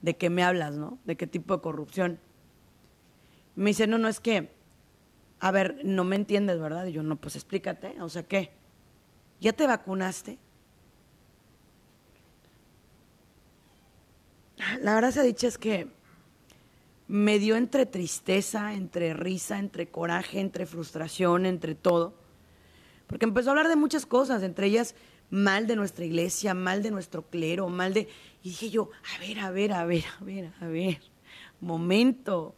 de 0.00 0.16
qué 0.16 0.30
me 0.30 0.42
hablas, 0.42 0.76
¿no? 0.76 0.98
De 1.04 1.16
qué 1.16 1.26
tipo 1.26 1.54
de 1.54 1.62
corrupción. 1.62 2.18
Me 3.56 3.70
dice, 3.70 3.86
no, 3.86 3.98
no, 3.98 4.08
es 4.08 4.20
que, 4.20 4.50
a 5.38 5.50
ver, 5.50 5.80
no 5.84 6.04
me 6.04 6.16
entiendes, 6.16 6.58
¿verdad? 6.60 6.86
Y 6.86 6.92
yo, 6.92 7.02
no, 7.02 7.16
pues 7.16 7.36
explícate, 7.36 8.00
o 8.00 8.08
sea, 8.08 8.22
¿qué? 8.22 8.52
¿Ya 9.40 9.52
te 9.52 9.66
vacunaste? 9.66 10.38
La 14.80 14.94
verdad 14.94 15.10
se 15.10 15.20
ha 15.20 15.24
dicho 15.24 15.46
es 15.46 15.56
que 15.58 15.88
me 17.08 17.38
dio 17.38 17.56
entre 17.56 17.86
tristeza, 17.86 18.74
entre 18.74 19.14
risa, 19.14 19.58
entre 19.58 19.88
coraje, 19.88 20.40
entre 20.40 20.66
frustración, 20.66 21.46
entre 21.46 21.74
todo. 21.74 22.19
Porque 23.10 23.24
empezó 23.24 23.50
a 23.50 23.52
hablar 23.52 23.66
de 23.66 23.74
muchas 23.74 24.06
cosas, 24.06 24.44
entre 24.44 24.68
ellas 24.68 24.94
mal 25.30 25.66
de 25.66 25.74
nuestra 25.74 26.04
iglesia, 26.04 26.54
mal 26.54 26.80
de 26.80 26.92
nuestro 26.92 27.22
clero, 27.22 27.68
mal 27.68 27.92
de... 27.92 28.08
Y 28.40 28.50
dije 28.50 28.70
yo, 28.70 28.90
a 29.16 29.18
ver, 29.18 29.40
a 29.40 29.50
ver, 29.50 29.72
a 29.72 29.84
ver, 29.84 30.04
a 30.20 30.24
ver, 30.24 30.52
a 30.60 30.66
ver, 30.68 31.00
momento. 31.60 32.54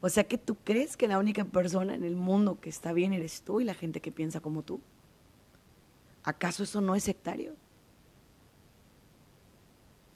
O 0.00 0.08
sea 0.08 0.24
que 0.24 0.36
tú 0.36 0.56
crees 0.64 0.96
que 0.96 1.06
la 1.06 1.20
única 1.20 1.44
persona 1.44 1.94
en 1.94 2.02
el 2.02 2.16
mundo 2.16 2.58
que 2.60 2.70
está 2.70 2.92
bien 2.92 3.12
eres 3.12 3.42
tú 3.42 3.60
y 3.60 3.64
la 3.64 3.72
gente 3.72 4.00
que 4.00 4.10
piensa 4.10 4.40
como 4.40 4.62
tú. 4.62 4.80
¿Acaso 6.24 6.64
eso 6.64 6.80
no 6.80 6.96
es 6.96 7.04
sectario? 7.04 7.54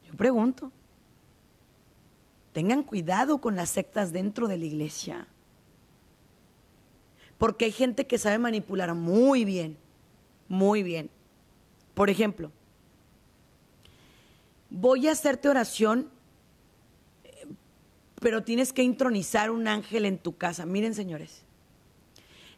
Yo 0.09 0.15
pregunto. 0.15 0.73
Tengan 2.53 2.83
cuidado 2.83 3.41
con 3.41 3.55
las 3.55 3.71
sectas 3.71 4.13
dentro 4.13 4.49
de 4.49 4.59
la 4.59 4.65
iglesia. 4.65 5.29
Porque 7.39 7.67
hay 7.67 7.73
gente 7.73 8.07
que 8.07 8.19
sabe 8.19 8.39
manipular 8.39 8.95
muy 8.95 9.45
bien, 9.45 9.77
muy 10.49 10.83
bien. 10.83 11.11
Por 11.95 12.11
ejemplo, 12.11 12.53
voy 14.71 15.09
a 15.09 15.13
hacerte 15.13 15.49
oración, 15.49 16.11
pero 18.21 18.43
tienes 18.43 18.73
que 18.73 18.83
intronizar 18.83 19.51
un 19.51 19.69
ángel 19.69 20.05
en 20.05 20.19
tu 20.19 20.37
casa. 20.37 20.67
Miren, 20.67 20.95
señores, 20.95 21.45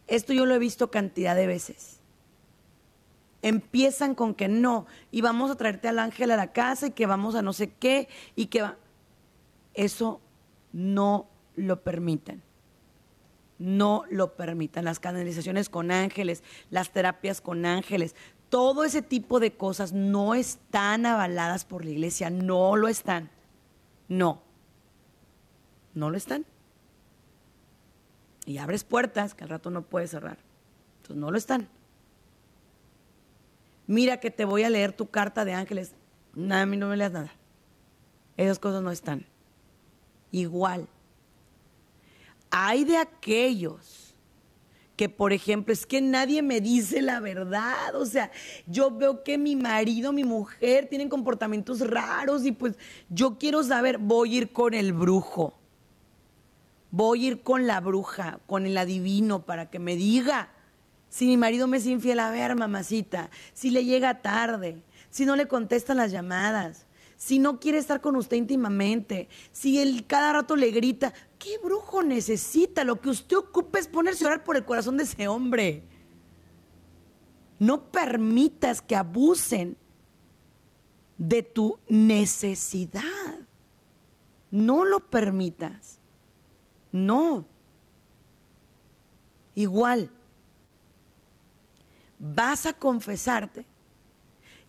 esto 0.06 0.32
yo 0.32 0.46
lo 0.46 0.54
he 0.54 0.58
visto 0.58 0.90
cantidad 0.90 1.36
de 1.36 1.46
veces 1.46 2.00
empiezan 3.42 4.14
con 4.14 4.34
que 4.34 4.48
no, 4.48 4.86
y 5.10 5.20
vamos 5.20 5.50
a 5.50 5.56
traerte 5.56 5.88
al 5.88 5.98
ángel 5.98 6.30
a 6.30 6.36
la 6.36 6.52
casa 6.52 6.88
y 6.88 6.90
que 6.90 7.06
vamos 7.06 7.34
a 7.34 7.42
no 7.42 7.52
sé 7.52 7.72
qué, 7.72 8.08
y 8.36 8.46
que 8.46 8.62
va. 8.62 8.76
Eso 9.74 10.20
no 10.72 11.28
lo 11.56 11.82
permiten. 11.82 12.42
No 13.60 14.02
lo 14.10 14.34
permitan. 14.34 14.84
Las 14.84 14.98
canalizaciones 14.98 15.68
con 15.68 15.92
ángeles, 15.92 16.42
las 16.68 16.90
terapias 16.90 17.40
con 17.40 17.64
ángeles, 17.64 18.16
todo 18.48 18.82
ese 18.82 19.02
tipo 19.02 19.38
de 19.38 19.52
cosas 19.52 19.92
no 19.92 20.34
están 20.34 21.06
avaladas 21.06 21.64
por 21.64 21.84
la 21.84 21.92
iglesia, 21.92 22.28
no 22.28 22.74
lo 22.74 22.88
están. 22.88 23.30
No. 24.08 24.42
No 25.94 26.10
lo 26.10 26.16
están. 26.16 26.44
Y 28.44 28.58
abres 28.58 28.82
puertas 28.82 29.34
que 29.34 29.44
al 29.44 29.50
rato 29.50 29.70
no 29.70 29.82
puedes 29.82 30.10
cerrar. 30.10 30.38
Entonces 30.96 31.16
no 31.16 31.30
lo 31.30 31.38
están 31.38 31.68
mira 33.90 34.20
que 34.20 34.30
te 34.30 34.44
voy 34.44 34.62
a 34.62 34.70
leer 34.70 34.92
tu 34.92 35.10
carta 35.10 35.44
de 35.44 35.52
ángeles. 35.52 35.94
Nada, 36.32 36.62
a 36.62 36.66
mí 36.66 36.76
no 36.76 36.86
me 36.86 36.96
leas 36.96 37.10
nada. 37.10 37.32
Esas 38.36 38.60
cosas 38.60 38.82
no 38.84 38.92
están. 38.92 39.26
Igual. 40.30 40.86
Hay 42.50 42.84
de 42.84 42.96
aquellos 42.96 44.14
que, 44.96 45.08
por 45.08 45.32
ejemplo, 45.32 45.72
es 45.72 45.86
que 45.86 46.00
nadie 46.00 46.42
me 46.42 46.60
dice 46.60 47.00
la 47.00 47.20
verdad. 47.20 47.94
O 47.94 48.04
sea, 48.04 48.30
yo 48.66 48.90
veo 48.90 49.22
que 49.22 49.38
mi 49.38 49.56
marido, 49.56 50.12
mi 50.12 50.24
mujer 50.24 50.88
tienen 50.88 51.08
comportamientos 51.08 51.80
raros 51.80 52.44
y 52.44 52.52
pues 52.52 52.74
yo 53.08 53.38
quiero 53.38 53.62
saber, 53.62 53.98
voy 53.98 54.34
a 54.34 54.38
ir 54.38 54.52
con 54.52 54.74
el 54.74 54.92
brujo. 54.92 55.54
Voy 56.90 57.24
a 57.24 57.28
ir 57.28 57.42
con 57.42 57.66
la 57.66 57.80
bruja, 57.80 58.40
con 58.46 58.66
el 58.66 58.76
adivino 58.76 59.46
para 59.46 59.70
que 59.70 59.78
me 59.78 59.96
diga 59.96 60.50
si 61.10 61.26
mi 61.26 61.36
marido 61.36 61.66
me 61.66 61.78
es 61.78 61.86
infiel, 61.86 62.20
a 62.20 62.30
ver, 62.30 62.54
mamacita, 62.54 63.30
si 63.52 63.70
le 63.70 63.84
llega 63.84 64.22
tarde, 64.22 64.82
si 65.10 65.26
no 65.26 65.34
le 65.34 65.48
contestan 65.48 65.96
las 65.96 66.12
llamadas, 66.12 66.86
si 67.20 67.38
no 67.38 67.60
quiere 67.60 67.76
estar 67.76 68.00
con 68.00 68.16
usted 68.16 68.38
íntimamente, 68.38 69.28
si 69.52 69.78
él 69.78 70.06
cada 70.06 70.32
rato 70.32 70.56
le 70.56 70.70
grita, 70.70 71.12
¿qué 71.38 71.58
brujo 71.58 72.02
necesita? 72.02 72.82
Lo 72.82 72.98
que 72.98 73.10
usted 73.10 73.36
ocupa 73.36 73.78
es 73.78 73.88
ponerse 73.88 74.24
a 74.24 74.28
orar 74.28 74.42
por 74.42 74.56
el 74.56 74.64
corazón 74.64 74.96
de 74.96 75.02
ese 75.02 75.28
hombre. 75.28 75.82
No 77.58 77.92
permitas 77.92 78.80
que 78.80 78.96
abusen 78.96 79.76
de 81.18 81.42
tu 81.42 81.78
necesidad. 81.90 83.02
No 84.50 84.86
lo 84.86 85.00
permitas. 85.00 85.98
No. 86.90 87.44
Igual 89.54 90.10
vas 92.18 92.64
a 92.64 92.72
confesarte 92.72 93.66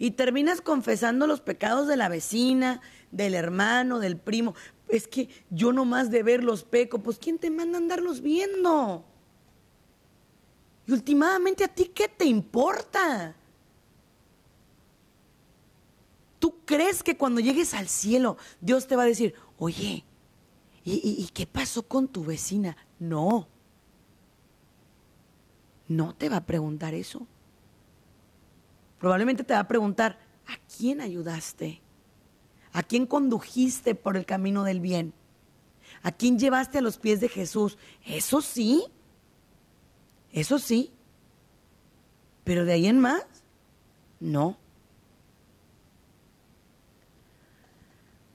y 0.02 0.10
terminas 0.10 0.62
confesando 0.62 1.28
los 1.28 1.42
pecados 1.42 1.88
de 1.88 1.96
la 1.96 2.10
vecina, 2.10 2.82
del 3.12 3.36
hermano, 3.36 4.00
del 4.00 4.18
primo. 4.18 4.56
Es 4.88 5.08
que 5.08 5.30
yo 5.52 5.72
nomás 5.74 6.10
de 6.10 6.24
ver 6.24 6.44
los 6.44 6.64
peco, 6.64 7.04
pues 7.04 7.20
¿quién 7.20 7.38
te 7.38 7.52
manda 7.52 7.78
a 7.78 7.82
andarlos 7.82 8.20
viendo? 8.20 9.06
Y 10.88 10.94
últimamente 10.94 11.64
a 11.64 11.68
ti, 11.68 11.86
¿qué 11.94 12.08
te 12.08 12.26
importa? 12.26 13.36
¿Tú 16.40 16.56
crees 16.66 17.04
que 17.04 17.16
cuando 17.16 17.40
llegues 17.40 17.76
al 17.76 17.88
cielo 17.88 18.38
Dios 18.60 18.88
te 18.88 18.96
va 18.96 19.04
a 19.04 19.06
decir, 19.06 19.36
oye, 19.60 20.04
¿y, 20.84 20.94
y 20.94 21.30
qué 21.32 21.46
pasó 21.46 21.84
con 21.84 22.08
tu 22.08 22.26
vecina? 22.26 22.76
No. 22.98 23.48
No 25.88 26.16
te 26.16 26.28
va 26.28 26.38
a 26.38 26.46
preguntar 26.48 26.96
eso. 26.96 27.28
Probablemente 29.02 29.44
te 29.44 29.56
va 29.56 29.62
a 29.62 29.68
preguntar, 29.68 30.20
¿a 30.46 30.54
quién 30.78 31.02
ayudaste? 31.02 31.82
¿A 32.72 32.84
quién 32.84 33.08
condujiste 33.08 33.96
por 33.96 34.16
el 34.16 34.28
camino 34.28 34.64
del 34.64 34.80
bien? 34.80 35.12
¿A 36.04 36.12
quién 36.12 36.38
llevaste 36.38 36.78
a 36.78 36.82
los 36.82 37.00
pies 37.00 37.20
de 37.20 37.28
Jesús? 37.28 37.80
Eso 38.06 38.42
sí, 38.42 38.86
eso 40.32 40.60
sí. 40.60 40.94
Pero 42.44 42.64
de 42.64 42.74
ahí 42.74 42.86
en 42.86 43.00
más, 43.00 43.26
no. 44.20 44.56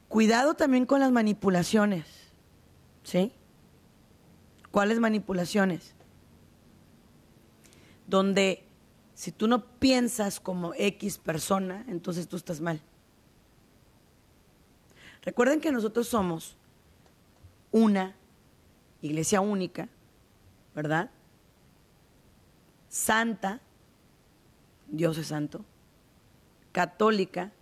Cuidado 0.08 0.54
también 0.54 0.84
con 0.84 0.98
las 0.98 1.12
manipulaciones. 1.12 2.06
¿Sí? 3.04 3.30
¿Cuáles 4.72 4.98
manipulaciones? 4.98 5.94
Donde 8.08 8.65
si 9.16 9.32
tú 9.32 9.48
no 9.48 9.64
piensas 9.78 10.40
como 10.40 10.74
X 10.74 11.16
persona, 11.16 11.86
entonces 11.88 12.28
tú 12.28 12.36
estás 12.36 12.60
mal. 12.60 12.82
Recuerden 15.22 15.62
que 15.62 15.72
nosotros 15.72 16.06
somos 16.06 16.58
una 17.72 18.14
iglesia 19.00 19.40
única, 19.40 19.88
¿verdad? 20.74 21.10
Santa, 22.90 23.62
Dios 24.86 25.16
es 25.16 25.28
santo, 25.28 25.64
católica, 26.72 27.52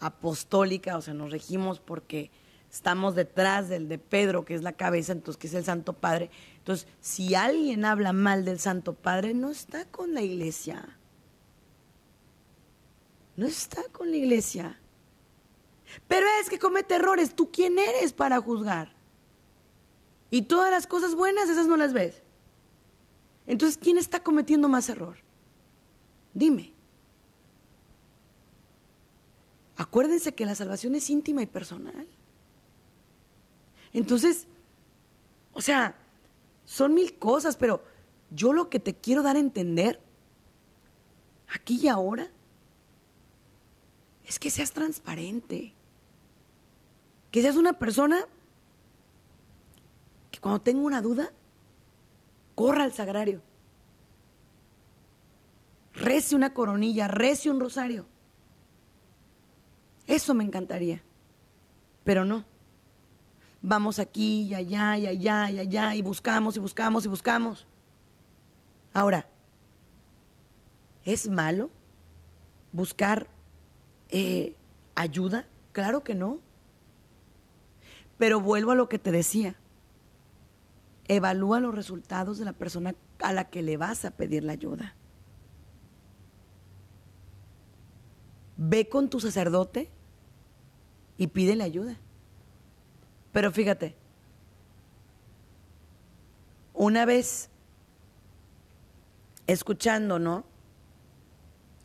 apostólica, 0.00 0.96
o 0.96 1.00
sea, 1.00 1.14
nos 1.14 1.30
regimos 1.30 1.78
porque 1.78 2.32
estamos 2.72 3.14
detrás 3.14 3.68
del 3.68 3.88
de 3.88 3.98
Pedro, 3.98 4.44
que 4.44 4.54
es 4.54 4.62
la 4.62 4.72
cabeza, 4.72 5.12
entonces 5.12 5.38
que 5.38 5.46
es 5.46 5.54
el 5.54 5.64
Santo 5.64 5.92
Padre. 5.92 6.28
Entonces, 6.70 6.86
si 7.00 7.34
alguien 7.34 7.84
habla 7.84 8.12
mal 8.12 8.44
del 8.44 8.60
Santo 8.60 8.94
Padre, 8.94 9.34
no 9.34 9.50
está 9.50 9.86
con 9.86 10.14
la 10.14 10.22
iglesia. 10.22 10.96
No 13.34 13.44
está 13.44 13.82
con 13.90 14.08
la 14.08 14.16
iglesia. 14.16 14.78
Pero 16.06 16.28
es 16.40 16.48
que 16.48 16.60
comete 16.60 16.94
errores. 16.94 17.34
¿Tú 17.34 17.50
quién 17.50 17.76
eres 17.76 18.12
para 18.12 18.40
juzgar? 18.40 18.92
Y 20.30 20.42
todas 20.42 20.70
las 20.70 20.86
cosas 20.86 21.16
buenas, 21.16 21.48
esas 21.48 21.66
no 21.66 21.76
las 21.76 21.92
ves. 21.92 22.22
Entonces, 23.48 23.76
¿quién 23.76 23.98
está 23.98 24.22
cometiendo 24.22 24.68
más 24.68 24.88
error? 24.88 25.16
Dime. 26.34 26.72
Acuérdense 29.76 30.36
que 30.36 30.46
la 30.46 30.54
salvación 30.54 30.94
es 30.94 31.10
íntima 31.10 31.42
y 31.42 31.46
personal. 31.46 32.06
Entonces, 33.92 34.46
o 35.52 35.60
sea, 35.60 35.96
son 36.70 36.94
mil 36.94 37.18
cosas, 37.18 37.56
pero 37.56 37.82
yo 38.30 38.52
lo 38.52 38.70
que 38.70 38.78
te 38.78 38.94
quiero 38.94 39.24
dar 39.24 39.34
a 39.34 39.40
entender, 39.40 40.00
aquí 41.52 41.80
y 41.82 41.88
ahora, 41.88 42.30
es 44.24 44.38
que 44.38 44.50
seas 44.50 44.70
transparente. 44.70 45.74
Que 47.32 47.42
seas 47.42 47.56
una 47.56 47.72
persona 47.72 48.24
que 50.30 50.38
cuando 50.38 50.60
tenga 50.60 50.82
una 50.82 51.02
duda, 51.02 51.32
corra 52.54 52.84
al 52.84 52.92
sagrario. 52.92 53.42
Rece 55.92 56.36
una 56.36 56.54
coronilla, 56.54 57.08
rece 57.08 57.50
un 57.50 57.58
rosario. 57.58 58.06
Eso 60.06 60.34
me 60.34 60.44
encantaría. 60.44 61.02
Pero 62.04 62.24
no 62.24 62.44
vamos 63.62 63.98
aquí 63.98 64.42
y 64.42 64.54
allá 64.54 64.96
y 64.96 65.06
allá 65.06 65.50
y 65.50 65.58
allá 65.58 65.94
y 65.94 66.02
buscamos 66.02 66.56
y 66.56 66.60
buscamos 66.60 67.04
y 67.04 67.08
buscamos. 67.08 67.66
Ahora, 68.92 69.26
¿es 71.04 71.28
malo 71.28 71.70
buscar 72.72 73.28
eh, 74.08 74.56
ayuda? 74.94 75.46
Claro 75.72 76.02
que 76.02 76.14
no. 76.14 76.38
Pero 78.18 78.40
vuelvo 78.40 78.72
a 78.72 78.74
lo 78.74 78.88
que 78.88 78.98
te 78.98 79.12
decía. 79.12 79.56
Evalúa 81.08 81.60
los 81.60 81.74
resultados 81.74 82.38
de 82.38 82.44
la 82.44 82.52
persona 82.52 82.94
a 83.20 83.32
la 83.32 83.50
que 83.50 83.62
le 83.62 83.76
vas 83.76 84.04
a 84.04 84.12
pedir 84.12 84.44
la 84.44 84.52
ayuda. 84.52 84.94
Ve 88.56 88.88
con 88.88 89.08
tu 89.08 89.20
sacerdote 89.20 89.90
y 91.16 91.28
pídele 91.28 91.64
ayuda. 91.64 91.96
Pero 93.32 93.52
fíjate, 93.52 93.94
una 96.74 97.04
vez 97.04 97.50
escuchando, 99.46 100.18
¿no? 100.18 100.44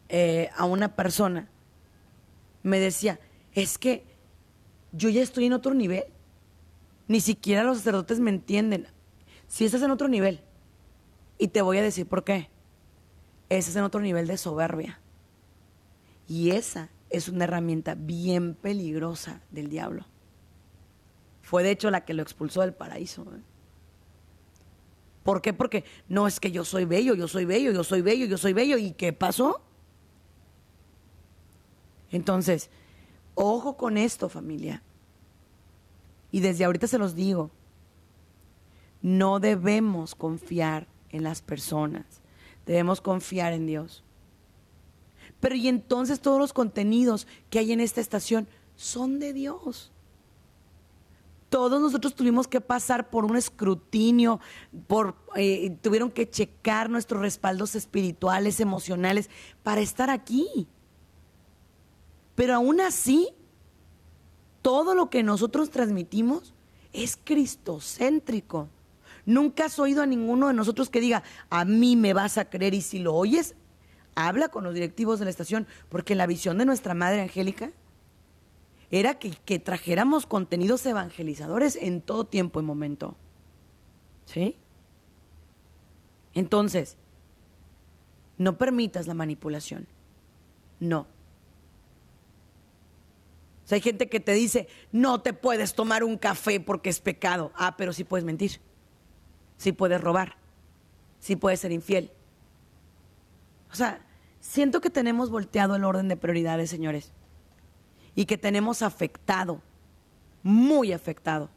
Eh, 0.10 0.50
a 0.56 0.66
una 0.66 0.96
persona, 0.96 1.50
me 2.64 2.80
decía, 2.80 3.20
es 3.54 3.78
que 3.78 4.06
yo 4.92 5.10
ya 5.10 5.22
estoy 5.22 5.46
en 5.46 5.54
otro 5.54 5.74
nivel. 5.74 6.06
Ni 7.08 7.20
siquiera 7.20 7.64
los 7.64 7.78
sacerdotes 7.78 8.20
me 8.20 8.32
entienden. 8.32 8.88
Si 9.48 9.66
estás 9.66 9.82
en 9.82 9.92
otro 9.92 10.08
nivel, 10.08 10.42
y 11.38 11.50
te 11.50 11.62
voy 11.62 11.78
a 11.78 11.84
decir 11.84 12.08
por 12.08 12.24
qué, 12.24 12.50
estás 13.50 13.76
en 13.76 13.84
otro 13.84 14.02
nivel 14.02 14.28
de 14.28 14.38
soberbia. 14.38 15.00
Y 16.28 16.52
esa 16.52 16.90
es 17.10 17.28
una 17.30 17.44
herramienta 17.44 17.96
bien 17.96 18.56
peligrosa 18.56 19.42
del 19.52 19.70
diablo. 19.70 20.06
Fue 21.46 21.62
de 21.62 21.70
hecho 21.70 21.92
la 21.92 22.04
que 22.04 22.16
lo 22.16 22.24
expulsó 22.24 22.62
del 22.62 22.74
paraíso. 22.74 23.22
¿eh? 23.22 23.40
¿Por 25.22 25.44
qué? 25.44 25.54
Porque 25.54 25.84
no 26.10 26.26
es 26.26 26.40
que 26.40 26.52
yo 26.52 26.66
soy 26.66 26.86
bello, 26.86 27.14
yo 27.14 27.28
soy 27.28 27.46
bello, 27.46 27.72
yo 27.72 27.84
soy 27.84 28.02
bello, 28.02 28.26
yo 28.26 28.40
soy 28.40 28.54
bello. 28.54 28.80
¿Y 28.80 28.94
qué 28.94 29.14
pasó? 29.14 29.62
Entonces, 32.10 32.72
ojo 33.36 33.78
con 33.78 33.96
esto, 33.98 34.28
familia. 34.28 34.82
Y 36.32 36.40
desde 36.40 36.66
ahorita 36.66 36.88
se 36.88 36.98
los 36.98 37.14
digo, 37.14 37.52
no 39.04 39.40
debemos 39.40 40.16
confiar 40.16 40.88
en 41.10 41.22
las 41.22 41.44
personas, 41.44 42.06
debemos 42.66 43.02
confiar 43.02 43.54
en 43.54 43.68
Dios. 43.68 44.04
Pero 45.40 45.54
y 45.54 45.68
entonces 45.68 46.20
todos 46.22 46.40
los 46.40 46.54
contenidos 46.54 47.28
que 47.52 47.60
hay 47.60 47.72
en 47.72 47.82
esta 47.82 48.02
estación 48.02 48.48
son 48.76 49.20
de 49.20 49.32
Dios. 49.32 49.92
Todos 51.50 51.80
nosotros 51.80 52.16
tuvimos 52.16 52.48
que 52.48 52.60
pasar 52.60 53.10
por 53.10 53.24
un 53.24 53.38
escrutinio, 53.38 54.40
por, 54.88 55.16
eh, 55.36 55.78
tuvieron 55.82 56.12
que 56.12 56.30
checar 56.30 56.90
nuestros 56.90 57.22
respaldos 57.22 57.76
espirituales, 57.76 58.60
emocionales, 58.60 59.30
para 59.64 59.82
estar 59.82 60.10
aquí. 60.10 60.68
Pero 62.36 62.56
aún 62.56 62.82
así, 62.82 63.30
todo 64.62 64.96
lo 64.96 65.10
que 65.10 65.24
nosotros 65.24 65.70
transmitimos 65.70 66.54
es 66.92 67.18
cristocéntrico. 67.24 68.70
Nunca 69.26 69.66
has 69.66 69.80
oído 69.80 70.02
a 70.02 70.08
ninguno 70.08 70.48
de 70.48 70.54
nosotros 70.54 70.90
que 70.90 71.02
diga, 71.02 71.24
a 71.50 71.66
mí 71.66 71.96
me 71.96 72.14
vas 72.14 72.38
a 72.38 72.50
creer 72.50 72.74
y 72.74 72.82
si 72.82 73.00
lo 73.00 73.14
oyes, 73.14 73.56
habla 74.16 74.50
con 74.50 74.64
los 74.64 74.74
directivos 74.74 75.20
de 75.20 75.26
la 75.26 75.32
estación, 75.32 75.68
porque 75.90 76.16
la 76.16 76.28
visión 76.28 76.58
de 76.58 76.66
nuestra 76.66 76.94
Madre 76.94 77.22
Angélica 77.22 77.72
era 78.92 79.20
que, 79.20 79.60
trajéramos 79.60 80.26
contenidos 80.26 80.86
evangelizadores 80.86 81.76
en 81.76 82.02
todo 82.02 82.26
tiempo 82.26 82.60
y 82.60 82.64
momento. 82.64 83.16
¿Sí? 84.26 84.58
Entonces, 86.34 86.98
no 88.38 88.58
permitas 88.58 89.08
la 89.08 89.14
manipulación. 89.14 89.88
No. 90.80 91.02
O 93.64 93.68
sea, 93.68 93.78
hay 93.78 93.82
gente 93.82 94.10
que 94.10 94.20
te 94.20 94.34
dice, 94.34 94.68
no 94.92 95.22
te 95.22 95.34
puedes 95.34 95.74
tomar 95.74 96.04
un 96.04 96.18
café 96.18 96.60
porque 96.60 96.90
es 96.90 97.00
pecado. 97.00 97.52
Ah, 97.56 97.76
pero 97.78 97.94
sí 97.94 98.04
puedes 98.04 98.26
mentir. 98.26 98.60
Sí 99.58 99.72
puedes 99.72 100.02
robar. 100.02 100.38
Sí 101.20 101.36
puedes 101.36 101.60
ser 101.62 101.72
infiel. 101.72 102.12
O 103.72 103.76
sea, 103.76 104.06
siento 104.40 104.82
que 104.82 104.90
tenemos 104.90 105.32
volteado 105.32 105.76
el 105.76 105.84
orden 105.84 106.08
de 106.08 106.18
prioridades, 106.18 106.70
señores. 106.70 107.12
Y 108.16 108.26
que 108.26 108.38
tenemos 108.38 108.82
afectado, 108.82 109.62
muy 110.42 110.94
afectado, 110.94 111.50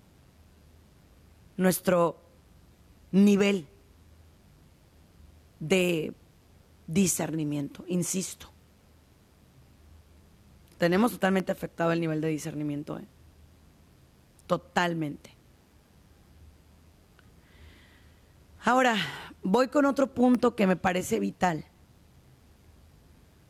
nuestro 1.56 2.20
nivel 3.12 3.66
de 5.61 6.14
discernimiento, 6.86 7.84
insisto. 7.88 8.50
Tenemos 10.78 11.12
totalmente 11.12 11.52
afectado 11.52 11.92
el 11.92 12.00
nivel 12.00 12.20
de 12.20 12.28
discernimiento. 12.28 12.98
¿eh? 12.98 13.04
Totalmente. 14.46 15.34
Ahora, 18.64 18.96
voy 19.42 19.68
con 19.68 19.84
otro 19.86 20.14
punto 20.14 20.54
que 20.54 20.66
me 20.66 20.76
parece 20.76 21.20
vital. 21.20 21.64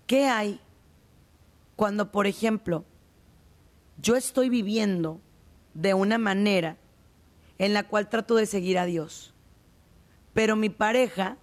¿Qué 0.07 0.27
hay 0.27 0.61
cuando, 1.77 2.11
por 2.11 2.27
ejemplo, 2.27 2.85
yo 4.01 4.17
estoy 4.17 4.49
viviendo 4.49 5.21
de 5.75 5.95
una 5.95 6.19
manera 6.19 6.77
en 7.59 7.75
la 7.75 7.85
cual 7.85 8.09
trato 8.09 8.37
de 8.37 8.47
seguir 8.47 8.79
a 8.79 8.85
Dios, 8.85 9.35
pero 10.35 10.57
mi 10.57 10.71
pareja 10.71 11.37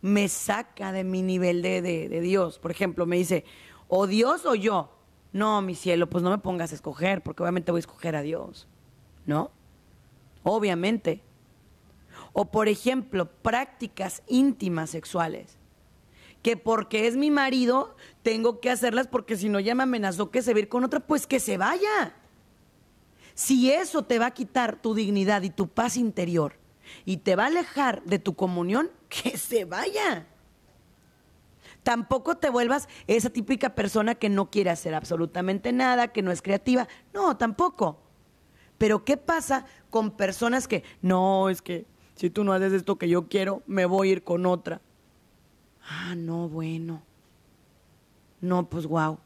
me 0.00 0.28
saca 0.28 0.92
de 0.92 1.04
mi 1.04 1.22
nivel 1.22 1.62
de, 1.62 1.82
de 1.82 2.20
Dios? 2.20 2.58
Por 2.58 2.70
ejemplo, 2.70 3.04
me 3.06 3.16
dice, 3.16 3.44
o 3.88 4.06
Dios 4.06 4.46
o 4.46 4.54
yo. 4.54 4.94
No, 5.32 5.60
mi 5.60 5.74
cielo, 5.74 6.08
pues 6.08 6.24
no 6.24 6.30
me 6.30 6.38
pongas 6.38 6.72
a 6.72 6.74
escoger, 6.74 7.22
porque 7.22 7.42
obviamente 7.42 7.70
voy 7.70 7.78
a 7.78 7.80
escoger 7.80 8.16
a 8.16 8.22
Dios, 8.22 8.66
¿no? 9.26 9.50
Obviamente. 10.42 11.22
O 12.32 12.46
por 12.46 12.68
ejemplo, 12.68 13.26
prácticas 13.26 14.22
íntimas 14.26 14.90
sexuales. 14.90 15.57
Que 16.42 16.56
porque 16.56 17.06
es 17.06 17.16
mi 17.16 17.30
marido, 17.30 17.96
tengo 18.22 18.60
que 18.60 18.70
hacerlas 18.70 19.06
porque 19.06 19.36
si 19.36 19.48
no 19.48 19.60
ya 19.60 19.74
me 19.74 19.82
amenazó 19.82 20.30
que 20.30 20.42
se 20.42 20.52
va 20.52 20.58
a 20.58 20.60
ir 20.60 20.68
con 20.68 20.84
otra, 20.84 21.00
pues 21.00 21.26
que 21.26 21.40
se 21.40 21.56
vaya. 21.56 22.14
Si 23.34 23.70
eso 23.70 24.02
te 24.02 24.18
va 24.18 24.26
a 24.26 24.30
quitar 24.32 24.80
tu 24.80 24.94
dignidad 24.94 25.42
y 25.42 25.50
tu 25.50 25.68
paz 25.68 25.96
interior 25.96 26.54
y 27.04 27.18
te 27.18 27.36
va 27.36 27.44
a 27.44 27.46
alejar 27.46 28.02
de 28.04 28.18
tu 28.18 28.34
comunión, 28.34 28.90
que 29.08 29.36
se 29.36 29.64
vaya. 29.64 30.26
Tampoco 31.82 32.36
te 32.36 32.50
vuelvas 32.50 32.88
esa 33.06 33.30
típica 33.30 33.74
persona 33.74 34.14
que 34.14 34.28
no 34.28 34.50
quiere 34.50 34.70
hacer 34.70 34.94
absolutamente 34.94 35.72
nada, 35.72 36.08
que 36.08 36.22
no 36.22 36.30
es 36.30 36.42
creativa. 36.42 36.88
No, 37.14 37.36
tampoco. 37.36 38.00
Pero 38.76 39.04
¿qué 39.04 39.16
pasa 39.16 39.66
con 39.90 40.10
personas 40.10 40.68
que, 40.68 40.84
no, 41.00 41.48
es 41.48 41.62
que 41.62 41.86
si 42.14 42.30
tú 42.30 42.44
no 42.44 42.52
haces 42.52 42.72
esto 42.72 42.98
que 42.98 43.08
yo 43.08 43.28
quiero, 43.28 43.62
me 43.66 43.86
voy 43.86 44.08
a 44.08 44.12
ir 44.12 44.24
con 44.24 44.46
otra? 44.46 44.80
Ah, 45.88 46.14
no, 46.14 46.48
bueno. 46.48 47.02
No, 48.40 48.68
pues 48.68 48.86
wow. 48.86 49.18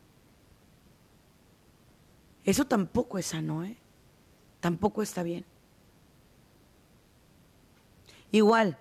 Eso 2.45 2.65
tampoco 2.67 3.19
es 3.19 3.27
sano, 3.27 3.65
¿eh? 3.65 3.77
Tampoco 4.61 5.03
está 5.03 5.23
bien. 5.23 5.45
Igual, 8.31 8.79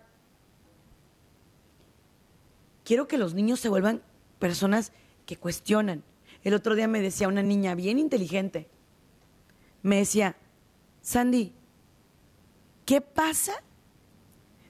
quiero 2.86 3.08
que 3.08 3.18
los 3.18 3.34
niños 3.34 3.60
se 3.60 3.68
vuelvan 3.68 4.02
personas 4.40 4.94
que 5.26 5.38
cuestionan. 5.38 6.04
El 6.44 6.54
otro 6.54 6.76
día 6.76 6.88
me 6.88 7.02
decía 7.02 7.28
una 7.28 7.44
niña 7.44 7.76
bien 7.76 8.00
inteligente, 8.00 8.70
me 9.84 9.98
decía, 9.98 10.36
Sandy, 11.02 11.54
¿qué 12.86 13.02
pasa 13.02 13.62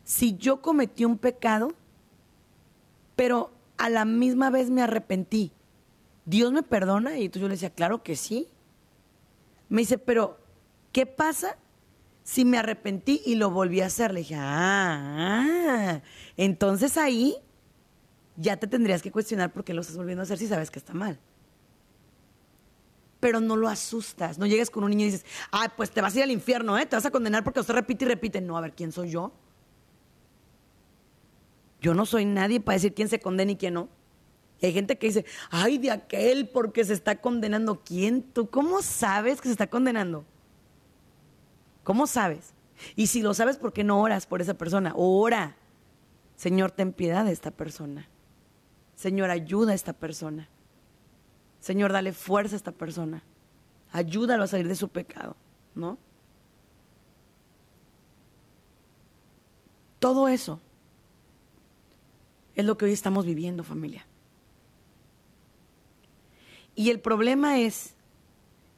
si 0.04 0.36
yo 0.36 0.62
cometí 0.62 1.06
un 1.06 1.18
pecado, 1.18 1.74
pero 3.22 3.52
a 3.78 3.88
la 3.88 4.04
misma 4.04 4.50
vez 4.50 4.72
me 4.72 4.82
arrepentí? 4.82 5.52
¿Dios 6.26 6.52
me 6.52 6.64
perdona? 6.64 7.20
Y 7.20 7.26
entonces 7.26 7.42
yo 7.44 7.48
le 7.50 7.54
decía, 7.54 7.70
claro 7.70 8.02
que 8.02 8.16
sí. 8.16 8.48
Me 9.70 9.82
dice, 9.82 10.00
pero 10.00 10.40
¿qué 10.92 11.06
pasa 11.06 11.56
si 12.24 12.46
me 12.46 12.58
arrepentí 12.58 13.22
y 13.24 13.36
lo 13.36 13.52
volví 13.52 13.80
a 13.82 13.86
hacer? 13.86 14.12
Le 14.12 14.22
dije, 14.22 14.38
ah, 14.40 16.02
entonces 16.36 16.98
ahí 16.98 17.36
ya 18.38 18.58
te 18.58 18.66
tendrías 18.66 19.04
que 19.04 19.12
cuestionar 19.12 19.54
por 19.54 19.64
qué 19.64 19.76
lo 19.76 19.82
estás 19.82 19.98
volviendo 19.98 20.22
a 20.22 20.24
hacer 20.24 20.40
si 20.40 20.48
sabes 20.48 20.72
que 20.72 20.80
está 20.80 20.96
mal. 20.96 21.20
Pero 23.20 23.40
no 23.40 23.56
lo 23.56 23.68
asustas, 23.68 24.40
no 24.40 24.48
llegues 24.48 24.72
con 24.72 24.84
un 24.84 24.90
niño 24.90 25.04
y 25.04 25.12
dices, 25.12 25.28
ay, 25.52 25.68
pues 25.78 25.92
te 25.92 26.02
vas 26.02 26.16
a 26.16 26.18
ir 26.18 26.24
al 26.24 26.32
infierno, 26.32 26.76
¿eh? 26.76 26.88
Te 26.88 26.96
vas 26.96 27.06
a 27.06 27.12
condenar 27.12 27.44
porque 27.44 27.60
usted 27.60 27.76
repite 27.76 28.04
y 28.04 28.08
repite. 28.08 28.42
No, 28.42 28.58
a 28.58 28.62
ver, 28.62 28.74
¿quién 28.74 28.92
soy 28.92 29.12
yo? 29.12 29.32
Yo 31.82 31.96
no 31.96 32.06
soy 32.06 32.26
nadie 32.26 32.62
para 32.62 32.76
decir 32.76 32.94
quién 32.94 33.10
se 33.10 33.20
condena 33.20 33.52
y 33.52 33.58
quién 33.58 33.74
no. 33.74 33.90
Y 34.60 34.68
hay 34.68 34.74
gente 34.74 35.00
que 35.00 35.08
dice, 35.08 35.26
ay, 35.50 35.80
de 35.80 35.90
aquel 35.90 36.48
porque 36.48 36.86
se 36.86 36.94
está 36.94 37.20
condenando. 37.20 37.82
¿Quién 37.84 38.22
tú? 38.22 38.48
¿Cómo 38.50 38.84
sabes 38.84 39.42
que 39.42 39.48
se 39.48 39.54
está 39.54 39.68
condenando? 39.68 40.24
¿Cómo 41.84 42.06
sabes? 42.06 42.54
Y 42.96 43.08
si 43.08 43.24
lo 43.24 43.34
sabes, 43.34 43.58
¿por 43.58 43.74
qué 43.74 43.84
no 43.84 44.00
oras 44.00 44.28
por 44.28 44.42
esa 44.42 44.54
persona? 44.54 44.94
Ora. 44.96 45.58
Señor, 46.36 46.70
ten 46.72 46.94
piedad 46.94 47.26
de 47.26 47.32
esta 47.32 47.50
persona. 47.50 48.08
Señor, 48.96 49.32
ayuda 49.32 49.72
a 49.72 49.76
esta 49.76 49.94
persona. 49.94 50.48
Señor, 51.60 51.92
dale 51.92 52.14
fuerza 52.14 52.56
a 52.56 52.58
esta 52.58 52.72
persona. 52.72 53.24
Ayúdalo 53.92 54.44
a 54.44 54.48
salir 54.48 54.68
de 54.68 54.76
su 54.76 54.90
pecado, 54.90 55.36
¿no? 55.74 55.98
Todo 60.00 60.28
eso 60.28 60.62
es 62.62 62.66
lo 62.68 62.78
que 62.78 62.86
hoy 62.86 62.94
estamos 62.94 63.26
viviendo, 63.26 63.64
familia. 63.64 64.06
Y 66.76 66.90
el 66.90 67.00
problema 67.00 67.60
es 67.60 67.94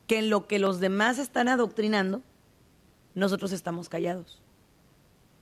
que 0.07 0.19
en 0.19 0.29
lo 0.29 0.47
que 0.47 0.59
los 0.59 0.79
demás 0.79 1.19
están 1.19 1.47
adoctrinando, 1.47 2.21
nosotros 3.15 3.51
estamos 3.51 3.89
callados. 3.89 4.41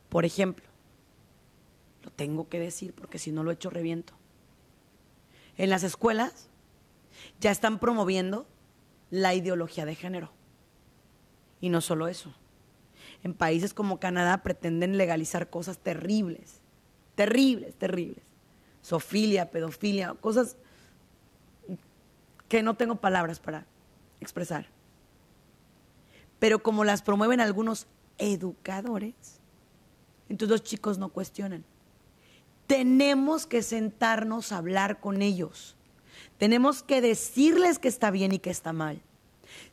Por 0.10 0.26
ejemplo, 0.26 0.66
lo 2.04 2.12
tengo 2.12 2.50
que 2.50 2.60
decir 2.60 2.94
porque 2.94 3.20
si 3.20 3.32
no 3.32 3.44
lo 3.44 3.52
hecho 3.52 3.70
reviento. 3.70 4.14
En 5.58 5.70
las 5.70 5.84
escuelas 5.84 6.50
ya 7.40 7.52
están 7.52 7.80
promoviendo 7.80 8.46
la 9.10 9.34
ideología 9.34 9.86
de 9.86 9.96
género. 9.96 10.32
Y 11.60 11.70
no 11.70 11.82
solo 11.82 12.08
eso. 12.08 12.34
En 13.24 13.34
países 13.34 13.74
como 13.74 14.00
Canadá 14.00 14.42
pretenden 14.42 14.98
legalizar 14.98 15.50
cosas 15.50 15.78
terribles, 15.78 16.60
terribles, 17.16 17.76
terribles. 17.76 18.31
Sofilia, 18.82 19.52
pedofilia, 19.52 20.14
cosas 20.16 20.56
que 22.48 22.64
no 22.64 22.76
tengo 22.76 22.96
palabras 22.96 23.40
para 23.40 23.66
expresar. 24.20 24.68
Pero 26.40 26.64
como 26.64 26.84
las 26.84 27.02
promueven 27.02 27.40
algunos 27.40 27.88
educadores, 28.18 29.14
entonces 30.28 30.52
los 30.52 30.64
chicos 30.64 30.98
no 30.98 31.10
cuestionan. 31.10 31.64
Tenemos 32.68 33.46
que 33.46 33.64
sentarnos 33.64 34.52
a 34.52 34.58
hablar 34.58 35.00
con 35.00 35.22
ellos. 35.22 35.76
Tenemos 36.38 36.84
que 36.84 37.02
decirles 37.02 37.80
que 37.80 37.88
está 37.88 38.12
bien 38.12 38.32
y 38.32 38.40
que 38.40 38.50
está 38.50 38.74
mal. 38.74 39.02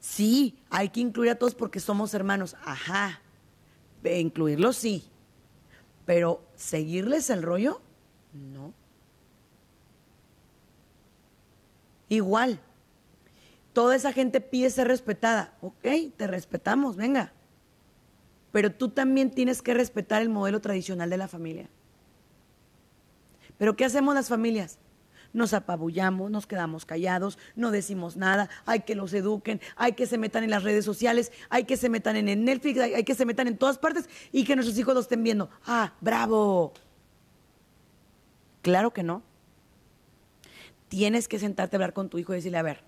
Sí, 0.01 0.59
hay 0.71 0.91
que 0.91 1.01
incluir 1.01 1.31
a 1.31 1.39
todos 1.39 1.55
porque 1.55 1.81
somos 1.81 2.13
hermanos. 2.15 2.57
Ajá. 2.65 3.21
Incluirlos 4.05 4.77
sí. 4.77 5.05
Pero 6.07 6.43
seguirles 6.57 7.31
el 7.31 7.43
rollo, 7.43 7.81
no. 8.33 8.75
Igual, 12.09 12.61
toda 13.73 13.95
esa 13.97 14.13
gente 14.13 14.41
pide 14.41 14.71
ser 14.71 14.89
respetada. 14.89 15.55
Ok, 15.61 15.87
te 16.17 16.27
respetamos, 16.27 16.97
venga. 16.97 17.33
Pero 18.53 18.73
tú 18.73 18.89
también 18.89 19.31
tienes 19.31 19.63
que 19.63 19.75
respetar 19.75 20.23
el 20.23 20.29
modelo 20.29 20.61
tradicional 20.61 21.11
de 21.11 21.17
la 21.17 21.29
familia. 21.29 21.69
Pero 23.59 23.77
¿qué 23.77 23.85
hacemos 23.85 24.15
las 24.15 24.29
familias? 24.29 24.79
Nos 25.35 25.53
apabullamos, 25.53 26.31
nos 26.31 26.47
quedamos 26.47 26.87
callados, 26.87 27.39
no 27.55 27.71
decimos 27.71 28.17
nada, 28.17 28.49
hay 28.65 28.81
que 28.81 28.95
los 28.95 29.13
eduquen, 29.13 29.61
hay 29.77 29.93
que 29.93 30.07
se 30.07 30.17
metan 30.17 30.43
en 30.43 30.51
las 30.51 30.63
redes 30.63 30.87
sociales, 30.87 31.33
hay 31.51 31.65
que 31.65 31.77
se 31.77 31.91
metan 31.91 32.17
en 32.17 32.29
el 32.29 32.45
Netflix, 32.45 32.81
hay 32.81 33.05
que 33.05 33.15
se 33.15 33.27
metan 33.27 33.47
en 33.47 33.59
todas 33.59 33.79
partes 33.79 34.09
y 34.33 34.45
que 34.45 34.57
nuestros 34.57 34.79
hijos 34.79 34.95
lo 34.95 35.01
estén 35.01 35.23
viendo. 35.23 35.51
Ah, 35.67 35.93
bravo. 36.01 36.73
Claro 38.63 38.93
que 38.93 39.03
no. 39.03 39.23
Tienes 40.89 41.29
que 41.29 41.39
sentarte 41.39 41.77
a 41.77 41.79
hablar 41.79 41.93
con 41.93 42.09
tu 42.09 42.19
hijo 42.19 42.33
y 42.33 42.37
decirle, 42.37 42.59
a 42.59 42.63
ver, 42.63 42.83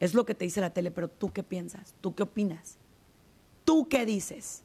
es 0.00 0.14
lo 0.14 0.26
que 0.26 0.34
te 0.34 0.44
dice 0.44 0.60
la 0.60 0.70
tele, 0.70 0.90
pero 0.90 1.08
tú 1.08 1.32
qué 1.32 1.42
piensas, 1.42 1.94
tú 2.00 2.14
qué 2.14 2.24
opinas, 2.24 2.78
tú 3.64 3.88
qué 3.88 4.04
dices. 4.04 4.62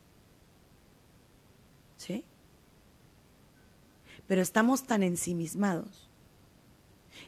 ¿Sí? 1.97 2.26
Pero 4.28 4.41
estamos 4.41 4.84
tan 4.84 5.03
ensimismados, 5.03 6.10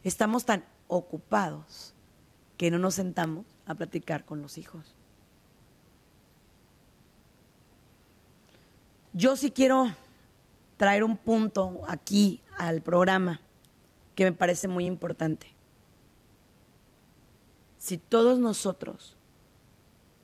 estamos 0.03 0.45
tan 0.45 0.65
ocupados 0.88 1.93
que 2.57 2.71
no 2.71 2.79
nos 2.79 2.95
sentamos 2.95 3.45
a 3.65 3.75
platicar 3.75 4.25
con 4.25 4.41
los 4.41 4.57
hijos. 4.57 4.95
Yo 9.13 9.36
sí 9.36 9.51
quiero 9.51 9.93
traer 10.77 11.03
un 11.03 11.17
punto 11.17 11.82
aquí 11.88 12.41
al 12.57 12.82
programa 12.82 13.41
que 14.22 14.26
me 14.26 14.38
parece 14.38 14.67
muy 14.67 14.86
importante 14.86 15.47
si 17.80 17.97
todos 17.97 18.38
nosotros 18.38 19.17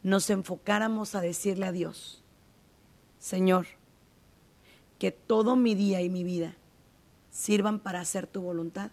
nos 0.04 0.30
enfocáramos 0.30 1.16
a 1.16 1.22
decirle 1.22 1.66
a 1.66 1.72
Dios, 1.72 2.24
Señor, 3.18 3.66
que 5.00 5.12
todo 5.12 5.56
mi 5.56 5.74
día 5.74 6.02
y 6.02 6.12
mi 6.12 6.24
vida 6.24 6.56
sirvan 7.32 7.80
para 7.80 8.00
hacer 8.00 8.28
tu 8.28 8.42
voluntad. 8.42 8.92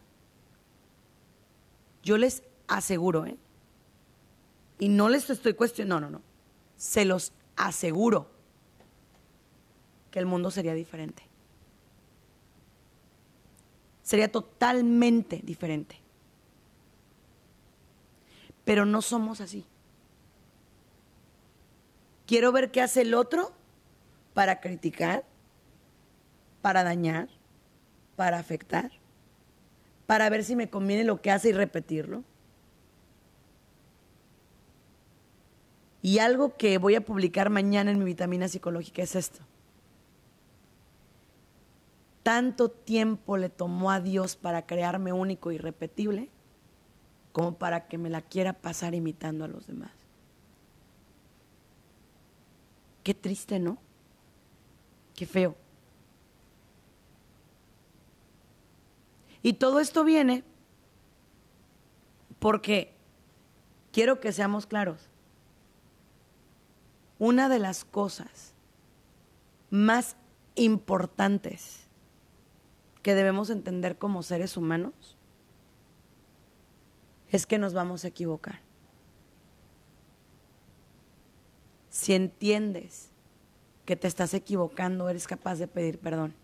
Yo 2.02 2.16
les 2.16 2.42
aseguro, 2.66 3.26
¿eh? 3.26 3.36
Y 4.78 4.88
no 4.88 5.10
les 5.10 5.28
estoy 5.28 5.52
cuestionando, 5.52 6.00
no, 6.00 6.12
no, 6.12 6.18
no. 6.18 6.24
Se 6.78 7.04
los 7.04 7.34
aseguro 7.56 8.30
que 10.10 10.18
el 10.18 10.24
mundo 10.24 10.50
sería 10.50 10.72
diferente. 10.72 11.33
Sería 14.04 14.30
totalmente 14.30 15.40
diferente 15.42 16.04
pero 18.64 18.86
no 18.86 19.02
somos 19.02 19.40
así. 19.40 19.64
Quiero 22.26 22.52
ver 22.52 22.70
qué 22.70 22.80
hace 22.80 23.02
el 23.02 23.14
otro 23.14 23.52
para 24.32 24.60
criticar, 24.60 25.24
para 26.62 26.82
dañar, 26.82 27.28
para 28.16 28.38
afectar, 28.38 28.90
para 30.06 30.30
ver 30.30 30.44
si 30.44 30.56
me 30.56 30.70
conviene 30.70 31.04
lo 31.04 31.20
que 31.20 31.30
hace 31.30 31.50
y 31.50 31.52
repetirlo. 31.52 32.24
Y 36.00 36.18
algo 36.18 36.56
que 36.56 36.78
voy 36.78 36.94
a 36.94 37.04
publicar 37.04 37.50
mañana 37.50 37.90
en 37.90 37.98
mi 37.98 38.04
vitamina 38.04 38.48
psicológica 38.48 39.02
es 39.02 39.14
esto. 39.14 39.40
Tanto 42.24 42.70
tiempo 42.70 43.36
le 43.36 43.50
tomó 43.50 43.90
a 43.90 44.00
Dios 44.00 44.34
para 44.34 44.66
crearme 44.66 45.12
único 45.12 45.52
y 45.52 45.58
repetible 45.58 46.30
como 47.32 47.58
para 47.58 47.86
que 47.86 47.98
me 47.98 48.08
la 48.08 48.22
quiera 48.22 48.54
pasar 48.54 48.94
imitando 48.94 49.44
a 49.44 49.48
los 49.48 49.66
demás. 49.66 49.92
Qué 53.02 53.12
triste, 53.12 53.58
¿no? 53.58 53.76
Qué 55.14 55.26
feo. 55.26 55.54
Y 59.42 59.52
todo 59.52 59.78
esto 59.78 60.02
viene 60.02 60.44
porque 62.38 62.94
quiero 63.92 64.18
que 64.18 64.32
seamos 64.32 64.66
claros. 64.66 65.10
Una 67.18 67.50
de 67.50 67.58
las 67.58 67.84
cosas 67.84 68.54
más 69.68 70.16
importantes 70.54 71.83
que 73.04 73.14
debemos 73.14 73.50
entender 73.50 73.98
como 73.98 74.22
seres 74.22 74.56
humanos 74.56 74.94
es 77.30 77.46
que 77.46 77.58
nos 77.58 77.74
vamos 77.74 78.02
a 78.04 78.08
equivocar. 78.08 78.60
Si 81.90 82.14
entiendes 82.14 83.10
que 83.84 83.94
te 83.94 84.08
estás 84.08 84.32
equivocando, 84.32 85.10
eres 85.10 85.26
capaz 85.26 85.56
de 85.56 85.68
pedir 85.68 85.98
perdón. 85.98 86.34